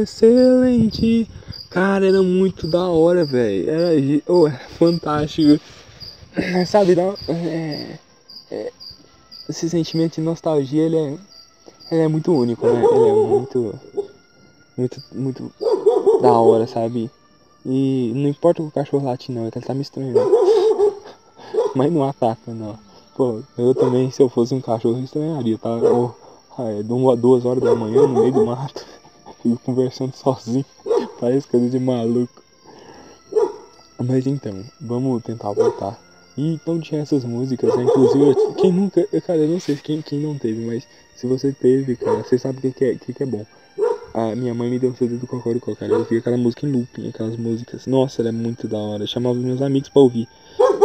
excelente. 0.00 1.28
Cara, 1.70 2.06
era 2.06 2.22
muito 2.22 2.68
da 2.68 2.86
hora, 2.86 3.24
velho. 3.24 3.68
Era, 3.68 4.22
oh, 4.28 4.46
era 4.46 4.58
fantástico. 4.78 5.60
Sabe, 6.68 6.94
dá, 6.94 7.12
é, 7.28 7.98
é, 8.52 8.72
esse 9.48 9.68
sentimento 9.68 10.14
de 10.14 10.20
nostalgia, 10.20 10.84
ele 10.84 10.96
é, 10.96 11.18
ele 11.90 12.02
é 12.02 12.06
muito 12.08 12.32
único, 12.32 12.64
né? 12.64 12.80
Ele 12.80 13.08
é 13.08 13.12
muito, 13.12 13.80
muito, 14.76 15.02
muito 15.12 15.52
da 16.22 16.32
hora, 16.32 16.68
sabe? 16.68 17.10
E 17.66 18.12
não 18.14 18.28
importa 18.28 18.62
o 18.62 18.70
cachorro 18.70 19.04
late 19.04 19.32
não, 19.32 19.46
é 19.46 19.50
ele 19.52 19.66
tá 19.66 19.74
me 19.74 19.82
estranhando. 19.82 20.47
Mas 21.74 21.92
não 21.92 22.04
ataca, 22.04 22.52
não. 22.52 22.78
Pô, 23.16 23.42
eu 23.56 23.74
também, 23.74 24.10
se 24.10 24.22
eu 24.22 24.28
fosse 24.28 24.54
um 24.54 24.60
cachorro, 24.60 24.98
eu 24.98 25.04
estranharia, 25.04 25.58
tá? 25.58 25.70
Ah, 26.56 26.70
é, 26.70 26.82
duas 26.82 27.44
horas 27.44 27.62
da 27.62 27.74
manhã 27.74 28.02
no 28.02 28.20
meio 28.20 28.32
do 28.32 28.46
mato, 28.46 28.84
fico 29.42 29.58
conversando 29.64 30.14
sozinho, 30.14 30.64
parece 31.20 31.46
coisa 31.46 31.68
de 31.68 31.78
maluco. 31.78 32.42
Mas 33.98 34.26
então, 34.26 34.64
vamos 34.80 35.22
tentar 35.22 35.52
voltar. 35.52 35.98
E 36.36 36.54
então 36.54 36.78
tinha 36.78 37.00
essas 37.00 37.24
músicas, 37.24 37.76
né? 37.76 37.82
Inclusive, 37.82 38.54
quem 38.56 38.72
nunca. 38.72 39.04
Cara, 39.26 39.40
eu 39.40 39.48
não 39.48 39.58
sei 39.58 39.74
quem, 39.76 40.00
quem 40.00 40.20
não 40.20 40.38
teve, 40.38 40.64
mas 40.64 40.86
se 41.16 41.26
você 41.26 41.52
teve, 41.52 41.96
cara, 41.96 42.22
você 42.22 42.38
sabe 42.38 42.58
o 42.58 42.62
que, 42.62 42.70
que, 42.70 42.84
é, 42.84 42.94
que, 42.94 43.12
que 43.12 43.22
é 43.24 43.26
bom. 43.26 43.44
A 44.14 44.34
minha 44.36 44.54
mãe 44.54 44.70
me 44.70 44.78
deu 44.78 44.90
um 44.90 44.94
CD 44.94 45.16
do 45.16 45.26
Cocoricó, 45.26 45.74
cara. 45.74 45.92
Eu 45.92 46.04
vi 46.04 46.18
aquela 46.18 46.36
música 46.36 46.64
em 46.64 46.70
looping, 46.70 47.08
aquelas 47.08 47.36
músicas. 47.36 47.86
Nossa, 47.86 48.22
ela 48.22 48.28
é 48.28 48.32
muito 48.32 48.68
da 48.68 48.78
hora. 48.78 49.02
Eu 49.02 49.06
chamava 49.08 49.34
meus 49.34 49.60
amigos 49.60 49.88
pra 49.88 50.00
ouvir. 50.00 50.28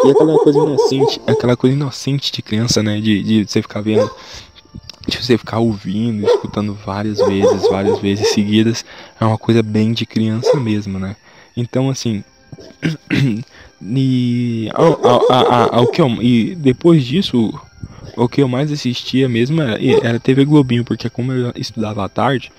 E 0.06 0.12
aquela 0.12 0.38
coisa 0.38 0.60
inocente, 0.60 1.22
aquela 1.28 1.58
coisa 1.58 1.76
inocente 1.76 2.32
de 2.32 2.42
criança, 2.42 2.84
né? 2.84 3.00
De, 3.00 3.24
de 3.24 3.46
você 3.46 3.62
ficar 3.62 3.82
vendo, 3.82 4.10
de 5.08 5.18
você 5.18 5.38
ficar 5.38 5.60
ouvindo, 5.60 6.26
escutando 6.26 6.74
várias 6.74 7.20
vezes, 7.20 7.68
várias 7.70 8.00
vezes 8.00 8.30
seguidas. 8.30 8.86
É 9.20 9.26
uma 9.26 9.38
coisa 9.38 9.64
bem 9.64 9.94
de 9.94 10.06
criança 10.06 10.60
mesmo, 10.60 11.00
né? 11.00 11.16
Então, 11.56 11.90
assim. 11.90 12.24
e, 13.82 14.70
ao, 14.74 15.88
que 15.88 16.02
eu, 16.02 16.08
e 16.22 16.56
depois 16.56 17.04
disso, 17.04 17.54
o 18.16 18.30
que 18.30 18.42
eu 18.42 18.48
mais 18.48 18.72
assistia 18.72 19.28
mesmo 19.28 19.62
era, 19.62 19.80
era 20.04 20.20
TV 20.20 20.46
Globinho, 20.46 20.86
porque 20.86 21.10
como 21.10 21.32
eu 21.32 21.52
estudava 21.56 22.06
à 22.06 22.10
tarde 22.10 22.52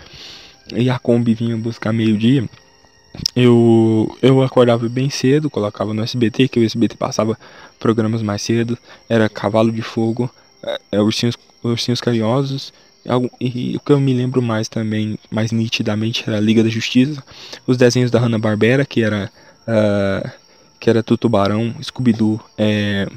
e 0.74 0.88
a 0.90 0.98
Kombi 0.98 1.34
vinha 1.34 1.56
buscar 1.56 1.92
meio-dia, 1.92 2.48
eu, 3.34 4.16
eu 4.22 4.42
acordava 4.42 4.88
bem 4.88 5.10
cedo, 5.10 5.50
colocava 5.50 5.94
no 5.94 6.02
SBT, 6.02 6.48
que 6.48 6.60
o 6.60 6.64
SBT 6.64 6.96
passava 6.96 7.38
programas 7.78 8.22
mais 8.22 8.42
cedo, 8.42 8.78
era 9.08 9.28
Cavalo 9.28 9.72
de 9.72 9.82
Fogo, 9.82 10.30
é, 10.90 11.00
Ursinhos, 11.00 11.36
Ursinhos 11.62 12.00
Carinhosos, 12.00 12.72
e 13.40 13.76
o 13.76 13.80
que 13.80 13.92
eu 13.92 14.00
me 14.00 14.14
lembro 14.14 14.40
mais 14.40 14.68
também, 14.68 15.18
mais 15.30 15.52
nitidamente, 15.52 16.24
era 16.26 16.38
a 16.38 16.40
Liga 16.40 16.62
da 16.62 16.70
Justiça, 16.70 17.22
os 17.66 17.76
desenhos 17.76 18.10
da 18.10 18.18
Hanna-Barbera, 18.18 18.84
que 18.84 19.02
era... 19.02 19.30
Uh, 19.66 20.44
que 20.84 20.90
era 20.90 21.02
do 21.02 21.16
Tubarão, 21.16 21.74
Scooby-Doo, 21.82 22.38
é, 22.58 23.08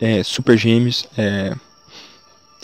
é, 0.00 0.22
Super 0.22 0.56
Gêmeos, 0.56 1.08
é, 1.18 1.52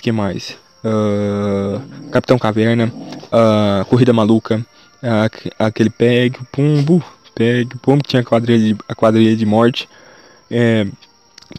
que 0.01 0.13
mais? 0.13 0.57
Uh, 0.85 2.11
Capitão 2.13 2.39
Caverna, 2.39 2.93
uh, 2.95 3.85
Corrida 3.87 4.13
Maluca, 4.13 4.65
uh, 5.05 5.53
aquele 5.59 5.90
Peg, 5.90 6.38
Pumbo, 6.51 7.05
Peg, 7.35 7.77
Pumbo 7.79 8.03
que 8.03 8.11
tinha 8.11 8.23
a 8.23 8.25
quadrilha 8.25 8.75
de, 8.75 8.81
a 8.88 8.95
quadrilha 8.95 9.37
de 9.37 9.45
morte, 9.45 9.88
é, 10.51 10.87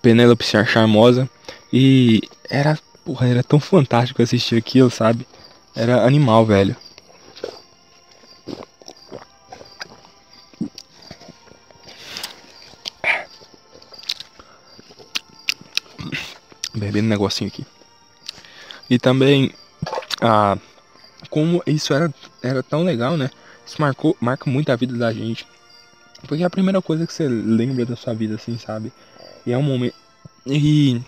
Penélope 0.01 0.43
Charmosa, 0.43 1.29
e 1.71 2.21
era, 2.49 2.77
porra, 3.03 3.27
era 3.27 3.43
tão 3.43 3.59
fantástico 3.59 4.21
assistir 4.21 4.57
aquilo, 4.57 4.89
sabe? 4.89 5.27
Era 5.75 6.05
animal, 6.05 6.45
velho. 6.45 6.75
Bebendo 16.73 17.07
um 17.07 17.09
negocinho 17.09 17.49
aqui. 17.49 17.65
E 18.89 18.99
também, 18.99 19.53
ah, 20.21 20.57
como 21.29 21.61
isso 21.65 21.93
era, 21.93 22.13
era 22.41 22.63
tão 22.63 22.83
legal, 22.83 23.17
né? 23.17 23.29
Isso 23.65 23.81
marcou, 23.81 24.15
marca 24.19 24.49
muito 24.49 24.71
a 24.71 24.75
vida 24.75 24.95
da 24.95 25.11
gente. 25.11 25.45
Porque 26.27 26.43
é 26.43 26.45
a 26.45 26.49
primeira 26.49 26.81
coisa 26.81 27.05
que 27.05 27.13
você 27.13 27.27
lembra 27.27 27.85
da 27.85 27.95
sua 27.95 28.13
vida, 28.13 28.35
assim, 28.35 28.57
sabe? 28.57 28.91
E 29.45 29.51
é 29.51 29.57
um 29.57 29.63
momento. 29.63 29.95
E, 30.45 31.01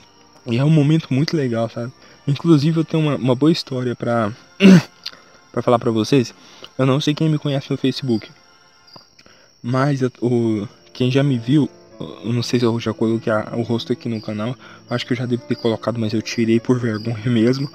e 0.46 0.58
é 0.58 0.64
um 0.64 0.70
momento 0.70 1.14
muito 1.14 1.36
legal, 1.36 1.70
sabe? 1.70 1.92
Inclusive 2.28 2.80
eu 2.80 2.86
tenho 2.86 3.04
uma, 3.04 3.16
uma 3.16 3.36
boa 3.36 3.52
história 3.52 3.96
pra, 3.96 4.32
pra 5.52 5.62
falar 5.62 5.80
pra 5.80 5.92
vocês. 5.92 6.34
Eu 6.78 6.86
não 6.86 7.00
sei 7.00 7.14
quem 7.14 7.30
me 7.30 7.38
conhece 7.38 7.72
no 7.72 7.78
Facebook. 7.78 8.30
Mas 9.62 10.02
eu, 10.02 10.12
o, 10.22 10.68
quem 10.94 11.10
já 11.10 11.24
me 11.24 11.38
viu, 11.38 11.70
eu 12.00 12.34
não 12.34 12.44
sei 12.44 12.60
se 12.60 12.66
eu 12.66 12.80
já 12.80 12.94
coloquei 12.94 13.32
a, 13.32 13.54
o 13.56 13.62
rosto 13.62 13.94
aqui 13.94 14.08
no 14.10 14.22
canal. 14.22 14.56
Acho 14.90 15.06
que 15.06 15.14
eu 15.14 15.18
já 15.18 15.26
devo 15.26 15.44
ter 15.44 15.56
colocado, 15.56 16.00
mas 16.00 16.14
eu 16.14 16.22
tirei 16.22 16.60
por 16.60 16.80
vergonha 16.80 17.26
mesmo. 17.30 17.70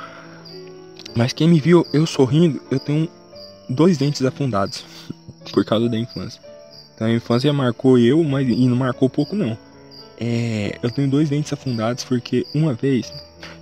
Mas 1.15 1.33
quem 1.33 1.49
me 1.49 1.61
viu 1.61 1.87
eu 1.93 2.07
sorrindo, 2.07 2.61
eu 2.71 2.79
tenho 2.79 3.09
dois 3.69 3.99
dentes 3.99 4.23
afundados. 4.25 4.85
Por 5.53 5.65
causa 5.65 5.89
da 5.89 5.99
infância. 5.99 6.41
Então 6.95 7.07
a 7.07 7.13
infância 7.13 7.53
marcou 7.53 7.99
eu, 7.99 8.23
mas 8.23 8.49
e 8.49 8.67
não 8.69 8.77
marcou 8.77 9.11
pouco 9.11 9.35
não. 9.35 9.59
É, 10.21 10.79
eu 10.83 10.91
tenho 10.91 11.11
dois 11.11 11.29
dentes 11.31 11.53
afundados 11.53 12.05
porque 12.05 12.47
uma 12.55 12.75
vez 12.75 13.13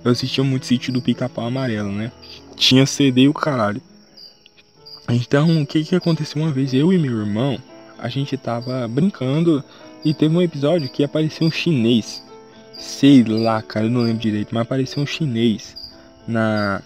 eu 0.03 0.11
assistia 0.11 0.43
muito 0.43 0.67
sítio 0.67 0.93
do 0.93 1.01
pica-pau 1.01 1.45
amarelo, 1.45 1.91
né? 1.91 2.11
Tinha 2.55 2.85
CD 2.85 3.27
o 3.27 3.33
caralho. 3.33 3.81
Então 5.09 5.61
o 5.61 5.65
que 5.65 5.83
que 5.83 5.95
aconteceu 5.95 6.41
uma 6.41 6.51
vez? 6.51 6.71
Eu 6.73 6.93
e 6.93 6.99
meu 6.99 7.19
irmão, 7.19 7.57
a 7.97 8.07
gente 8.09 8.37
tava 8.37 8.87
brincando 8.87 9.63
e 10.05 10.13
teve 10.13 10.35
um 10.35 10.41
episódio 10.41 10.89
que 10.89 11.03
apareceu 11.03 11.47
um 11.47 11.51
chinês. 11.51 12.23
Sei 12.77 13.23
lá, 13.23 13.61
cara, 13.61 13.87
eu 13.87 13.91
não 13.91 14.01
lembro 14.01 14.21
direito, 14.21 14.53
mas 14.53 14.63
apareceu 14.63 15.01
um 15.01 15.05
chinês 15.05 15.75
na 16.27 16.81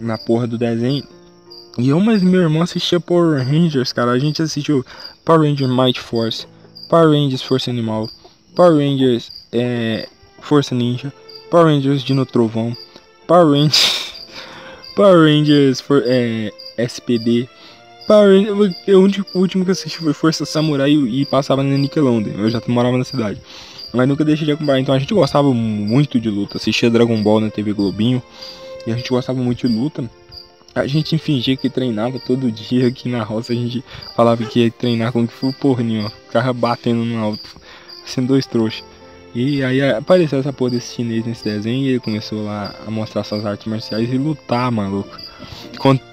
na 0.00 0.18
porra 0.18 0.46
do 0.46 0.58
desenho. 0.58 1.04
E 1.78 1.88
eu, 1.88 2.00
mas 2.00 2.22
meu 2.22 2.40
irmão 2.40 2.62
assistia 2.62 2.98
Power 2.98 3.46
Rangers, 3.46 3.92
cara. 3.92 4.10
A 4.10 4.18
gente 4.18 4.42
assistiu 4.42 4.84
Power 5.24 5.42
Rangers 5.42 5.70
Might 5.70 6.00
Force, 6.00 6.46
Power 6.88 7.10
Rangers 7.10 7.42
Força 7.42 7.70
Animal, 7.70 8.08
Power 8.56 8.76
Rangers 8.76 9.30
é, 9.52 10.08
Força 10.40 10.74
Ninja, 10.74 11.12
Power 11.50 11.66
Rangers 11.66 12.02
Dino 12.02 12.26
Trovão, 12.26 12.76
Power 13.26 13.46
Rangers, 13.46 14.12
Power 14.96 15.18
Rangers 15.18 15.80
for, 15.80 16.02
é, 16.04 16.50
SPD, 16.76 17.48
Power 18.06 18.28
Rangers, 18.28 18.84
o, 18.88 19.38
último, 19.38 19.64
que 19.64 19.70
eu 19.70 19.72
assisti 19.72 19.98
foi 19.98 20.12
Força 20.12 20.44
Samurai 20.44 20.90
e, 20.90 21.22
e 21.22 21.24
passava 21.24 21.62
na 21.62 21.76
Nickelodeon. 21.76 22.34
Eu 22.36 22.50
já 22.50 22.60
morava 22.66 22.98
na 22.98 23.04
cidade. 23.04 23.40
Mas 23.92 24.08
nunca 24.08 24.24
deixei 24.24 24.46
de 24.46 24.52
acompanhar. 24.52 24.80
Então 24.80 24.94
a 24.94 24.98
gente 24.98 25.14
gostava 25.14 25.52
muito 25.52 26.20
de 26.20 26.28
luta. 26.28 26.56
Assistia 26.56 26.90
Dragon 26.90 27.22
Ball 27.22 27.40
na 27.40 27.50
TV 27.50 27.72
Globinho. 27.72 28.22
E 28.86 28.92
a 28.92 28.96
gente 28.96 29.10
gostava 29.10 29.38
muito 29.38 29.66
de 29.66 29.74
luta. 29.74 30.08
A 30.74 30.86
gente 30.86 31.18
fingia 31.18 31.56
que 31.56 31.68
treinava 31.68 32.18
todo 32.18 32.50
dia 32.50 32.86
aqui 32.86 33.08
na 33.08 33.22
roça. 33.22 33.52
A 33.52 33.56
gente 33.56 33.84
falava 34.14 34.44
que 34.44 34.60
ia 34.60 34.70
treinar 34.70 35.12
com 35.12 35.26
que 35.26 35.32
foi 35.32 35.52
porra 35.52 35.82
nenhuma. 35.82 36.10
Ficava 36.10 36.52
batendo 36.52 37.04
no 37.04 37.18
alto. 37.18 37.56
Sendo 38.04 38.28
dois 38.28 38.46
trouxas. 38.46 38.84
E 39.34 39.62
aí 39.62 39.82
apareceu 39.82 40.40
essa 40.40 40.52
porra 40.52 40.72
desse 40.72 40.94
chinês 40.94 41.24
nesse 41.24 41.44
desenho. 41.44 41.84
E 41.84 41.88
ele 41.88 42.00
começou 42.00 42.44
lá 42.44 42.74
a 42.86 42.90
mostrar 42.90 43.24
suas 43.24 43.44
artes 43.44 43.66
marciais 43.66 44.12
e 44.12 44.16
lutar, 44.16 44.70
maluco. 44.70 45.18
Contra, 45.78 46.06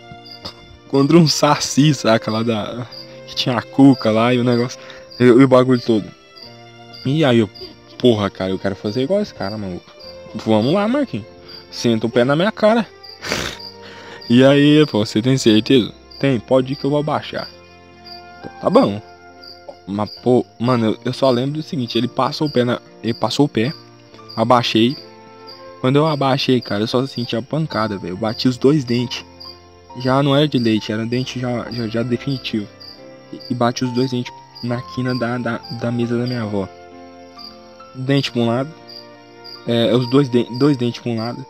contra 0.87 1.17
um 1.17 1.27
saci, 1.27 1.93
saca? 1.93 2.31
Lá 2.31 2.43
da. 2.43 2.87
Que 3.27 3.35
tinha 3.35 3.57
a 3.57 3.61
cuca 3.61 4.09
lá 4.09 4.33
e 4.33 4.39
o 4.39 4.43
negócio. 4.43 4.79
E, 5.19 5.23
e 5.23 5.29
o 5.29 5.47
bagulho 5.47 5.81
todo. 5.81 6.05
E 7.05 7.23
aí 7.23 7.39
eu. 7.39 7.49
Porra, 7.97 8.29
cara, 8.29 8.51
eu 8.51 8.59
quero 8.59 8.75
fazer 8.75 9.03
igual 9.03 9.21
esse 9.21 9.33
cara, 9.33 9.57
maluco. 9.57 9.91
Vamos 10.35 10.73
lá, 10.73 10.87
Marquinhos. 10.87 11.36
Senta 11.71 12.07
o 12.07 12.09
pé 12.09 12.23
na 12.23 12.35
minha 12.35 12.51
cara. 12.51 12.87
e 14.29 14.43
aí, 14.43 14.85
pô, 14.87 15.05
você 15.05 15.21
tem 15.21 15.37
certeza? 15.37 15.93
Tem, 16.19 16.39
pode 16.39 16.73
ir 16.73 16.75
que 16.75 16.85
eu 16.85 16.89
vou 16.89 16.99
abaixar. 16.99 17.47
Então, 18.39 18.51
tá 18.61 18.69
bom. 18.69 19.01
Mas, 19.85 20.09
pô, 20.21 20.45
mano, 20.59 20.87
eu, 20.87 20.97
eu, 21.05 21.13
só 21.13 21.29
lembro 21.29 21.53
do 21.53 21.63
seguinte, 21.63 21.97
ele 21.97 22.07
passou 22.07 22.47
o 22.47 22.51
pé 22.51 22.63
na. 22.63 22.81
Ele 23.03 23.13
passou 23.13 23.45
o 23.45 23.49
pé, 23.49 23.71
abaixei. 24.35 24.97
Quando 25.79 25.97
eu 25.97 26.07
abaixei, 26.07 26.59
cara, 26.59 26.83
eu 26.83 26.87
só 26.87 27.05
senti 27.05 27.35
a 27.35 27.41
pancada, 27.41 27.97
velho. 27.97 28.13
Eu 28.13 28.17
bati 28.17 28.47
os 28.47 28.57
dois 28.57 28.83
dentes. 28.83 29.23
Já 29.99 30.21
não 30.21 30.35
era 30.35 30.47
de 30.47 30.57
leite, 30.57 30.91
era 30.91 31.05
dente 31.05 31.39
já, 31.39 31.71
já, 31.71 31.87
já 31.87 32.03
definitivo. 32.03 32.67
E, 33.31 33.39
e 33.51 33.53
bati 33.53 33.85
os 33.85 33.91
dois 33.91 34.11
dentes 34.11 34.33
na 34.63 34.81
quina 34.93 35.13
da, 35.15 35.37
da, 35.37 35.57
da 35.79 35.91
mesa 35.91 36.17
da 36.17 36.25
minha 36.25 36.43
avó. 36.43 36.67
Dente 37.93 38.31
pra 38.31 38.41
um 38.41 38.47
lado. 38.47 38.69
É, 39.67 39.93
os 39.95 40.09
dois, 40.09 40.29
de, 40.29 40.43
dois 40.57 40.75
dentes 40.75 41.01
pra 41.01 41.11
um 41.11 41.17
lado 41.17 41.45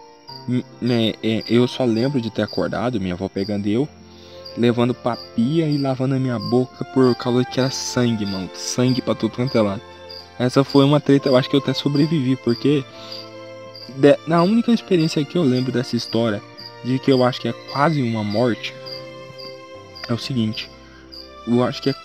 né, 0.81 1.13
é, 1.21 1.43
eu 1.47 1.67
só 1.67 1.83
lembro 1.83 2.21
de 2.21 2.29
ter 2.29 2.41
acordado, 2.41 2.99
minha 2.99 3.13
avó 3.13 3.27
pegando 3.27 3.67
eu, 3.67 3.87
levando 4.57 4.93
papia 4.93 5.67
e 5.67 5.77
lavando 5.77 6.15
a 6.15 6.19
minha 6.19 6.39
boca 6.39 6.83
por 6.85 7.13
causa 7.15 7.45
que 7.45 7.59
era 7.59 7.69
sangue, 7.69 8.25
mano. 8.25 8.49
Sangue 8.53 9.01
pra 9.01 9.13
tudo 9.13 9.35
quanto 9.35 9.57
é 9.57 9.61
lado. 9.61 9.81
Essa 10.39 10.63
foi 10.63 10.85
uma 10.85 10.99
treta, 10.99 11.29
eu 11.29 11.35
acho 11.35 11.49
que 11.49 11.55
eu 11.55 11.59
até 11.59 11.73
sobrevivi, 11.73 12.35
porque 12.35 12.83
de, 13.97 14.17
na 14.27 14.43
única 14.43 14.71
experiência 14.71 15.23
que 15.25 15.37
eu 15.37 15.43
lembro 15.43 15.71
dessa 15.71 15.95
história, 15.95 16.41
de 16.83 16.99
que 16.99 17.11
eu 17.11 17.23
acho 17.23 17.41
que 17.41 17.47
é 17.47 17.53
quase 17.71 18.01
uma 18.01 18.23
morte, 18.23 18.73
é 20.07 20.13
o 20.13 20.17
seguinte. 20.17 20.69
Eu 21.47 21.63
acho 21.63 21.81
que 21.81 21.89
é 21.89 21.95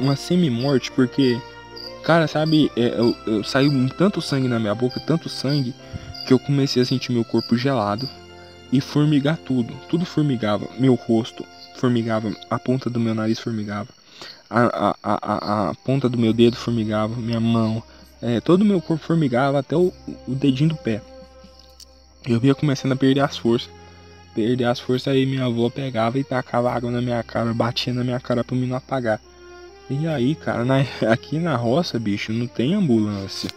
uma 0.00 0.16
semi-morte, 0.16 0.90
porque, 0.92 1.40
cara, 2.02 2.26
sabe, 2.26 2.70
é, 2.76 2.94
eu, 2.98 3.14
eu 3.26 3.44
saiu 3.44 3.70
tanto 3.96 4.20
sangue 4.20 4.48
na 4.48 4.58
minha 4.58 4.74
boca, 4.74 5.00
tanto 5.00 5.28
sangue, 5.28 5.74
que 6.28 6.34
eu 6.34 6.38
comecei 6.38 6.82
a 6.82 6.84
sentir 6.84 7.10
meu 7.10 7.24
corpo 7.24 7.56
gelado 7.56 8.06
e 8.70 8.82
formigar 8.82 9.38
tudo. 9.38 9.72
Tudo 9.88 10.04
formigava. 10.04 10.68
Meu 10.78 10.94
rosto 10.94 11.42
formigava, 11.76 12.30
a 12.50 12.58
ponta 12.58 12.90
do 12.90 13.00
meu 13.00 13.14
nariz 13.14 13.38
formigava, 13.38 13.88
a, 14.50 14.90
a, 14.90 14.96
a, 15.02 15.70
a 15.70 15.74
ponta 15.74 16.06
do 16.06 16.18
meu 16.18 16.34
dedo 16.34 16.54
formigava, 16.54 17.16
minha 17.16 17.40
mão. 17.40 17.82
É, 18.20 18.40
todo 18.42 18.60
o 18.60 18.64
meu 18.64 18.78
corpo 18.78 19.02
formigava 19.02 19.58
até 19.58 19.74
o, 19.74 19.90
o 20.26 20.34
dedinho 20.34 20.70
do 20.70 20.76
pé. 20.76 21.00
Eu 22.26 22.44
ia 22.44 22.54
começando 22.54 22.92
a 22.92 22.96
perder 22.96 23.20
as 23.20 23.38
forças. 23.38 23.70
Perder 24.34 24.64
as 24.64 24.78
forças 24.78 25.14
aí 25.14 25.24
minha 25.24 25.46
avó 25.46 25.70
pegava 25.70 26.18
e 26.18 26.24
tacava 26.24 26.70
água 26.70 26.90
na 26.90 27.00
minha 27.00 27.22
cara, 27.22 27.54
batia 27.54 27.94
na 27.94 28.04
minha 28.04 28.20
cara 28.20 28.44
pra 28.44 28.54
mim 28.54 28.66
não 28.66 28.76
apagar. 28.76 29.18
E 29.88 30.06
aí, 30.06 30.34
cara, 30.34 30.62
na, 30.62 30.84
aqui 31.10 31.38
na 31.38 31.56
roça, 31.56 31.98
bicho, 31.98 32.34
não 32.34 32.46
tem 32.46 32.74
ambulância. 32.74 33.48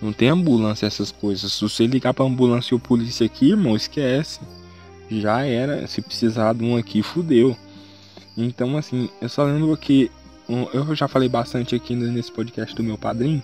Não 0.00 0.12
tem 0.12 0.28
ambulância 0.28 0.86
essas 0.86 1.12
coisas. 1.12 1.52
Se 1.52 1.60
você 1.60 1.86
ligar 1.86 2.14
pra 2.14 2.24
ambulância 2.24 2.74
ou 2.74 2.80
polícia 2.80 3.26
aqui, 3.26 3.50
irmão, 3.50 3.76
esquece. 3.76 4.40
Já 5.10 5.44
era. 5.44 5.86
Se 5.86 6.00
precisar 6.00 6.54
de 6.54 6.64
um 6.64 6.76
aqui, 6.76 7.02
fudeu. 7.02 7.56
Então, 8.36 8.76
assim, 8.76 9.08
eu 9.20 9.28
só 9.28 9.44
lembro 9.44 9.76
que. 9.76 10.10
Eu 10.72 10.94
já 10.96 11.06
falei 11.06 11.28
bastante 11.28 11.74
aqui 11.74 11.94
nesse 11.94 12.32
podcast 12.32 12.74
do 12.74 12.82
meu 12.82 12.98
padrinho. 12.98 13.42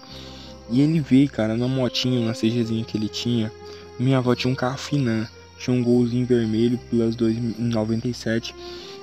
E 0.71 0.81
ele 0.81 0.99
veio, 0.99 1.29
cara, 1.29 1.57
na 1.57 1.69
motinha, 1.69 2.27
na 2.27 2.33
CGzinha 2.33 2.85
que 2.85 2.97
ele 2.97 3.09
tinha. 3.09 3.53
Minha 3.99 4.19
avó 4.19 4.35
tinha 4.35 4.53
um 4.53 4.57
carro 4.57 4.79
Finan. 4.79 5.29
Tinha 5.59 5.77
um 5.77 5.83
golzinho 5.83 6.27
vermelho 6.27 6.79
pelas 6.91 7.15
2,97. 7.15 8.55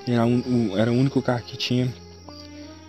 Era, 0.06 0.26
um, 0.26 0.76
era 0.76 0.92
o 0.92 0.94
único 0.94 1.22
carro 1.22 1.42
que 1.46 1.56
tinha. 1.56 1.92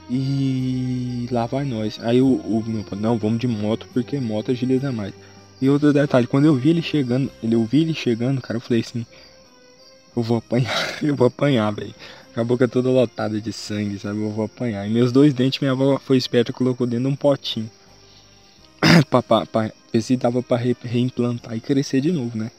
E 0.10 1.28
lá 1.32 1.46
vai 1.46 1.66
nós. 1.66 2.00
Aí 2.02 2.22
o, 2.22 2.36
o 2.36 2.64
meu 2.66 2.84
pai, 2.84 3.00
não, 3.00 3.18
vamos 3.18 3.40
de 3.40 3.48
moto 3.48 3.88
porque 3.94 4.20
moto 4.20 4.52
agiliza 4.52 4.92
mais. 4.92 5.14
E 5.62 5.70
outro 5.70 5.94
detalhe, 5.94 6.28
quando 6.28 6.46
eu 6.46 6.56
vi 6.56 6.70
ele 6.70 6.82
chegando, 6.82 7.32
eu 7.42 7.64
vi 7.64 7.82
ele 7.82 7.94
chegando, 7.94 8.42
cara, 8.42 8.58
eu 8.58 8.62
falei 8.62 8.82
assim, 8.82 9.06
eu 10.16 10.22
vou 10.22 10.38
apanhar, 10.38 10.98
eu 11.02 11.16
vou 11.16 11.28
apanhar, 11.28 11.72
velho. 11.72 11.96
A 12.36 12.44
boca 12.44 12.68
toda 12.68 12.90
lotada 12.90 13.40
de 13.40 13.54
sangue, 13.54 13.98
sabe? 13.98 14.22
Eu 14.22 14.30
vou 14.30 14.46
apanhar. 14.46 14.86
E 14.86 14.92
meus 14.92 15.12
dois 15.12 15.34
dentes, 15.34 15.60
minha 15.60 15.72
avó 15.72 15.98
foi 15.98 16.18
esperta, 16.18 16.52
colocou 16.52 16.86
dentro 16.86 17.06
de 17.06 17.14
um 17.14 17.16
potinho. 17.16 17.72
pra, 19.10 19.24
pra, 19.24 19.46
pra, 19.46 19.72
ver 19.92 20.02
se 20.02 20.18
dava 20.18 20.44
pra 20.44 20.58
re, 20.58 20.76
reimplantar 20.84 21.56
e 21.56 21.62
crescer 21.62 22.02
de 22.02 22.12
novo, 22.12 22.38
né? 22.38 22.52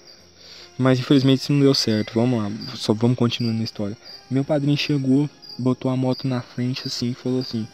Mas 0.79 0.99
infelizmente 0.99 1.41
isso 1.41 1.53
não 1.53 1.61
deu 1.61 1.75
certo. 1.75 2.15
Vamos 2.15 2.43
lá, 2.43 2.51
só 2.75 2.95
vamos 2.95 3.19
continuando 3.19 3.59
na 3.59 3.65
história. 3.65 3.97
Meu 4.31 4.45
padrinho 4.45 4.77
chegou, 4.77 5.29
botou 5.59 5.91
a 5.91 5.97
moto 5.97 6.27
na 6.27 6.41
frente 6.41 6.87
assim 6.87 7.11
e 7.11 7.15
falou 7.15 7.41
assim: 7.41 7.67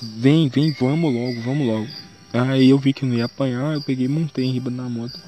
vem, 0.00 0.48
vem, 0.48 0.72
vamos 0.72 1.12
logo, 1.12 1.40
vamos 1.42 1.66
logo. 1.66 1.88
Aí 2.32 2.70
eu 2.70 2.78
vi 2.78 2.92
que 2.92 3.04
não 3.04 3.14
ia 3.14 3.24
apanhar, 3.24 3.74
eu 3.74 3.82
peguei 3.82 4.06
montei 4.06 4.44
em 4.44 4.52
riba 4.52 4.70
da 4.70 4.84
moto. 4.84 5.18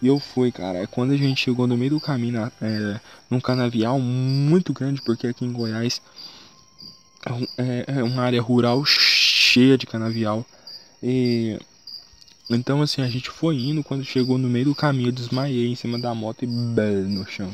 E 0.00 0.06
eu 0.06 0.18
fui, 0.18 0.50
cara. 0.50 0.78
É 0.78 0.86
quando 0.86 1.12
a 1.12 1.16
gente 1.16 1.40
chegou 1.40 1.66
no 1.66 1.76
meio 1.76 1.92
do 1.92 2.00
caminho, 2.00 2.32
na, 2.32 2.52
é, 2.60 3.00
num 3.30 3.40
canavial 3.40 4.00
muito 4.00 4.72
grande, 4.72 5.00
porque 5.02 5.26
aqui 5.26 5.44
em 5.44 5.52
Goiás 5.52 6.00
é, 7.56 7.84
é 7.86 8.02
uma 8.02 8.22
área 8.22 8.42
rural 8.42 8.84
cheia 8.84 9.78
de 9.78 9.86
canavial. 9.86 10.44
E 11.02 11.58
então 12.50 12.82
assim, 12.82 13.02
a 13.02 13.08
gente 13.08 13.30
foi 13.30 13.56
indo, 13.56 13.82
quando 13.82 14.04
chegou 14.04 14.38
no 14.38 14.48
meio 14.48 14.66
do 14.66 14.74
caminho, 14.74 15.08
eu 15.08 15.12
desmaiei 15.12 15.68
em 15.68 15.74
cima 15.74 15.98
da 15.98 16.14
moto 16.14 16.44
e 16.44 16.46
bem 16.46 17.04
no 17.04 17.26
chão. 17.26 17.52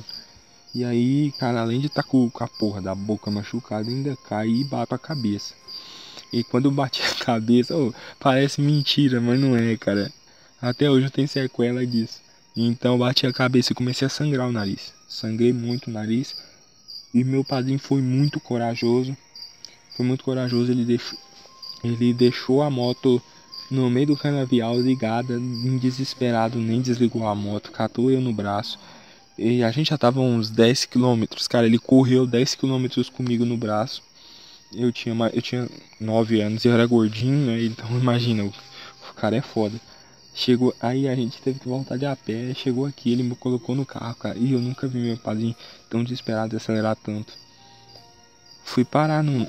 E 0.75 0.85
aí, 0.85 1.33
cara, 1.39 1.61
além 1.61 1.81
de 1.81 1.87
estar 1.87 2.03
tá 2.03 2.09
com, 2.09 2.31
a 2.41 2.49
porra 2.49 2.81
da 2.81 2.95
boca 2.95 3.31
machucada, 3.31 3.89
ainda 3.89 4.17
cai 4.17 4.49
e 4.49 4.65
bate 4.65 4.95
a 4.95 4.99
cabeça. 4.99 5.55
E 6.33 6.45
quando 6.45 6.71
bati 6.71 7.03
a 7.21 7.25
cabeça, 7.25 7.77
oh, 7.77 7.93
parece 8.19 8.61
mentira, 8.61 9.21
mas 9.21 9.41
não 9.41 9.57
é, 9.57 9.77
cara. 9.77 10.13
Até 10.61 10.91
hoje 10.91 11.07
eu 11.07 11.11
tenho 11.11 11.29
sequela 11.29 11.87
disso. 11.87 12.21
Então 12.57 12.99
bati 12.99 13.27
a 13.27 13.33
cabeça 13.33 13.73
e 13.73 13.75
comecei 13.75 14.07
a 14.07 14.11
sangrar 14.11 14.49
o 14.49 14.53
nariz. 14.53 14.93
Sangrei 15.09 15.53
muito 15.53 15.89
o 15.89 15.93
nariz. 15.93 16.37
E 17.15 17.25
meu 17.25 17.45
padrinho 17.45 17.79
foi 17.79 18.03
muito 18.03 18.39
corajoso. 18.41 19.17
Foi 19.97 20.05
muito 20.05 20.25
corajoso. 20.25 20.71
Ele 20.71 20.85
deixou, 20.85 21.19
ele 21.83 22.13
deixou 22.13 22.63
a 22.63 22.69
moto 22.69 23.23
no 23.71 23.89
meio 23.89 24.09
do 24.09 24.17
canavial 24.17 24.81
ligada, 24.81 25.39
desesperado, 25.81 26.59
nem 26.59 26.81
desligou 26.81 27.27
a 27.27 27.35
moto, 27.35 27.71
catou 27.71 28.11
eu 28.11 28.21
no 28.21 28.33
braço. 28.33 28.79
E 29.39 29.63
a 29.63 29.71
gente 29.71 29.91
já 29.91 29.97
tava 29.97 30.21
uns 30.21 30.51
10 30.51 30.87
quilômetros, 30.87 31.47
cara. 31.47 31.65
Ele 31.65 31.79
correu 31.79 32.27
10 32.27 32.57
quilômetros 32.57 33.09
comigo 33.09 33.45
no 33.45 33.57
braço. 33.57 34.03
Eu 34.75 34.91
tinha, 34.91 35.15
eu 35.33 35.41
tinha 35.41 35.69
9 36.01 36.41
anos 36.41 36.65
e 36.65 36.69
era 36.69 36.85
gordinho, 36.85 37.47
né? 37.47 37.63
Então 37.63 37.89
imagina, 37.97 38.43
o, 38.43 38.49
o 38.49 39.15
cara 39.15 39.37
é 39.37 39.41
foda. 39.41 39.81
Chegou, 40.35 40.75
aí 40.81 41.09
a 41.09 41.15
gente 41.15 41.41
teve 41.41 41.61
que 41.61 41.69
voltar 41.69 41.97
de 41.97 42.05
a 42.05 42.17
pé. 42.17 42.53
Chegou 42.53 42.85
aqui, 42.85 43.13
ele 43.13 43.23
me 43.23 43.37
colocou 43.37 43.77
no 43.77 43.87
carro, 43.87 44.17
cara. 44.17 44.37
E 44.37 44.53
eu 44.53 44.61
nunca 44.61 44.89
vi 44.89 44.99
meu 44.99 45.17
padrinho 45.17 45.55
tão 45.89 46.03
desesperado 46.03 46.51
de 46.51 46.57
acelerar 46.57 46.97
tanto. 46.97 47.33
Fui 48.69 48.85
parar 48.85 49.25
num, 49.25 49.47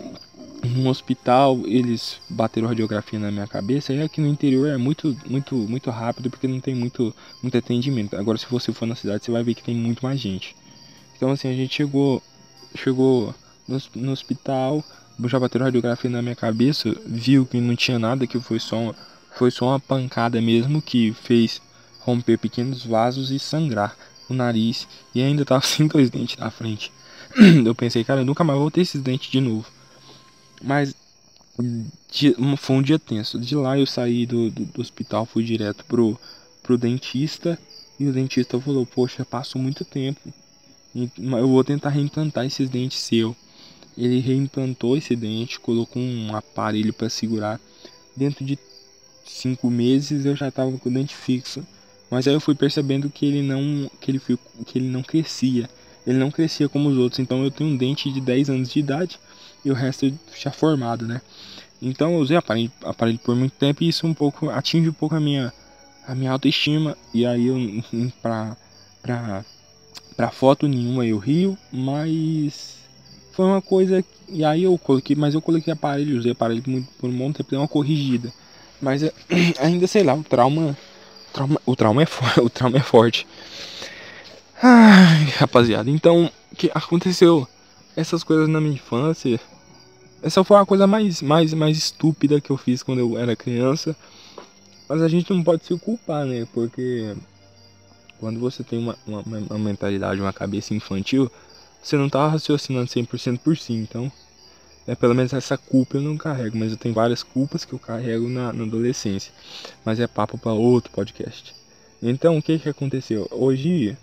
num 0.63 0.88
hospital, 0.88 1.60
eles 1.65 2.19
bateram 2.29 2.69
radiografia 2.69 3.19
na 3.19 3.29
minha 3.29 3.45
cabeça. 3.45 3.93
E 3.93 4.01
aqui 4.01 4.21
no 4.21 4.27
interior 4.27 4.69
é 4.69 4.77
muito, 4.77 5.15
muito, 5.27 5.55
muito 5.55 5.89
rápido 5.89 6.29
porque 6.29 6.47
não 6.47 6.62
tem 6.62 6.73
muito, 6.73 7.13
muito 7.43 7.58
atendimento. 7.58 8.15
Agora, 8.15 8.38
se 8.38 8.45
você 8.49 8.71
for 8.71 8.86
na 8.86 8.95
cidade, 8.95 9.25
você 9.25 9.32
vai 9.32 9.43
ver 9.43 9.55
que 9.55 9.63
tem 9.63 9.75
muito 9.75 10.03
mais 10.05 10.19
gente. 10.19 10.55
Então, 11.17 11.32
assim, 11.32 11.49
a 11.49 11.53
gente 11.53 11.75
chegou, 11.75 12.23
chegou 12.75 13.36
no, 13.67 13.77
no 13.95 14.12
hospital, 14.13 14.84
já 15.25 15.38
bateram 15.38 15.65
radiografia 15.65 16.10
na 16.10 16.21
minha 16.21 16.36
cabeça, 16.36 16.95
viu 17.05 17.45
que 17.45 17.60
não 17.60 17.75
tinha 17.75 17.99
nada, 17.99 18.25
que 18.25 18.39
foi 18.39 18.60
só 18.60 18.95
foi 19.38 19.51
só 19.51 19.67
uma 19.67 19.79
pancada 19.79 20.41
mesmo 20.41 20.82
que 20.82 21.13
fez 21.13 21.62
romper 21.99 22.38
pequenos 22.38 22.86
vasos 22.86 23.32
e 23.32 23.39
sangrar 23.39 23.95
o 24.29 24.34
nariz 24.34 24.88
e 25.13 25.21
ainda 25.21 25.45
tava 25.45 25.62
sem 25.65 25.88
dois 25.88 26.10
dentes 26.10 26.38
na 26.38 26.49
frente. 26.49 26.91
Eu 27.65 27.76
pensei, 27.76 28.04
cara, 28.04 28.22
eu 28.22 28.26
nunca 28.26 28.44
mais 28.44 28.60
vou 28.60 28.72
ter 28.72 28.82
esses 28.82 29.02
dentes 29.02 29.30
de 29.30 29.39
novo. 29.39 29.65
Mas 30.62 30.96
foi 32.58 32.76
um 32.76 32.82
dia 32.82 32.98
tenso. 32.98 33.39
De 33.39 33.56
lá 33.56 33.78
eu 33.78 33.86
saí 33.86 34.26
do, 34.26 34.50
do, 34.50 34.65
do, 34.65 34.82
hospital, 34.82 35.26
fui 35.26 35.44
direto 35.44 35.86
pro, 35.86 36.20
pro 36.63 36.78
dentista. 36.78 37.58
E 38.00 38.08
o 38.08 38.13
dentista 38.13 38.60
falou, 38.60 38.86
poxa, 38.86 39.26
passou 39.26 39.62
muito 39.62 39.84
tempo. 39.84 40.22
Eu 40.96 41.48
vou 41.48 41.63
tentar 41.63 41.89
reimplantar 41.89 42.46
esses 42.46 42.70
dentes 42.70 43.00
seu. 43.00 43.36
Ele 43.98 44.20
reimplantou 44.20 44.96
esse 44.96 45.15
dente, 45.15 45.60
colocou 45.60 46.02
um 46.02 46.36
aparelho 46.36 46.94
para 46.94 47.10
segurar. 47.10 47.60
Dentro 48.15 48.46
de 48.46 48.58
cinco 49.26 49.70
meses 49.70 50.26
eu 50.26 50.36
já 50.36 50.48
estava 50.48 50.72
com 50.78 50.89
o 50.89 50.92
dente 50.92 51.15
fixo. 51.15 51.65
Mas 52.10 52.28
aí 52.28 52.34
eu 52.34 52.42
fui 52.42 52.56
percebendo 52.56 53.10
que 53.10 53.26
ele 53.26 53.42
não 53.42 53.92
que 54.00 54.10
ele, 54.10 54.22
que 54.65 54.80
ele 54.80 54.88
não 54.88 55.04
crescia. 55.04 55.70
Ele 56.10 56.17
não 56.17 56.32
crescia 56.32 56.67
como 56.67 56.89
os 56.89 56.98
outros. 56.98 57.19
Então 57.19 57.43
eu 57.43 57.52
tenho 57.52 57.69
um 57.69 57.78
dente 57.78 58.12
de 58.12 58.19
10 58.19 58.50
anos 58.50 58.69
de 58.69 58.80
idade 58.80 59.19
e 59.63 59.69
o 59.69 59.76
resto 59.76 60.12
já 60.36 60.52
formado, 60.52 61.06
né? 61.06 61.22
Então 61.80 62.13
eu 62.13 62.19
usei 62.19 62.36
aparelho, 62.36 62.72
aparelho 62.84 63.19
por 63.19 63.36
muito 63.36 63.54
tempo 63.54 63.84
e 63.84 63.89
isso 63.89 64.08
um 64.08 64.13
pouco 64.13 64.50
atinge 64.50 64.89
um 64.89 64.93
pouco 64.93 65.13
a 65.13 65.19
minha 65.19 65.54
a 66.08 66.15
minha 66.15 66.32
autoestima 66.32 66.98
e 67.13 67.28
aí 67.28 67.45
eu 67.45 67.58
pra 68.24 68.58
pra 69.04 69.45
pra 70.17 70.32
foto 70.32 70.67
nenhuma 70.67 71.06
eu 71.06 71.19
rio, 71.19 71.56
mas 71.72 72.78
foi 73.32 73.45
uma 73.45 73.62
coisa 73.62 74.04
e 74.28 74.43
aí 74.43 74.63
eu 74.63 74.76
coloquei, 74.80 75.15
mas 75.15 75.36
eu 75.36 75.41
coloquei 75.43 75.72
aparelho, 75.72 76.17
usei 76.17 76.32
aparelho 76.32 76.63
por 77.00 77.08
um 77.08 77.13
monte 77.13 77.34
de 77.34 77.38
tempo, 77.38 77.52
deu 77.52 77.60
uma 77.60 77.67
corrigida. 77.67 78.34
Mas 78.82 79.04
é, 79.04 79.13
ainda 79.62 79.86
sei 79.86 80.02
lá, 80.04 80.15
o 80.15 80.24
trauma. 80.24 80.76
trauma 81.32 81.62
o, 81.67 81.76
trauma 81.76 82.02
é 82.02 82.08
o 82.41 82.50
trauma 82.50 82.78
é 82.78 82.82
forte. 82.82 83.28
Ai, 84.62 85.24
rapaziada, 85.38 85.89
então, 85.89 86.30
o 86.52 86.56
que 86.56 86.69
aconteceu? 86.74 87.48
Essas 87.95 88.26
coisas 88.26 88.50
na 88.50 88.60
minha 88.60 88.74
infância. 88.74 89.39
Essa 90.22 90.43
foi 90.43 90.58
a 90.58 90.65
coisa 90.65 90.86
mais, 90.86 91.22
mais, 91.22 91.54
mais 91.54 91.78
estúpida 91.78 92.41
que 92.41 92.50
eu 92.50 92.58
fiz 92.58 92.84
quando 92.84 93.00
eu 93.00 93.17
era 93.17 93.38
criança. 93.38 93.95
Mas 94.89 95.02
a 95.02 95.08
gente 95.08 95.32
não 95.32 95.41
pode 95.41 95.65
se 95.65 95.80
culpar, 95.80 96.26
né? 96.26 96.45
Porque 96.54 97.15
quando 98.19 98.38
você 98.38 98.62
tem 98.62 98.78
uma, 98.80 98.98
uma, 99.08 99.22
uma 99.22 99.60
mentalidade, 99.60 100.19
uma 100.19 100.34
cabeça 100.34 100.74
infantil, 100.74 101.32
você 101.82 101.95
não 101.95 102.10
tá 102.10 102.28
raciocinando 102.28 102.88
100% 102.88 103.39
por 103.39 103.56
si. 103.58 103.72
Então, 103.72 104.12
é, 104.86 104.93
pelo 104.93 105.15
menos 105.15 105.32
essa 105.32 105.58
culpa 105.58 105.95
eu 105.95 106.02
não 106.02 106.17
carrego, 106.17 106.58
mas 106.58 106.72
eu 106.72 106.78
tenho 106.78 106.93
várias 106.93 107.24
culpas 107.24 107.63
que 107.63 107.72
eu 107.72 107.80
carrego 107.80 108.28
na, 108.28 108.52
na 108.52 108.63
adolescência. 108.65 109.32
Mas 109.86 110.02
é 110.02 110.08
papo 110.08 110.38
para 110.38 110.52
outro 110.52 110.91
podcast. 110.91 111.56
Então, 112.04 112.38
o 112.38 112.41
que 112.41 112.60
que 112.60 112.67
aconteceu? 112.67 113.26
Hoje, 113.32 113.98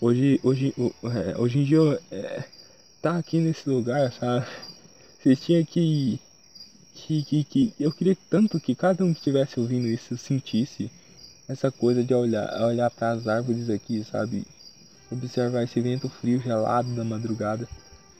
hoje, 0.00 0.40
hoje, 0.42 0.74
é, 1.04 1.38
hoje 1.38 1.58
em 1.58 1.64
dia, 1.64 2.00
é, 2.10 2.44
tá 3.02 3.18
aqui 3.18 3.38
nesse 3.38 3.68
lugar, 3.68 4.12
sabe? 4.12 4.46
Vocês 5.18 5.40
tinham 5.40 5.64
que, 5.64 6.20
que, 6.94 7.22
que, 7.24 7.44
que, 7.44 7.74
eu 7.78 7.92
queria 7.92 8.16
tanto 8.30 8.60
que 8.60 8.74
cada 8.74 9.04
um 9.04 9.12
que 9.12 9.18
estivesse 9.18 9.58
ouvindo 9.58 9.86
isso 9.88 10.16
sentisse 10.16 10.90
essa 11.48 11.72
coisa 11.72 12.04
de 12.04 12.14
olhar, 12.14 12.62
olhar 12.62 12.90
para 12.90 13.12
as 13.12 13.26
árvores 13.26 13.70
aqui, 13.70 14.04
sabe? 14.04 14.44
Observar 15.10 15.62
esse 15.64 15.80
vento 15.80 16.08
frio 16.08 16.40
gelado 16.40 16.94
da 16.94 17.02
madrugada 17.02 17.66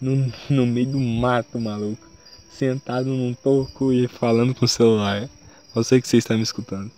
no, 0.01 0.33
no 0.49 0.67
meio 0.67 0.93
do 0.93 0.99
mato, 0.99 1.61
maluco. 1.61 2.09
Sentado 2.51 3.11
num 3.11 3.35
toco 3.35 3.93
e 3.93 4.09
falando 4.09 4.55
com 4.55 4.65
o 4.65 4.69
celular. 4.69 5.29
Eu 5.77 5.85
sei 5.85 6.01
que 6.01 6.09
você 6.09 6.17
está 6.17 6.35
me 6.35 6.43
escutando. 6.43 6.91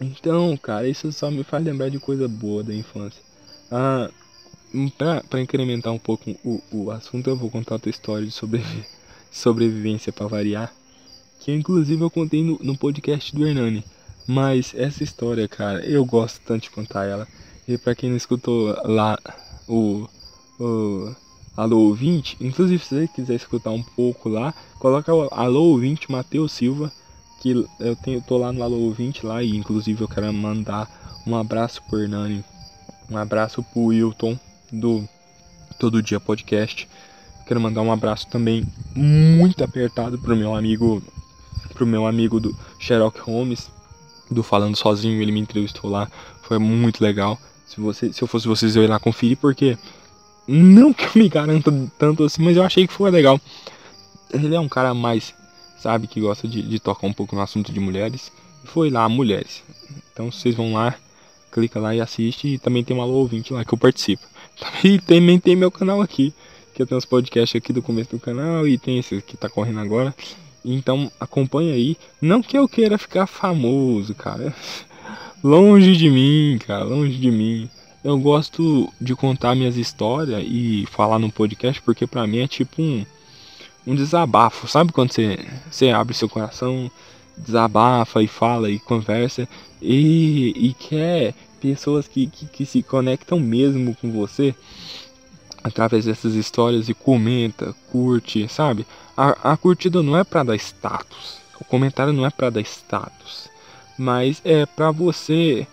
Então, 0.00 0.56
cara, 0.56 0.88
isso 0.88 1.12
só 1.12 1.30
me 1.30 1.42
faz 1.42 1.64
lembrar 1.64 1.90
de 1.90 1.98
coisa 1.98 2.28
boa 2.28 2.62
da 2.62 2.72
infância. 2.72 3.27
Ah, 3.70 4.10
pra, 4.96 5.22
pra 5.22 5.40
incrementar 5.40 5.92
um 5.92 5.98
pouco 5.98 6.30
o, 6.44 6.62
o 6.72 6.90
assunto, 6.90 7.28
eu 7.28 7.36
vou 7.36 7.50
contar 7.50 7.74
outra 7.74 7.90
história 7.90 8.26
de 8.26 8.32
sobrevi 8.32 8.84
sobrevivência 9.30 10.12
para 10.12 10.26
variar. 10.26 10.72
Que 11.40 11.52
inclusive 11.52 12.02
eu 12.02 12.10
contei 12.10 12.42
no, 12.42 12.58
no 12.62 12.76
podcast 12.76 13.34
do 13.34 13.46
Hernani. 13.46 13.84
Mas 14.26 14.74
essa 14.74 15.02
história, 15.02 15.46
cara, 15.48 15.84
eu 15.86 16.04
gosto 16.04 16.40
tanto 16.44 16.64
de 16.64 16.70
contar 16.70 17.04
ela. 17.04 17.26
E 17.66 17.78
pra 17.78 17.94
quem 17.94 18.10
não 18.10 18.16
escutou 18.16 18.76
lá 18.84 19.18
o, 19.66 20.08
o 20.58 21.14
Alô 21.56 21.80
ouvinte, 21.88 22.36
inclusive 22.40 22.82
se 22.82 22.94
você 22.94 23.08
quiser 23.08 23.34
escutar 23.34 23.70
um 23.70 23.82
pouco 23.82 24.28
lá, 24.28 24.54
coloca 24.78 25.12
o 25.12 25.28
Alô 25.32 25.64
ouvinte 25.64 26.10
Matheus 26.10 26.52
Silva, 26.52 26.92
que 27.40 27.66
eu 27.80 27.96
tenho, 27.96 28.22
tô 28.22 28.38
lá 28.38 28.52
no 28.52 28.62
Alô 28.62 28.76
ouvinte 28.76 29.26
lá 29.26 29.42
e 29.42 29.56
inclusive 29.56 30.00
eu 30.00 30.08
quero 30.08 30.32
mandar 30.32 30.88
um 31.26 31.34
abraço 31.34 31.82
pro 31.88 32.00
Hernani, 32.00 32.44
um 33.10 33.16
abraço 33.16 33.62
pro 33.62 33.86
Wilton 33.86 34.38
do 34.70 35.08
Todo 35.78 36.02
Dia 36.02 36.20
Podcast. 36.20 36.88
Quero 37.46 37.60
mandar 37.60 37.82
um 37.82 37.90
abraço 37.90 38.26
também 38.28 38.66
muito 38.94 39.64
apertado 39.64 40.18
pro 40.18 40.36
meu 40.36 40.54
amigo, 40.54 41.02
pro 41.72 41.86
meu 41.86 42.06
amigo 42.06 42.38
do 42.38 42.54
Sherlock 42.78 43.18
Holmes, 43.20 43.70
do 44.30 44.42
Falando 44.42 44.76
Sozinho, 44.76 45.22
ele 45.22 45.32
me 45.32 45.40
entrevistou 45.40 45.90
lá, 45.90 46.10
foi 46.42 46.58
muito 46.58 47.02
legal. 47.02 47.38
Se, 47.66 47.80
você, 47.80 48.12
se 48.12 48.22
eu 48.22 48.28
fosse 48.28 48.46
vocês, 48.46 48.76
eu 48.76 48.82
ia 48.82 48.88
lá 48.88 48.98
conferir, 48.98 49.38
porque 49.38 49.78
não 50.46 50.92
que 50.92 51.04
eu 51.04 51.22
me 51.22 51.28
garanta 51.28 51.72
tanto 51.98 52.24
assim, 52.24 52.42
mas 52.42 52.56
eu 52.56 52.62
achei 52.62 52.86
que 52.86 52.92
foi 52.92 53.10
legal. 53.10 53.40
Ele 54.30 54.54
é 54.54 54.60
um 54.60 54.68
cara 54.68 54.92
mais, 54.92 55.34
sabe, 55.78 56.06
que 56.06 56.20
gosta 56.20 56.46
de, 56.46 56.62
de 56.62 56.78
tocar 56.78 57.06
um 57.06 57.12
pouco 57.12 57.34
no 57.34 57.42
assunto 57.42 57.72
de 57.72 57.80
mulheres. 57.80 58.30
Foi 58.64 58.90
lá, 58.90 59.08
mulheres. 59.08 59.62
Então 60.12 60.30
vocês 60.30 60.54
vão 60.54 60.74
lá, 60.74 60.94
clica 61.50 61.80
lá 61.80 61.94
e 61.94 62.00
assiste. 62.00 62.48
E 62.48 62.58
também 62.58 62.84
tem 62.84 62.96
um 62.96 63.02
alô 63.02 63.14
ouvinte 63.14 63.52
lá 63.52 63.64
que 63.64 63.72
eu 63.72 63.78
participo. 63.78 64.22
E 64.82 64.98
também 64.98 65.38
tem 65.38 65.54
meu 65.54 65.70
canal 65.70 66.02
aqui. 66.02 66.34
Que 66.74 66.82
eu 66.82 66.86
tenho 66.86 66.98
os 66.98 67.04
podcasts 67.04 67.56
aqui 67.56 67.72
do 67.72 67.82
começo 67.82 68.10
do 68.10 68.18
canal. 68.18 68.66
E 68.66 68.76
tem 68.76 68.98
esse 68.98 69.20
que 69.22 69.36
tá 69.36 69.48
correndo 69.48 69.80
agora. 69.80 70.14
Então 70.64 71.10
acompanha 71.18 71.74
aí. 71.74 71.96
Não 72.20 72.42
que 72.42 72.58
eu 72.58 72.68
queira 72.68 72.98
ficar 72.98 73.26
famoso, 73.26 74.14
cara. 74.14 74.54
Longe 75.42 75.96
de 75.96 76.10
mim, 76.10 76.58
cara. 76.58 76.84
Longe 76.84 77.16
de 77.16 77.30
mim. 77.30 77.70
Eu 78.02 78.18
gosto 78.18 78.92
de 79.00 79.14
contar 79.14 79.54
minhas 79.54 79.76
histórias 79.76 80.44
e 80.46 80.86
falar 80.90 81.18
no 81.18 81.30
podcast 81.30 81.80
porque 81.82 82.06
para 82.06 82.26
mim 82.26 82.38
é 82.38 82.48
tipo 82.48 82.82
um 82.82 83.04
um 83.88 83.94
desabafo. 83.94 84.68
Sabe 84.68 84.92
quando 84.92 85.12
você, 85.12 85.38
você 85.70 85.88
abre 85.88 86.14
seu 86.14 86.28
coração, 86.28 86.90
desabafa 87.38 88.22
e 88.22 88.28
fala 88.28 88.70
e 88.70 88.78
conversa 88.78 89.48
e, 89.80 90.52
e 90.56 90.74
quer 90.74 91.34
pessoas 91.60 92.06
que, 92.06 92.26
que, 92.26 92.46
que 92.46 92.66
se 92.66 92.82
conectam 92.82 93.38
mesmo 93.38 93.96
com 93.96 94.10
você 94.10 94.54
através 95.62 96.04
dessas 96.04 96.34
histórias 96.34 96.88
e 96.88 96.94
comenta, 96.94 97.74
curte, 97.90 98.48
sabe? 98.48 98.86
A, 99.16 99.52
a 99.52 99.56
curtida 99.56 100.02
não 100.02 100.16
é 100.16 100.24
para 100.24 100.42
dar 100.42 100.56
status, 100.56 101.38
o 101.60 101.64
comentário 101.64 102.12
não 102.12 102.24
é 102.24 102.30
para 102.30 102.50
dar 102.50 102.60
status, 102.60 103.48
mas 103.98 104.40
é 104.44 104.64
para 104.64 104.90
você, 104.90 105.66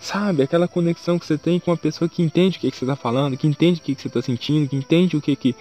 sabe? 0.00 0.42
Aquela 0.42 0.68
conexão 0.68 1.18
que 1.18 1.26
você 1.26 1.36
tem 1.36 1.58
com 1.58 1.70
uma 1.70 1.76
pessoa 1.76 2.08
que 2.08 2.22
entende 2.22 2.58
o 2.58 2.60
que, 2.60 2.70
que 2.70 2.76
você 2.76 2.84
está 2.84 2.96
falando, 2.96 3.36
que 3.36 3.46
entende 3.46 3.80
o 3.80 3.82
que, 3.82 3.94
que 3.94 4.02
você 4.02 4.08
está 4.08 4.22
sentindo, 4.22 4.68
que 4.68 4.76
entende 4.76 5.16
o 5.16 5.20
que 5.20 5.34
que 5.34 5.56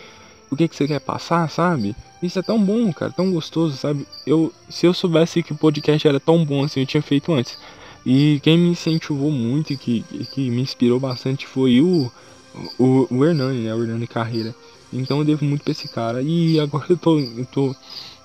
o 0.49 0.55
que, 0.55 0.67
que 0.67 0.75
você 0.75 0.88
quer 0.88 0.99
passar, 0.99 1.49
sabe? 1.49 1.95
Isso 2.21 2.39
é 2.39 2.41
tão 2.41 2.63
bom, 2.63 2.91
cara, 2.93 3.12
tão 3.12 3.31
gostoso, 3.31 3.77
sabe? 3.77 4.05
Eu, 4.25 4.51
se 4.69 4.86
eu 4.86 4.93
soubesse 4.93 5.43
que 5.43 5.53
o 5.53 5.58
podcast 5.58 6.08
era 6.08 6.19
tão 6.19 6.43
bom 6.43 6.63
assim, 6.63 6.81
eu 6.81 6.86
tinha 6.86 7.01
feito 7.01 7.34
antes. 7.34 7.58
E 8.05 8.39
quem 8.43 8.58
me 8.58 8.69
incentivou 8.69 9.31
muito 9.31 9.73
e 9.73 9.77
que, 9.77 10.05
que 10.31 10.49
me 10.49 10.62
inspirou 10.62 10.99
bastante 10.99 11.47
foi 11.47 11.81
o, 11.81 12.12
o, 12.77 13.08
o 13.10 13.25
Hernani, 13.25 13.63
né? 13.63 13.73
O 13.73 13.81
Hernani 13.81 14.08
Carreira. 14.08 14.55
Então 14.93 15.19
eu 15.19 15.25
devo 15.25 15.43
muito 15.43 15.63
pra 15.63 15.71
esse 15.71 15.88
cara. 15.88 16.21
E 16.21 16.60
agora 16.60 16.86
eu 16.89 16.97
tô, 16.97 17.19
eu 17.19 17.45
tô, 17.45 17.75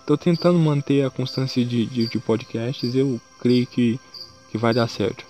tô 0.07 0.17
tentando 0.17 0.59
manter 0.59 1.05
a 1.05 1.11
constância 1.11 1.65
de, 1.65 1.87
de, 1.87 2.07
de 2.07 2.19
podcasts. 2.19 2.95
Eu 2.95 3.21
creio 3.41 3.67
que, 3.67 3.99
que 4.51 4.59
vai 4.59 4.75
dar 4.75 4.89
certo. 4.89 5.25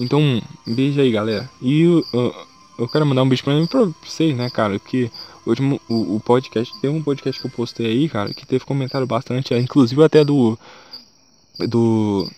Então, 0.00 0.42
beijo 0.66 1.00
aí, 1.00 1.10
galera. 1.10 1.48
E 1.60 1.86
uh, 1.86 2.34
eu 2.78 2.88
quero 2.88 3.06
mandar 3.06 3.22
um 3.22 3.28
beijo 3.28 3.44
pra, 3.44 3.54
mim, 3.54 3.66
pra 3.66 3.88
vocês, 4.04 4.36
né, 4.36 4.50
cara? 4.50 4.78
Porque 4.78 5.10
o 5.46 5.50
último 5.50 5.80
o, 5.88 6.16
o, 6.16 6.20
podcast, 6.20 6.72
teve 6.80 6.92
um 6.92 7.02
podcast 7.02 7.40
que 7.40 7.46
eu 7.46 7.50
postei 7.50 7.86
aí, 7.86 8.08
cara, 8.08 8.34
que 8.34 8.44
teve 8.44 8.64
comentário 8.64 9.06
bastante, 9.06 9.54
é, 9.54 9.58
inclusive 9.58 10.02
até 10.02 10.24
do. 10.24 10.58
Do. 11.68 12.28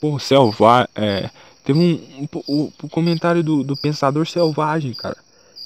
Pô, 0.00 0.18
Selva. 0.18 0.88
É, 0.94 1.30
teve 1.64 1.78
um, 1.78 2.28
um, 2.48 2.72
um, 2.82 2.88
comentário 2.88 3.44
do, 3.44 3.62
do 3.62 3.76
Pensador 3.76 4.26
Selvagem, 4.26 4.94
cara. 4.94 5.16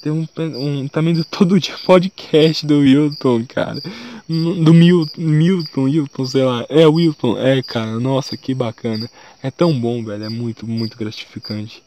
Teve 0.03 0.15
um, 0.15 0.27
um 0.37 0.87
também 0.87 1.13
do 1.13 1.25
Todo 1.25 1.59
Dia 1.59 1.75
Podcast 1.85 2.65
do 2.65 2.79
Wilton, 2.79 3.45
cara. 3.47 3.81
Do 4.27 4.73
Mil, 4.73 5.07
Milton, 5.17 5.83
Wilton, 5.83 6.25
sei 6.25 6.43
lá. 6.43 6.65
É, 6.69 6.85
Wilton, 6.85 7.39
é, 7.39 7.63
cara. 7.63 7.99
Nossa, 7.99 8.37
que 8.37 8.53
bacana. 8.53 9.09
É 9.41 9.49
tão 9.49 9.73
bom, 9.79 10.03
velho. 10.03 10.25
É 10.25 10.29
muito, 10.29 10.67
muito 10.67 10.97
gratificante. 10.97 11.81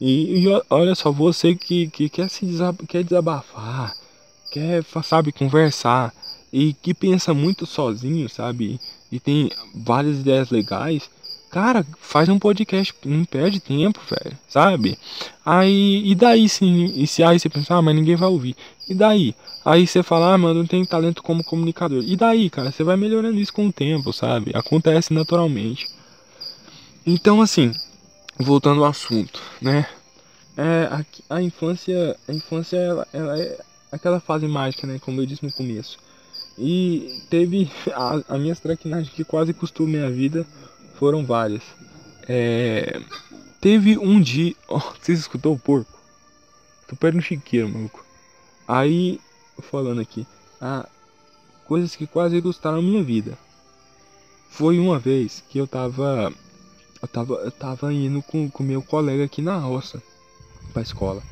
E, 0.00 0.40
e 0.40 0.62
olha 0.70 0.94
só, 0.94 1.10
você 1.10 1.54
que, 1.54 1.88
que 1.88 2.08
quer 2.08 2.28
se 2.28 2.44
desab 2.44 2.86
quer 2.86 3.04
desabafar, 3.04 3.94
quer, 4.50 4.84
sabe, 5.02 5.32
conversar 5.32 6.12
e 6.52 6.72
que 6.74 6.94
pensa 6.94 7.34
muito 7.34 7.66
sozinho, 7.66 8.28
sabe? 8.28 8.80
E 9.10 9.18
tem 9.18 9.50
várias 9.74 10.18
ideias 10.18 10.50
legais. 10.50 11.10
Cara, 11.50 11.86
faz 12.00 12.28
um 12.28 12.38
podcast, 12.38 12.92
não 13.04 13.24
perde 13.24 13.60
tempo, 13.60 14.00
velho, 14.08 14.36
sabe? 14.48 14.98
Aí, 15.46 16.02
e 16.04 16.14
daí 16.14 16.48
sim, 16.48 16.92
e 16.96 17.06
se 17.06 17.22
aí 17.22 17.38
você 17.38 17.48
pensar, 17.48 17.76
ah, 17.76 17.82
mas 17.82 17.94
ninguém 17.94 18.16
vai 18.16 18.28
ouvir. 18.28 18.56
E 18.88 18.94
daí? 18.94 19.34
Aí 19.64 19.86
você 19.86 20.02
fala, 20.02 20.34
ah, 20.34 20.38
mano, 20.38 20.60
não 20.60 20.66
tenho 20.66 20.86
talento 20.86 21.22
como 21.22 21.44
comunicador. 21.44 22.02
E 22.04 22.16
daí, 22.16 22.50
cara, 22.50 22.72
você 22.72 22.82
vai 22.82 22.96
melhorando 22.96 23.38
isso 23.38 23.52
com 23.52 23.68
o 23.68 23.72
tempo, 23.72 24.12
sabe? 24.12 24.50
Acontece 24.54 25.14
naturalmente. 25.14 25.88
Então, 27.06 27.40
assim, 27.40 27.72
voltando 28.38 28.84
ao 28.84 28.90
assunto, 28.90 29.40
né? 29.60 29.86
É, 30.56 30.88
a, 30.90 31.36
a 31.36 31.42
infância, 31.42 32.16
a 32.28 32.32
infância 32.32 32.76
ela, 32.76 33.08
ela, 33.12 33.40
é 33.40 33.58
aquela 33.90 34.20
fase 34.20 34.46
mágica, 34.46 34.86
né? 34.86 34.98
Como 34.98 35.20
eu 35.20 35.26
disse 35.26 35.44
no 35.44 35.52
começo. 35.52 35.98
E 36.58 37.22
teve 37.28 37.70
a, 37.92 38.34
a 38.34 38.38
minhas 38.38 38.60
traquinagens 38.60 39.12
que 39.12 39.24
quase 39.24 39.52
custou 39.52 39.86
minha 39.86 40.10
vida 40.10 40.46
foram 40.94 41.24
várias. 41.24 41.62
É, 42.28 43.00
teve 43.60 43.98
um 43.98 44.20
dia, 44.20 44.54
oh, 44.68 44.80
você 45.00 45.12
escutou 45.12 45.54
o 45.54 45.58
porco? 45.58 45.92
Tô 46.88 46.96
perto 46.96 47.16
no 47.16 47.22
chiqueiro, 47.22 47.68
maluco. 47.68 48.04
Aí, 48.66 49.20
falando 49.70 50.00
aqui, 50.00 50.26
ah, 50.60 50.88
coisas 51.66 51.96
que 51.96 52.06
quase 52.06 52.40
custaram 52.40 52.80
minha 52.82 53.02
vida. 53.02 53.36
Foi 54.50 54.78
uma 54.78 54.98
vez 54.98 55.42
que 55.48 55.58
eu 55.58 55.66
tava 55.66 56.32
eu 57.04 57.08
tava, 57.08 57.34
eu 57.34 57.50
tava 57.50 57.92
indo 57.92 58.22
com, 58.22 58.50
com 58.50 58.62
meu 58.62 58.82
colega 58.82 59.24
aqui 59.24 59.42
na 59.42 59.56
roça 59.56 60.02
pra 60.72 60.82
escola. 60.82 61.22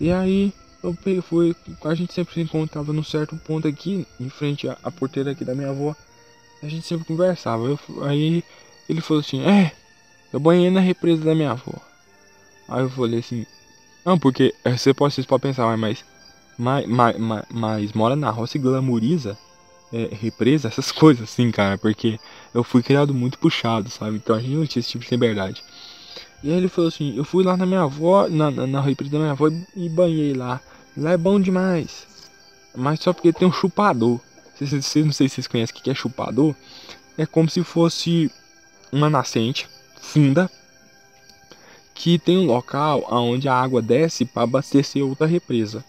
E 0.00 0.10
aí 0.12 0.52
eu 0.82 1.22
fui, 1.22 1.54
a 1.84 1.94
gente 1.94 2.12
sempre 2.12 2.34
se 2.34 2.40
encontrava 2.40 2.92
num 2.92 3.02
certo 3.02 3.36
ponto 3.36 3.66
aqui, 3.66 4.06
em 4.20 4.28
frente 4.28 4.68
à, 4.68 4.78
à 4.82 4.90
porteira 4.90 5.32
aqui 5.32 5.44
da 5.44 5.54
minha 5.54 5.70
avó. 5.70 5.94
A 6.62 6.68
gente 6.68 6.86
sempre 6.86 7.06
conversava. 7.06 7.64
Eu, 7.64 7.78
aí 8.02 8.42
ele 8.88 9.00
falou 9.00 9.20
assim, 9.20 9.42
é, 9.42 9.72
eu 10.32 10.38
banhei 10.38 10.70
na 10.70 10.80
represa 10.80 11.24
da 11.24 11.34
minha 11.34 11.50
avó. 11.50 11.74
Aí 12.68 12.82
eu 12.82 12.90
falei 12.90 13.20
assim, 13.20 13.44
não, 14.04 14.18
porque 14.18 14.54
é, 14.64 14.76
você 14.76 14.94
pode, 14.94 15.14
vocês 15.14 15.26
podem 15.26 15.50
pensar, 15.50 15.76
mas, 15.76 16.04
mas, 16.56 16.86
mas, 16.86 17.18
mas, 17.18 17.44
mas 17.50 17.92
mora 17.92 18.14
na 18.14 18.30
roça 18.30 18.56
e 18.56 18.60
glamoriza 18.60 19.36
é, 19.92 20.08
represa, 20.14 20.68
essas 20.68 20.90
coisas 20.92 21.24
assim, 21.30 21.50
cara, 21.50 21.78
porque 21.78 22.18
eu 22.54 22.62
fui 22.62 22.82
criado 22.82 23.14
muito 23.14 23.38
puxado, 23.38 23.90
sabe? 23.90 24.16
Então 24.16 24.36
a 24.36 24.40
gente 24.40 24.54
não 24.54 24.66
tinha 24.66 24.80
esse 24.80 24.90
tipo 24.90 25.04
de 25.04 25.10
liberdade. 25.10 25.62
E 26.42 26.50
aí 26.50 26.56
ele 26.56 26.68
falou 26.68 26.88
assim: 26.88 27.16
eu 27.16 27.24
fui 27.24 27.44
lá 27.44 27.56
na 27.56 27.66
minha 27.66 27.82
avó, 27.82 28.28
na, 28.28 28.50
na, 28.50 28.66
na 28.66 28.80
represa 28.80 29.12
da 29.12 29.18
minha 29.18 29.32
avó 29.32 29.48
e, 29.74 29.88
banhei 29.88 30.34
lá. 30.34 30.60
Lá 30.96 31.12
é 31.12 31.16
bom 31.16 31.40
demais. 31.40 32.06
Mas 32.76 33.00
só 33.00 33.12
porque 33.12 33.32
tem 33.32 33.48
um 33.48 33.52
chupador. 33.52 34.20
Vocês, 34.54 34.70
vocês 34.70 35.04
não 35.04 35.12
sei 35.12 35.28
se 35.28 35.36
vocês 35.36 35.46
conhecem 35.46 35.76
o 35.76 35.82
que 35.82 35.90
é 35.90 35.94
chupador. 35.94 36.54
É 37.16 37.26
como 37.26 37.48
se 37.48 37.62
fosse 37.64 38.30
uma 38.92 39.10
nascente 39.10 39.68
funda 40.00 40.50
que 41.94 42.18
tem 42.18 42.38
um 42.38 42.46
local 42.46 43.04
onde 43.10 43.48
a 43.48 43.54
água 43.54 43.82
desce 43.82 44.24
para 44.24 44.44
abastecer 44.44 45.04
outra 45.04 45.26
represa. 45.26 45.84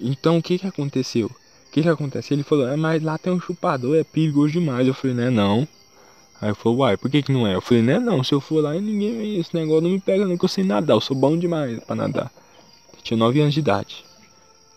Então 0.00 0.38
o 0.38 0.42
que 0.42 0.58
que 0.58 0.66
aconteceu? 0.66 1.30
Que 1.72 1.82
que 1.82 1.88
acontece? 1.88 2.34
Ele 2.34 2.42
falou, 2.42 2.68
é, 2.68 2.76
mas 2.76 3.02
lá 3.02 3.16
tem 3.16 3.32
um 3.32 3.40
chupador, 3.40 3.96
é 3.96 4.04
perigoso 4.04 4.52
demais. 4.52 4.86
Eu 4.86 4.92
falei, 4.92 5.16
né, 5.16 5.30
não. 5.30 5.66
Aí 6.38 6.50
eu 6.50 6.54
falei, 6.54 6.78
uai, 6.78 6.96
por 6.98 7.10
que 7.10 7.22
que 7.22 7.32
não 7.32 7.46
é? 7.46 7.54
Eu 7.54 7.62
falei, 7.62 7.82
né, 7.82 7.98
não, 7.98 8.22
se 8.22 8.34
eu 8.34 8.40
for 8.40 8.62
lá, 8.62 8.74
ninguém, 8.74 9.40
esse 9.40 9.54
negócio 9.54 9.80
não 9.80 9.90
me 9.90 9.98
pega 9.98 10.26
não, 10.26 10.36
que 10.36 10.44
eu 10.44 10.48
sei 10.48 10.64
nadar, 10.64 10.94
eu 10.94 11.00
sou 11.00 11.16
bom 11.16 11.36
demais 11.36 11.82
pra 11.84 11.96
nadar. 11.96 12.30
Eu 12.92 13.02
tinha 13.02 13.16
9 13.16 13.40
anos 13.40 13.54
de 13.54 13.60
idade. 13.60 14.04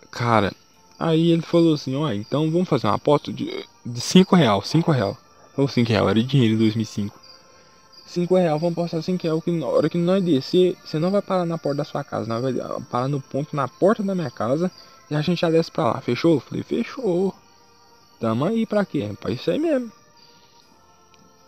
Cara, 0.10 0.54
aí 0.98 1.32
ele 1.32 1.42
falou 1.42 1.74
assim, 1.74 1.94
ó, 1.96 2.10
então 2.14 2.50
vamos 2.50 2.70
fazer 2.70 2.88
uma 2.88 2.96
aposta 2.96 3.34
de, 3.34 3.66
de 3.86 4.00
5 4.00 4.34
real, 4.36 4.62
5 4.62 4.90
real. 4.90 5.18
Ou 5.58 5.68
5 5.68 5.90
real, 5.90 6.10
era 6.10 6.24
dinheiro 6.24 6.54
em 6.54 6.58
2005. 6.58 7.20
5 8.08 8.36
real, 8.36 8.58
vamos 8.58 8.76
postar 8.76 9.02
5 9.02 9.22
real, 9.22 9.42
que 9.42 9.52
na 9.52 9.66
hora 9.66 9.90
que 9.90 9.98
nós 9.98 10.24
descer, 10.24 10.78
você 10.86 10.98
não 10.98 11.12
vai 11.12 11.22
parar 11.22 11.46
na 11.46 11.58
porta 11.58 11.78
da 11.78 11.84
sua 11.84 12.06
casa, 12.06 12.30
não 12.30 12.42
vai 12.42 12.54
parar 12.90 13.10
no 13.10 13.20
ponto 13.20 13.54
na 13.54 13.68
porta 13.68 14.02
da 14.02 14.16
minha 14.16 14.32
casa 14.32 14.72
e 15.10 15.16
a 15.16 15.22
gente 15.22 15.42
já 15.42 15.50
desce 15.50 15.72
pra 15.72 15.86
lá, 15.86 16.02
fechou? 16.02 16.40
Falei, 16.40 16.64
fechou. 16.64 17.34
Tamo 18.20 18.46
aí 18.46 18.66
pra 18.66 18.86
quê? 18.86 19.12
Pra 19.20 19.32
isso 19.32 19.50
aí 19.52 19.60
mesmo. 19.60 19.92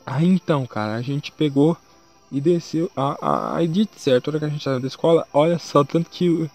Aí 0.05 0.27
então, 0.27 0.65
cara, 0.65 0.95
a 0.95 1.01
gente 1.01 1.31
pegou 1.31 1.75
e 2.31 2.39
desceu. 2.39 2.89
Aí 3.53 3.67
de 3.67 3.87
certo, 3.97 4.27
a 4.27 4.31
hora 4.31 4.39
que 4.39 4.45
a 4.45 4.49
gente 4.49 4.63
saiu 4.63 4.79
da 4.79 4.87
escola, 4.87 5.27
olha 5.33 5.57
só, 5.57 5.83
tanto 5.83 6.09
que 6.09 6.49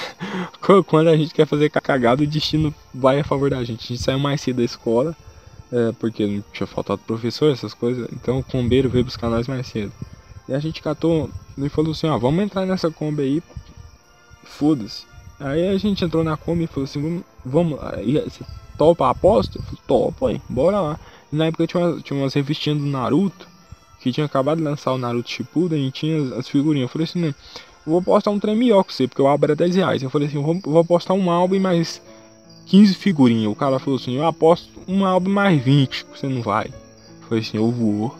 quando 0.86 1.08
a 1.08 1.16
gente 1.16 1.34
quer 1.34 1.46
fazer 1.46 1.70
cagada, 1.70 2.22
o 2.22 2.26
destino 2.26 2.74
vai 2.94 3.20
a 3.20 3.24
favor 3.24 3.50
da 3.50 3.62
gente. 3.64 3.84
A 3.84 3.88
gente 3.88 4.02
saiu 4.02 4.18
mais 4.18 4.40
cedo 4.40 4.56
da 4.56 4.64
escola, 4.64 5.16
é, 5.72 5.92
porque 5.92 6.26
não 6.26 6.44
tinha 6.52 6.66
faltado 6.66 7.02
professor, 7.06 7.52
essas 7.52 7.74
coisas. 7.74 8.08
Então 8.12 8.38
o 8.38 8.44
combeiro 8.44 8.88
veio 8.88 9.04
buscar 9.04 9.28
nós 9.28 9.48
mais 9.48 9.66
cedo. 9.66 9.92
E 10.48 10.54
a 10.54 10.58
gente 10.58 10.80
catou 10.80 11.30
e 11.58 11.68
falou 11.68 11.92
assim: 11.92 12.06
ó, 12.06 12.18
vamos 12.18 12.44
entrar 12.44 12.64
nessa 12.66 12.90
Kombi 12.90 13.22
aí. 13.22 13.42
Foda-se. 14.44 15.04
Aí 15.38 15.68
a 15.68 15.76
gente 15.76 16.04
entrou 16.04 16.24
na 16.24 16.36
Kombi 16.36 16.64
e 16.64 16.66
falou 16.66 16.84
assim, 16.84 17.22
vamos 17.44 17.78
lá, 17.78 17.92
você 18.24 18.44
topa 18.78 19.06
a 19.06 19.10
aposta? 19.10 19.58
Eu 19.58 19.62
falei, 19.62 19.80
topa 19.86 20.28
aí, 20.28 20.42
bora 20.48 20.80
lá. 20.80 21.00
E 21.32 21.36
na 21.36 21.46
época 21.46 21.66
tinha, 21.66 22.00
tinha 22.00 22.18
umas 22.18 22.32
revistinhas 22.32 22.78
do 22.78 22.86
Naruto, 22.86 23.46
que 24.00 24.12
tinha 24.12 24.26
acabado 24.26 24.58
de 24.58 24.64
lançar 24.64 24.92
o 24.92 24.98
Naruto 24.98 25.30
Shippuden 25.30 25.86
e 25.86 25.90
tinha 25.90 26.22
as, 26.22 26.32
as 26.32 26.48
figurinhas. 26.48 26.88
Eu 26.88 26.92
falei 26.92 27.04
assim, 27.04 27.34
vou 27.86 28.00
postar 28.02 28.30
um 28.30 28.38
trem 28.38 28.56
melhor 28.56 28.82
com 28.82 28.90
você, 28.90 29.06
porque 29.06 29.22
o 29.22 29.26
álbum 29.26 29.44
era 29.46 29.56
10 29.56 29.76
reais. 29.76 30.02
Eu 30.02 30.10
falei 30.10 30.28
assim, 30.28 30.40
vou, 30.40 30.58
vou 30.62 30.84
postar 30.84 31.14
um 31.14 31.30
álbum 31.30 31.60
mais 31.60 32.00
15 32.66 32.94
figurinhas. 32.94 33.52
O 33.52 33.54
cara 33.54 33.78
falou 33.78 33.98
assim, 33.98 34.16
eu 34.16 34.26
aposto 34.26 34.68
um 34.88 35.04
álbum 35.04 35.30
mais 35.30 35.62
20, 35.62 36.06
você 36.14 36.26
não 36.26 36.40
vai. 36.40 36.66
Eu 36.66 37.28
falei 37.28 37.42
assim, 37.42 37.56
eu 37.56 37.70
vou. 37.70 38.16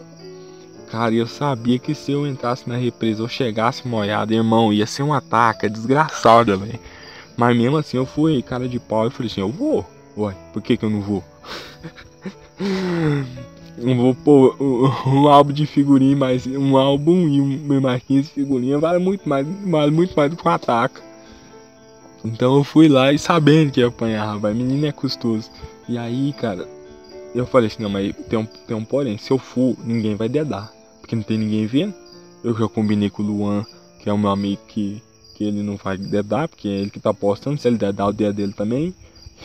Cara, 0.91 1.13
eu 1.15 1.27
sabia 1.27 1.79
que 1.79 1.95
se 1.95 2.13
eu 2.13 2.27
entrasse 2.27 2.69
na 2.69 2.77
represa 2.77 3.23
ou 3.23 3.29
chegasse 3.29 3.89
molhado, 3.89 4.33
irmão, 4.33 4.73
ia 4.73 4.87
ser 4.87 5.03
um 5.03 5.13
ataque 5.13 5.69
desgraçado, 5.69 6.59
velho. 6.59 6.79
Mas 7.37 7.57
mesmo 7.57 7.77
assim 7.77 7.97
eu 7.97 8.07
fui 8.07 8.43
cara 8.43 8.69
de 8.69 8.79
pau 8.79 9.07
e 9.07 9.11
falei 9.11 9.31
assim, 9.31 9.41
eu 9.41 9.51
vou. 9.51 9.85
Ué, 10.17 10.35
por 10.53 10.63
que 10.63 10.77
que 10.77 10.85
eu 10.85 10.91
não 10.91 11.01
vou? 11.01 11.23
não 13.79 13.97
vou 13.97 14.15
pôr 14.15 14.57
um, 14.61 15.29
álbum 15.29 15.53
de 15.53 15.67
figurinha, 15.67 16.17
mas 16.17 16.47
um 16.47 16.77
álbum 16.77 17.29
e 17.29 17.41
um 17.41 17.81
mais 17.81 18.03
15 18.03 18.31
figurinhas 18.31 18.81
vale 18.81 18.99
muito 18.99 19.29
mais, 19.29 19.47
vale 19.67 19.91
muito 19.91 20.15
mais 20.17 20.31
do 20.31 20.37
que 20.37 20.49
um 20.49 20.51
ataque. 20.51 21.01
Então 22.25 22.57
eu 22.57 22.65
fui 22.65 22.89
lá 22.89 23.13
e 23.13 23.19
sabendo 23.19 23.71
que 23.71 23.81
ia 23.81 23.89
apanhar, 23.89 24.39
vai, 24.39 24.55
menino 24.55 24.87
é 24.87 24.93
custoso. 24.93 25.51
E 25.89 25.97
aí, 25.99 26.33
cara, 26.33 26.67
eu 27.35 27.47
falei 27.47 27.69
assim, 27.69 27.83
não, 27.83 27.91
mas 27.91 28.15
tem 28.29 28.39
um, 28.39 28.47
tem 28.47 28.77
um 28.77 28.85
porém, 28.85 29.19
se 29.19 29.31
eu 29.31 29.39
for, 29.39 29.77
ninguém 29.85 30.17
vai 30.17 30.29
dedar. 30.29 30.73
Porque 31.01 31.15
não 31.15 31.23
tem 31.23 31.39
ninguém 31.39 31.67
vendo. 31.67 31.95
Eu 32.43 32.57
já 32.57 32.69
combinei 32.69 33.11
com 33.11 33.23
o 33.23 33.27
Luan, 33.27 33.65
que 34.01 34.09
é 34.09 34.13
o 34.13 34.19
meu 34.19 34.31
amigo 34.31 34.61
que, 34.67 35.03
que 35.37 35.45
ele 35.45 35.63
não 35.63 35.77
vai 35.77 35.99
dedar, 35.99 36.49
porque 36.49 36.67
é 36.67 36.73
ele 36.73 36.91
que 36.91 36.99
tá 36.99 37.13
postando, 37.13 37.61
se 37.61 37.69
ele 37.69 37.77
dedar 37.77 38.07
o 38.07 38.13
dedo 38.13 38.35
dele 38.35 38.55
também. 38.55 38.95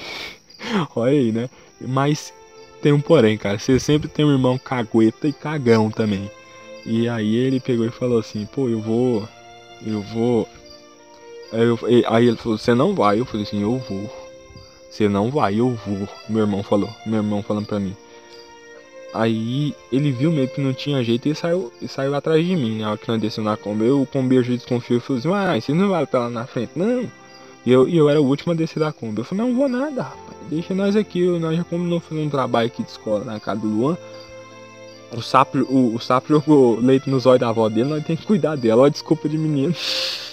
Olha 0.96 1.12
aí, 1.12 1.32
né? 1.34 1.50
Mas 1.82 2.34
tem 2.82 2.94
um 2.94 3.02
porém, 3.02 3.38
cara. 3.38 3.60
Você 3.60 3.78
sempre 3.78 4.08
tem 4.08 4.24
um 4.24 4.32
irmão 4.32 4.58
cagueta 4.58 5.28
e 5.28 5.34
cagão 5.34 5.92
também. 5.92 6.32
E 6.86 7.10
aí 7.10 7.36
ele 7.36 7.60
pegou 7.60 7.86
e 7.86 7.92
falou 7.92 8.20
assim, 8.20 8.46
pô, 8.46 8.70
eu 8.70 8.80
vou. 8.80 9.28
Eu 9.86 10.02
vou. 10.02 10.48
Aí, 11.52 11.62
eu, 11.62 11.80
aí 12.08 12.28
ele 12.28 12.38
falou, 12.38 12.58
você 12.58 12.74
não 12.74 12.96
vai. 12.96 13.20
Eu 13.20 13.26
falei 13.26 13.46
assim, 13.46 13.62
eu 13.62 13.78
vou. 13.78 14.10
Você 14.90 15.10
não 15.10 15.30
vai, 15.30 15.60
eu 15.60 15.72
vou. 15.86 16.08
Meu 16.30 16.42
irmão 16.42 16.64
falou. 16.64 16.90
Meu 17.06 17.18
irmão 17.18 17.44
falando 17.44 17.66
pra 17.66 17.80
mim. 17.80 17.96
Aí 19.14 19.76
ele 19.92 20.12
viu 20.12 20.32
meio 20.32 20.48
que 20.48 20.62
não 20.62 20.74
tinha 20.74 21.04
jeito 21.04 21.28
e 21.28 21.36
saiu, 21.36 21.72
e 21.82 21.88
saiu 21.88 22.16
atrás 22.16 22.46
de 22.46 22.56
mim, 22.56 22.78
né? 22.78 22.86
A 22.86 22.90
hora 22.92 22.98
que 22.98 23.08
nós 23.08 23.20
desceu 23.20 23.44
na 23.44 23.58
Kombi, 23.58 23.86
eu, 23.86 24.02
o 24.02 24.06
Kombi 24.06 24.42
já 24.42 24.54
desconfiou 24.54 25.00
e 25.00 25.02
falou 25.02 25.20
assim, 25.20 25.34
ah, 25.34 25.60
você 25.60 25.74
não 25.74 25.90
vai 25.90 26.06
pra 26.06 26.22
lá 26.22 26.30
na 26.30 26.46
frente, 26.46 26.72
não. 26.76 27.10
E 27.66 27.72
eu, 27.72 27.88
e 27.90 27.98
eu 27.98 28.10
era 28.10 28.22
o 28.22 28.26
último 28.26 28.54
a 28.54 28.56
descer 28.56 28.80
da 28.80 28.94
Kombi. 28.94 29.20
Eu 29.20 29.26
falei, 29.26 29.46
não 29.46 29.56
vou 29.56 29.68
nada, 29.68 30.04
rapaz. 30.04 30.38
Deixa 30.50 30.74
nós 30.74 30.96
aqui, 30.96 31.26
nós 31.40 31.58
já 31.58 31.64
como 31.66 31.86
não 31.86 32.00
fazer 32.00 32.22
um 32.22 32.30
trabalho 32.30 32.68
aqui 32.68 32.84
de 32.84 32.90
escola 32.90 33.26
na 33.26 33.40
casa 33.40 33.60
do 33.60 33.68
Luan. 33.68 33.98
O 35.16 35.22
sapo, 35.22 35.58
o, 35.58 35.94
o 35.96 36.00
sapo 36.00 36.30
jogou 36.30 36.80
leite 36.80 37.10
nos 37.10 37.26
olhos 37.26 37.42
da 37.42 37.50
avó 37.50 37.68
dele, 37.68 37.90
nós 37.90 38.04
temos 38.06 38.22
que 38.22 38.28
cuidar 38.28 38.56
dela. 38.56 38.84
Olha, 38.84 38.92
desculpa 38.92 39.28
de 39.28 39.38
menino. 39.38 39.76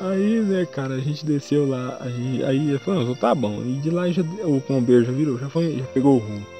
Aí, 0.00 0.40
né, 0.40 0.64
cara, 0.64 0.94
a 0.94 0.98
gente 0.98 1.26
desceu 1.26 1.68
lá, 1.68 1.98
aí, 2.00 2.42
aí 2.42 2.70
ele 2.70 2.78
falou, 2.78 3.04
não, 3.04 3.14
tá 3.14 3.34
bom. 3.34 3.62
E 3.62 3.74
de 3.74 3.90
lá 3.90 4.10
já, 4.10 4.22
o 4.44 4.58
combeiro 4.66 5.04
já 5.04 5.12
virou, 5.12 5.38
já, 5.38 5.50
foi, 5.50 5.76
já 5.76 5.84
pegou 5.84 6.16
o 6.16 6.18
rumo. 6.18 6.59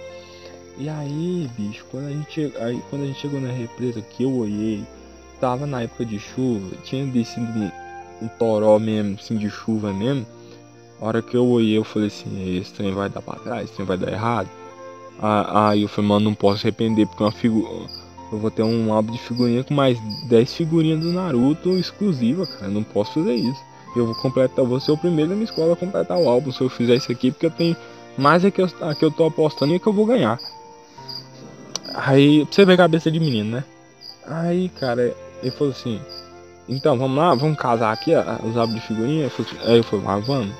E 0.81 0.89
aí, 0.89 1.47
bicho, 1.59 1.85
quando 1.91 2.07
a 2.07 2.11
gente, 2.11 2.55
aí, 2.59 2.83
quando 2.89 3.03
a 3.03 3.07
gente 3.07 3.21
chegou 3.21 3.39
na 3.39 3.53
represa 3.53 4.01
que 4.01 4.23
eu 4.23 4.35
olhei, 4.35 4.83
tava 5.39 5.67
na 5.67 5.83
época 5.83 6.07
de 6.07 6.19
chuva, 6.19 6.75
tinha 6.83 7.05
descido 7.05 7.47
um, 7.47 7.71
um 8.23 8.29
toró 8.39 8.79
mesmo, 8.79 9.19
assim, 9.21 9.37
de 9.37 9.51
chuva 9.51 9.93
mesmo. 9.93 10.25
A 10.99 11.05
hora 11.05 11.21
que 11.21 11.37
eu 11.37 11.47
olhei, 11.47 11.77
eu 11.77 11.85
falei 11.85 12.09
assim, 12.09 12.57
esse 12.57 12.73
trem 12.73 12.95
vai 12.95 13.11
dar 13.11 13.21
pra 13.21 13.35
trás, 13.35 13.65
esse 13.65 13.75
trem 13.75 13.87
vai 13.87 13.99
dar 13.99 14.11
errado. 14.11 14.49
Aí 15.21 15.83
eu 15.83 15.89
falei, 15.89 16.09
mano, 16.09 16.25
não 16.25 16.35
posso 16.35 16.67
arrepender, 16.67 17.07
porque 17.07 17.23
uma 17.23 17.31
figura. 17.31 17.69
Eu 18.33 18.39
vou 18.39 18.51
ter 18.51 18.63
um 18.63 18.91
álbum 18.91 19.13
de 19.13 19.19
figurinha 19.19 19.63
com 19.63 19.75
mais 19.75 20.01
10 20.31 20.55
figurinhas 20.55 21.01
do 21.01 21.13
Naruto 21.13 21.77
exclusiva, 21.77 22.47
cara. 22.47 22.69
Não 22.69 22.83
posso 22.83 23.13
fazer 23.21 23.35
isso. 23.35 23.61
Eu 23.95 24.07
vou 24.07 24.15
completar, 24.15 24.65
vou 24.65 24.81
ser 24.81 24.93
o 24.93 24.97
primeiro 24.97 25.29
da 25.29 25.37
minha 25.37 25.45
escola 25.45 25.75
a 25.75 25.77
completar 25.77 26.17
o 26.17 26.27
álbum 26.27 26.51
se 26.51 26.63
eu 26.63 26.71
fizer 26.71 26.95
isso 26.95 27.13
aqui, 27.13 27.31
porque 27.31 27.45
eu 27.45 27.51
tenho 27.51 27.77
mais 28.17 28.47
é 28.47 28.51
que 28.51 28.63
eu, 28.63 28.69
a 28.81 28.95
que 28.95 29.05
eu 29.05 29.11
tô 29.11 29.27
apostando 29.27 29.75
e 29.75 29.77
é 29.77 29.79
que 29.79 29.87
eu 29.87 29.93
vou 29.93 30.07
ganhar. 30.07 30.41
Aí, 31.95 32.45
pra 32.45 32.55
você 32.55 32.65
ver 32.65 32.75
a 32.75 32.79
cabeça 32.79 33.11
de 33.11 33.19
menino, 33.19 33.57
né? 33.57 33.65
Aí, 34.27 34.69
cara, 34.69 35.15
ele 35.43 35.51
falou 35.51 35.73
assim: 35.73 36.01
Então, 36.69 36.97
vamos 36.99 37.17
lá, 37.17 37.35
vamos 37.35 37.59
casar 37.59 37.93
aqui 37.93 38.13
ó, 38.15 38.47
os 38.47 38.57
álbuns 38.57 38.81
de 38.81 38.87
figurinha? 38.87 39.25
Eu 39.25 39.31
falei, 39.31 39.53
aí 39.65 39.77
eu 39.79 39.85
falei, 39.85 40.07
ah, 40.07 40.19
vamos. 40.19 40.55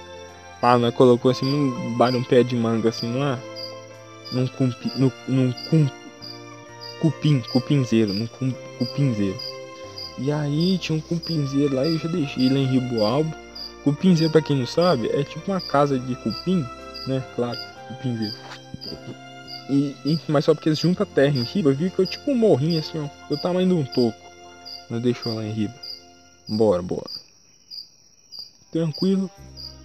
Ah, 0.63 0.77
nós 0.77 0.95
colocou 0.95 1.31
assim, 1.31 1.47
num, 1.47 1.97
um 2.17 2.25
pé 2.25 2.43
de 2.43 2.55
manga 2.55 2.89
assim, 2.91 3.09
não 3.09 3.25
é? 3.25 3.39
Num, 4.33 4.47
cumpi, 4.47 4.93
num, 4.97 5.11
num 5.27 5.53
cum, 5.71 5.89
cupim, 7.01 7.41
cupinzeiro, 7.53 8.13
num 8.13 8.27
cum, 8.27 8.53
cupinzeiro. 8.79 9.39
E 10.19 10.31
aí 10.31 10.77
tinha 10.79 10.99
um 10.99 11.01
cupinzeiro 11.01 11.75
lá 11.75 11.87
eu 11.87 11.99
já 11.99 12.09
deixei 12.09 12.49
lá 12.49 12.59
em 12.59 12.67
Riboalbo. 12.67 13.35
Cupinzeiro, 13.85 14.31
pra 14.31 14.43
quem 14.43 14.59
não 14.59 14.67
sabe, 14.67 15.09
é 15.09 15.25
tipo 15.25 15.51
uma 15.51 15.61
casa 15.61 15.99
de 15.99 16.15
cupim, 16.17 16.63
né? 17.07 17.25
Claro, 17.35 17.59
cupinzeiro. 17.89 18.35
E, 19.71 19.97
e, 20.05 20.21
mas 20.27 20.45
só 20.45 20.55
porque 20.55 20.69
eles 20.69 20.79
juntam 20.79 21.07
terra 21.07 21.39
em 21.39 21.45
riba, 21.45 21.71
eu 21.71 21.75
vi 21.75 21.91
que 21.91 22.01
eu 22.01 22.07
tipo 22.07 22.33
um 22.33 22.35
morrinho 22.35 22.81
assim, 22.81 22.99
ó, 22.99 23.09
do 23.29 23.41
tamanho 23.41 23.69
de 23.69 23.75
um 23.75 23.85
toco. 23.85 24.19
Nós 24.91 25.01
deixou 25.01 25.35
lá 25.35 25.45
em 25.45 25.53
riba. 25.53 25.75
Bora, 26.49 26.83
bora. 26.83 27.09
Tranquilo. 28.73 29.31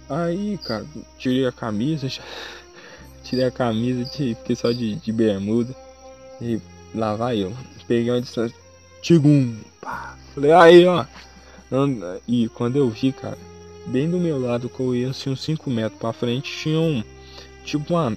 Aí, 0.08 0.58
cara, 0.64 0.84
tirei 1.18 1.46
a 1.46 1.52
camisa, 1.52 2.08
tirei 3.22 3.44
a 3.44 3.50
camisa, 3.50 4.04
fiquei 4.06 4.56
só 4.56 4.72
de, 4.72 4.96
de 4.96 5.12
bermuda. 5.12 5.74
E 6.40 6.60
lá 6.94 7.14
vai 7.14 7.38
eu. 7.38 7.56
Peguei 7.86 8.10
uma 8.10 8.20
distância. 8.20 8.56
Tigum! 9.00 9.56
Pá. 9.80 10.16
Falei, 10.34 10.52
aí, 10.52 10.86
ó. 10.86 11.04
E 12.26 12.48
quando 12.48 12.76
eu 12.76 12.90
vi, 12.90 13.12
cara, 13.12 13.38
bem 13.86 14.10
do 14.10 14.18
meu 14.18 14.40
lado, 14.40 14.68
que 14.68 14.80
eu 14.80 14.94
ia 14.94 15.10
assim, 15.10 15.30
uns 15.30 15.42
5 15.42 15.70
metros 15.70 15.98
pra 16.00 16.12
frente, 16.12 16.50
tinha 16.50 16.80
um. 16.80 17.02
Tipo 17.64 17.94
uma. 17.94 18.16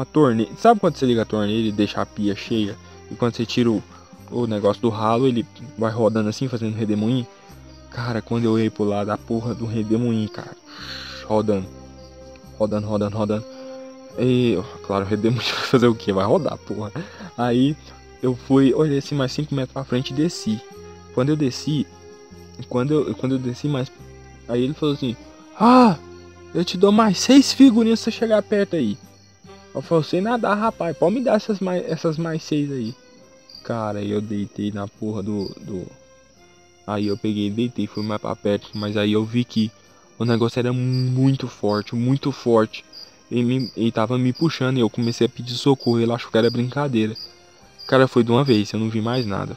Uma 0.00 0.06
torneira. 0.06 0.50
Sabe 0.56 0.80
quando 0.80 0.96
você 0.96 1.04
liga 1.04 1.20
a 1.20 1.26
torneira 1.26 1.68
e 1.68 1.70
deixa 1.70 2.00
a 2.00 2.06
pia 2.06 2.34
cheia? 2.34 2.74
E 3.10 3.14
quando 3.14 3.36
você 3.36 3.44
tira 3.44 3.70
o, 3.70 3.82
o 4.30 4.46
negócio 4.46 4.80
do 4.80 4.88
ralo, 4.88 5.28
ele 5.28 5.44
vai 5.76 5.92
rodando 5.92 6.30
assim, 6.30 6.48
fazendo 6.48 6.74
redemoinho? 6.74 7.26
Cara, 7.90 8.22
quando 8.22 8.44
eu 8.44 8.58
ia 8.58 8.70
pro 8.70 8.84
lado 8.84 9.08
da 9.08 9.18
porra 9.18 9.54
do 9.54 9.66
redemoinho, 9.66 10.26
cara. 10.30 10.56
Rodando. 11.26 11.66
Rodando, 12.58 12.86
rodando, 12.86 13.14
rodando. 13.18 13.44
E, 14.18 14.58
claro, 14.86 15.04
o 15.04 15.06
redemoinho 15.06 15.44
vai 15.54 15.64
fazer 15.64 15.86
o 15.86 15.94
que? 15.94 16.14
Vai 16.14 16.24
rodar, 16.24 16.56
porra. 16.56 16.92
Aí 17.36 17.76
eu 18.22 18.34
fui, 18.34 18.72
olhei 18.72 18.96
assim 18.96 19.14
mais 19.14 19.32
5 19.32 19.54
metros 19.54 19.74
pra 19.74 19.84
frente 19.84 20.14
e 20.14 20.16
desci. 20.16 20.62
Quando 21.12 21.28
eu 21.28 21.36
desci, 21.36 21.86
quando 22.70 22.94
eu, 22.94 23.14
quando 23.16 23.34
eu 23.34 23.38
desci 23.38 23.68
mais. 23.68 23.92
Aí 24.48 24.64
ele 24.64 24.72
falou 24.72 24.94
assim: 24.94 25.14
Ah, 25.58 25.98
eu 26.54 26.64
te 26.64 26.78
dou 26.78 26.90
mais 26.90 27.18
seis 27.18 27.52
figurinhas 27.52 28.00
se 28.00 28.04
você 28.04 28.12
chegar 28.12 28.42
perto 28.42 28.76
aí. 28.76 28.96
Eu 29.74 29.82
falei, 29.82 30.04
sei 30.04 30.20
nadar, 30.20 30.54
rapaz, 30.56 30.96
pode 30.96 31.14
me 31.14 31.20
dar 31.22 31.36
essas 31.36 31.60
mais, 31.60 31.84
essas 31.88 32.18
mais 32.18 32.42
seis 32.42 32.70
aí. 32.70 32.94
Cara, 33.62 34.02
eu 34.02 34.20
deitei 34.20 34.72
na 34.72 34.88
porra 34.88 35.22
do, 35.22 35.44
do. 35.60 35.86
Aí 36.86 37.06
eu 37.06 37.16
peguei, 37.16 37.50
deitei, 37.50 37.86
fui 37.86 38.02
mais 38.02 38.20
pra 38.20 38.34
perto, 38.34 38.70
mas 38.74 38.96
aí 38.96 39.12
eu 39.12 39.24
vi 39.24 39.44
que 39.44 39.70
o 40.18 40.24
negócio 40.24 40.58
era 40.58 40.72
muito 40.72 41.46
forte, 41.46 41.94
muito 41.94 42.32
forte. 42.32 42.84
Ele, 43.30 43.44
me, 43.44 43.72
ele 43.76 43.92
tava 43.92 44.18
me 44.18 44.32
puxando 44.32 44.76
e 44.76 44.80
eu 44.80 44.90
comecei 44.90 45.26
a 45.26 45.30
pedir 45.30 45.54
socorro. 45.54 46.00
Ele 46.00 46.12
achou 46.12 46.30
que 46.30 46.38
era 46.38 46.50
brincadeira. 46.50 47.16
Cara, 47.86 48.08
foi 48.08 48.24
de 48.24 48.30
uma 48.30 48.44
vez, 48.44 48.72
eu 48.72 48.80
não 48.80 48.90
vi 48.90 49.00
mais 49.00 49.24
nada. 49.24 49.56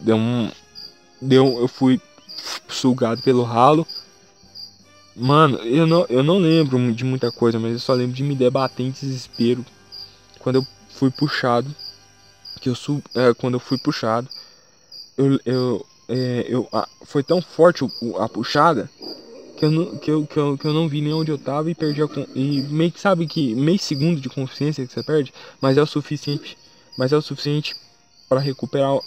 Deu 0.00 0.16
um. 0.16 0.50
Deu, 1.20 1.58
eu 1.60 1.68
fui 1.68 2.00
sugado 2.68 3.22
pelo 3.22 3.42
ralo. 3.42 3.86
Mano, 5.16 5.58
eu 5.58 5.86
não, 5.86 6.06
eu 6.08 6.22
não 6.22 6.38
lembro 6.38 6.92
de 6.92 7.04
muita 7.04 7.30
coisa, 7.32 7.58
mas 7.58 7.72
eu 7.72 7.78
só 7.78 7.92
lembro 7.92 8.14
de 8.14 8.22
me 8.22 8.34
debater 8.34 8.86
em 8.86 8.90
desespero. 8.90 9.64
Quando 10.38 10.56
eu 10.56 10.66
fui 10.90 11.10
puxado. 11.10 11.74
Que 12.60 12.68
eu 12.68 12.74
sub, 12.74 13.02
é, 13.14 13.32
quando 13.34 13.54
eu 13.54 13.60
fui 13.60 13.78
puxado. 13.78 14.28
Eu. 15.16 15.40
eu, 15.44 15.86
é, 16.08 16.46
eu 16.48 16.68
a, 16.72 16.88
foi 17.04 17.22
tão 17.22 17.40
forte 17.40 17.84
a 18.18 18.28
puxada 18.28 18.90
que 19.60 19.66
eu, 19.66 19.70
não, 19.70 19.98
que, 19.98 20.10
eu, 20.10 20.26
que, 20.26 20.38
eu, 20.38 20.58
que 20.58 20.64
eu 20.66 20.72
não 20.72 20.88
vi 20.88 21.02
nem 21.02 21.12
onde 21.12 21.30
eu 21.30 21.36
tava 21.38 21.70
e 21.70 21.74
perdi 21.74 22.02
a. 22.02 22.06
E 22.34 22.62
meio 22.62 22.90
que 22.90 22.98
sabe 22.98 23.26
que 23.26 23.54
meio 23.54 23.78
segundo 23.78 24.18
de 24.18 24.28
consciência 24.28 24.86
que 24.86 24.92
você 24.92 25.02
perde, 25.02 25.34
mas 25.60 25.76
é 25.76 25.82
o 25.82 25.86
suficiente. 25.86 26.56
Mas 26.96 27.12
é 27.12 27.16
o 27.16 27.22
suficiente 27.22 27.76
para 28.26 28.40
recuperar, 28.40 28.98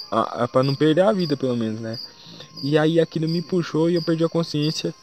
para 0.52 0.64
não 0.64 0.76
perder 0.76 1.02
a 1.02 1.12
vida, 1.12 1.36
pelo 1.36 1.58
menos, 1.58 1.80
né? 1.80 1.98
E 2.64 2.78
aí 2.78 3.00
aquilo 3.00 3.28
me 3.28 3.42
puxou 3.42 3.90
e 3.90 3.96
eu 3.96 4.04
perdi 4.04 4.24
a 4.24 4.30
consciência. 4.30 4.94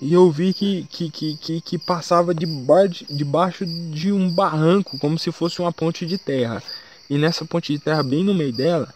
E 0.00 0.12
eu 0.12 0.30
vi 0.30 0.52
que, 0.52 0.86
que, 0.90 1.10
que, 1.10 1.60
que, 1.60 1.78
passava 1.78 2.34
debaixo 2.34 3.64
de 3.64 4.12
um 4.12 4.30
barranco, 4.30 4.98
como 4.98 5.18
se 5.18 5.32
fosse 5.32 5.60
uma 5.60 5.72
ponte 5.72 6.04
de 6.04 6.18
terra. 6.18 6.62
E 7.08 7.16
nessa 7.16 7.46
ponte 7.46 7.72
de 7.72 7.78
terra, 7.78 8.02
bem 8.02 8.22
no 8.22 8.34
meio 8.34 8.52
dela, 8.52 8.92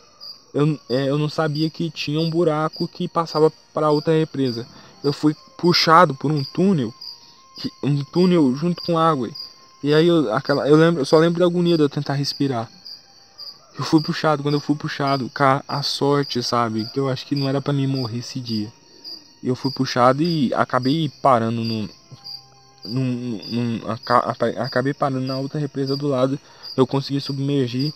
eu, 0.52 0.78
é, 0.90 1.08
eu 1.08 1.18
não 1.18 1.28
sabia 1.28 1.70
que 1.70 1.90
tinha 1.90 2.20
um 2.20 2.28
buraco 2.28 2.86
que 2.86 3.08
passava 3.08 3.50
para 3.72 3.90
outra 3.90 4.12
represa. 4.12 4.66
Eu 5.02 5.12
fui 5.12 5.34
puxado 5.56 6.14
por 6.14 6.30
um 6.30 6.44
túnel, 6.44 6.92
um 7.82 8.04
túnel 8.04 8.54
junto 8.54 8.82
com 8.82 8.98
água. 8.98 9.30
E 9.82 9.94
aí 9.94 10.06
eu, 10.06 10.32
aquela, 10.34 10.68
eu 10.68 10.76
lembro, 10.76 11.00
eu 11.00 11.06
só 11.06 11.16
lembro 11.18 11.40
da 11.40 11.46
agonia 11.46 11.76
de 11.76 11.82
eu 11.82 11.88
tentar 11.88 12.12
respirar. 12.14 12.68
Eu 13.78 13.84
fui 13.84 14.02
puxado, 14.02 14.42
quando 14.42 14.56
eu 14.56 14.60
fui 14.60 14.76
puxado, 14.76 15.30
cá 15.30 15.64
a 15.66 15.82
sorte, 15.82 16.42
sabe, 16.42 16.84
que 16.92 17.00
eu 17.00 17.08
acho 17.08 17.24
que 17.24 17.34
não 17.34 17.48
era 17.48 17.62
para 17.62 17.72
mim 17.72 17.86
morrer 17.86 18.18
esse 18.18 18.38
dia. 18.38 18.70
Eu 19.42 19.56
fui 19.56 19.70
puxado 19.70 20.22
e 20.22 20.52
acabei 20.54 21.10
parando 21.22 21.62
no, 21.62 21.88
num, 22.84 23.40
num, 23.48 23.80
acabei 24.58 24.92
parando 24.92 25.26
na 25.26 25.38
outra 25.38 25.58
represa 25.58 25.96
do 25.96 26.08
lado. 26.08 26.38
Eu 26.76 26.86
consegui 26.86 27.20
submergir 27.20 27.92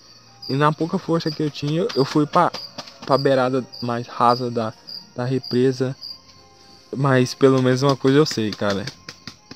e 0.48 0.54
na 0.54 0.72
pouca 0.72 0.98
força 0.98 1.30
que 1.30 1.42
eu 1.42 1.50
tinha, 1.50 1.86
eu 1.94 2.04
fui 2.04 2.26
para 2.26 2.50
para 3.04 3.18
beirada 3.18 3.62
mais 3.82 4.06
rasa 4.06 4.50
da, 4.50 4.72
da 5.14 5.24
represa 5.24 5.94
mas 6.96 7.34
pelo 7.34 7.62
menos 7.62 7.82
uma 7.82 7.96
coisa 7.96 8.18
eu 8.18 8.26
sei, 8.26 8.50
cara. 8.50 8.84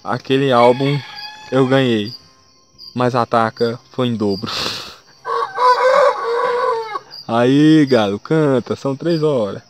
Aquele 0.02 0.52
álbum 0.52 0.98
eu 1.50 1.66
ganhei. 1.66 2.12
Mas 2.94 3.14
a 3.14 3.24
taca 3.24 3.78
foi 3.92 4.08
em 4.08 4.16
dobro. 4.16 4.50
Aí, 7.28 7.86
galo, 7.86 8.18
canta, 8.18 8.74
são 8.74 8.96
três 8.96 9.22
horas. 9.22 9.62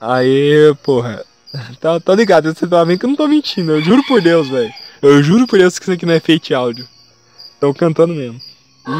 Aí, 0.00 0.74
porra. 0.82 1.24
Tá, 1.80 1.98
tá 1.98 2.14
ligado, 2.14 2.52
você 2.52 2.66
tá 2.66 2.84
vendo 2.84 2.98
que 2.98 3.06
eu 3.06 3.08
não 3.08 3.16
tô 3.16 3.26
mentindo, 3.26 3.72
eu 3.72 3.82
juro 3.82 4.02
por 4.06 4.20
Deus, 4.20 4.46
velho. 4.46 4.70
Eu 5.00 5.22
juro 5.22 5.46
por 5.46 5.58
Deus 5.58 5.78
que 5.78 5.84
isso 5.84 5.92
aqui 5.92 6.04
não 6.04 6.12
é 6.12 6.20
fake 6.20 6.52
áudio. 6.52 6.86
Tô 7.58 7.72
cantando 7.72 8.12
mesmo. 8.14 8.38
E... 8.86 8.92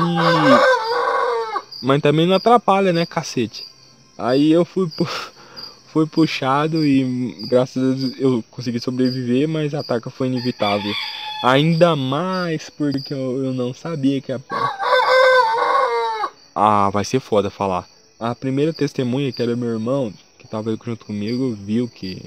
Mas 1.84 2.01
também 2.01 2.26
não 2.26 2.36
atrapalha, 2.36 2.94
né, 2.94 3.05
cacete? 3.05 3.62
Aí 4.16 4.51
eu 4.51 4.64
fui, 4.64 4.88
pu... 4.88 5.07
fui 5.92 6.07
puxado 6.07 6.84
e 6.84 7.47
graças 7.51 7.82
a 7.82 7.94
Deus 7.94 8.18
eu 8.18 8.44
consegui 8.51 8.80
sobreviver, 8.80 9.47
mas 9.47 9.74
a 9.74 9.80
ataca 9.80 10.09
foi 10.09 10.28
inevitável. 10.28 10.92
Ainda 11.44 11.94
mais 11.94 12.70
porque 12.70 13.12
eu, 13.12 13.44
eu 13.44 13.53
não 13.53 13.74
sabia 13.74 14.20
que 14.20 14.32
a. 14.32 14.40
Ah, 16.55 16.88
vai 16.90 17.05
ser 17.05 17.20
foda 17.20 17.51
falar. 17.51 17.86
A 18.18 18.34
primeira 18.34 18.72
testemunha, 18.72 19.30
que 19.30 19.42
era 19.42 19.55
meu 19.55 19.68
irmão, 19.68 20.11
que 20.47 20.53
tava 20.53 20.76
junto 20.82 21.05
comigo, 21.05 21.55
viu 21.55 21.88
que. 21.88 22.22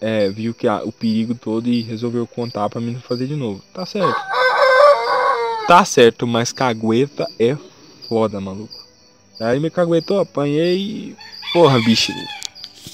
É, 0.00 0.28
viu 0.28 0.52
que 0.52 0.68
a, 0.68 0.82
o 0.84 0.92
perigo 0.92 1.34
todo 1.34 1.68
e 1.68 1.80
resolveu 1.80 2.26
contar 2.26 2.68
pra 2.68 2.80
mim 2.80 2.92
não 2.92 3.00
fazer 3.00 3.26
de 3.26 3.34
novo. 3.34 3.62
Tá 3.72 3.86
certo. 3.86 4.20
Tá 5.66 5.84
certo, 5.84 6.26
mas 6.26 6.52
cagueta 6.52 7.26
é 7.38 7.56
foda, 8.08 8.40
maluco. 8.40 8.72
Aí 9.40 9.58
me 9.58 9.70
caguetou, 9.70 10.20
apanhei 10.20 10.76
e. 10.76 11.16
Porra, 11.52 11.80
bicho. 11.80 12.12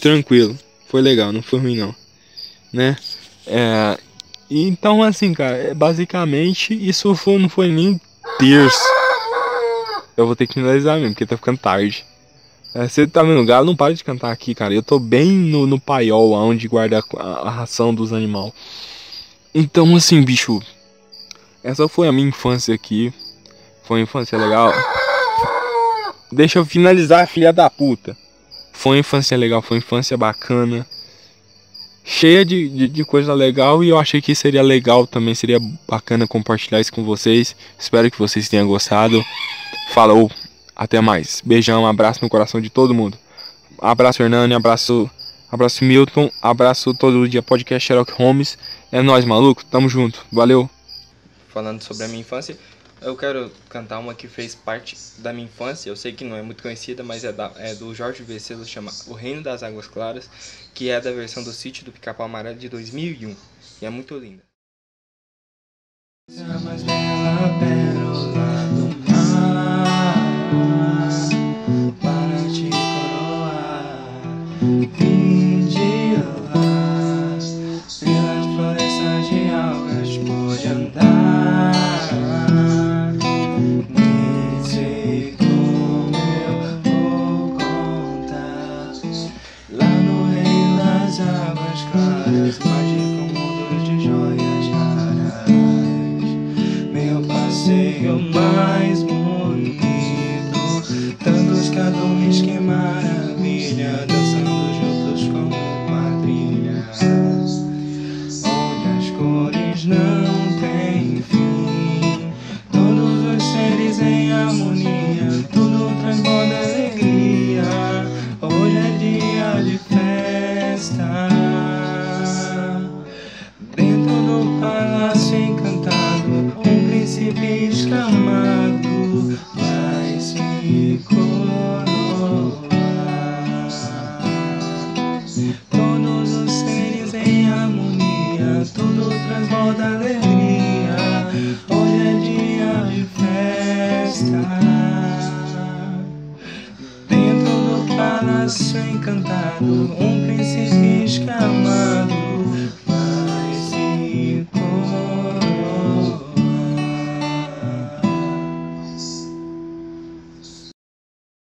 Tranquilo. 0.00 0.56
Foi 0.86 1.02
legal, 1.02 1.32
não 1.32 1.42
foi 1.42 1.58
ruim 1.58 1.76
não. 1.76 1.94
Né? 2.72 2.96
É, 3.46 3.98
então, 4.50 5.02
assim, 5.02 5.32
cara, 5.32 5.56
é, 5.56 5.74
basicamente 5.74 6.74
isso 6.74 7.14
foi, 7.14 7.38
não 7.38 7.48
foi 7.48 7.68
nem 7.68 8.00
terço. 8.38 8.84
Eu 10.16 10.26
vou 10.26 10.36
ter 10.36 10.46
que 10.46 10.54
finalizar 10.54 10.98
mesmo, 10.98 11.12
porque 11.12 11.26
tá 11.26 11.36
ficando 11.36 11.58
tarde. 11.58 12.04
É, 12.74 12.88
você 12.88 13.06
tá 13.06 13.22
vendo, 13.22 13.40
o 13.40 13.46
galo 13.46 13.66
não 13.66 13.76
para 13.76 13.94
de 13.94 14.02
cantar 14.02 14.32
aqui, 14.32 14.54
cara. 14.54 14.74
Eu 14.74 14.82
tô 14.82 14.98
bem 14.98 15.30
no, 15.30 15.66
no 15.66 15.78
paiol, 15.78 16.32
onde 16.32 16.66
guarda 16.66 17.02
a, 17.16 17.22
a 17.22 17.50
ração 17.50 17.94
dos 17.94 18.12
animais. 18.12 18.52
Então, 19.54 19.94
assim, 19.94 20.22
bicho. 20.22 20.60
Essa 21.62 21.88
foi 21.88 22.08
a 22.08 22.12
minha 22.12 22.28
infância 22.28 22.74
aqui. 22.74 23.12
Foi 23.84 23.98
uma 23.98 24.02
infância 24.02 24.36
legal. 24.36 24.72
Deixa 26.32 26.58
eu 26.58 26.66
finalizar, 26.66 27.28
filha 27.28 27.52
da 27.52 27.70
puta. 27.70 28.16
Foi 28.72 28.96
uma 28.96 29.00
infância 29.00 29.36
legal, 29.36 29.62
foi 29.62 29.76
uma 29.76 29.84
infância 29.84 30.16
bacana 30.16 30.84
cheia 32.04 32.44
de, 32.44 32.68
de, 32.68 32.88
de, 32.88 33.04
coisa 33.04 33.32
legal 33.32 33.82
e 33.82 33.88
eu 33.88 33.98
achei 33.98 34.20
que 34.20 34.34
seria 34.34 34.62
legal 34.62 35.06
também, 35.06 35.34
seria 35.34 35.58
bacana 35.88 36.26
compartilhar 36.26 36.80
isso 36.80 36.92
com 36.92 37.02
vocês. 37.02 37.56
Espero 37.78 38.10
que 38.10 38.18
vocês 38.18 38.48
tenham 38.48 38.66
gostado. 38.66 39.24
Falou, 39.94 40.30
até 40.74 41.00
mais. 41.00 41.42
Beijão, 41.44 41.82
um 41.82 41.86
abraço 41.86 42.20
no 42.22 42.28
coração 42.28 42.60
de 42.60 42.70
todo 42.70 42.94
mundo. 42.94 43.18
Abraço 43.78 44.22
Hernani, 44.22 44.54
abraço, 44.54 45.10
abraço 45.50 45.84
Milton, 45.84 46.30
abraço 46.40 46.94
todo 46.94 47.28
dia 47.28 47.42
podcast 47.42 47.86
Sherlock 47.86 48.12
Holmes. 48.12 48.56
É 48.90 49.02
nós, 49.02 49.24
maluco, 49.24 49.64
tamo 49.64 49.88
junto. 49.88 50.24
Valeu. 50.32 50.68
Falando 51.48 51.82
sobre 51.82 52.04
a 52.04 52.08
minha 52.08 52.20
infância, 52.20 52.56
eu 53.00 53.16
quero 53.16 53.52
cantar 53.68 53.98
uma 53.98 54.14
que 54.14 54.26
fez 54.26 54.54
parte 54.54 54.96
da 55.18 55.32
minha 55.32 55.46
infância. 55.46 55.90
Eu 55.90 55.96
sei 55.96 56.12
que 56.12 56.24
não 56.24 56.36
é 56.36 56.42
muito 56.42 56.62
conhecida, 56.62 57.02
mas 57.02 57.22
é, 57.22 57.32
da, 57.32 57.52
é 57.56 57.74
do 57.74 57.94
Jorge 57.94 58.22
Vecelo, 58.22 58.64
chama 58.64 58.90
O 59.06 59.12
Reino 59.12 59.42
das 59.42 59.62
Águas 59.62 59.86
Claras, 59.86 60.28
que 60.72 60.88
é 60.88 61.00
da 61.00 61.12
versão 61.12 61.44
do 61.44 61.52
Sítio 61.52 61.84
do 61.84 61.92
Pica-Pau 61.92 62.26
Amarelo 62.26 62.58
de 62.58 62.68
2001. 62.68 63.36
E 63.82 63.86
é 63.86 63.90
muito 63.90 64.18
linda. 64.18 64.42
A 66.30 69.03
be 74.86 75.23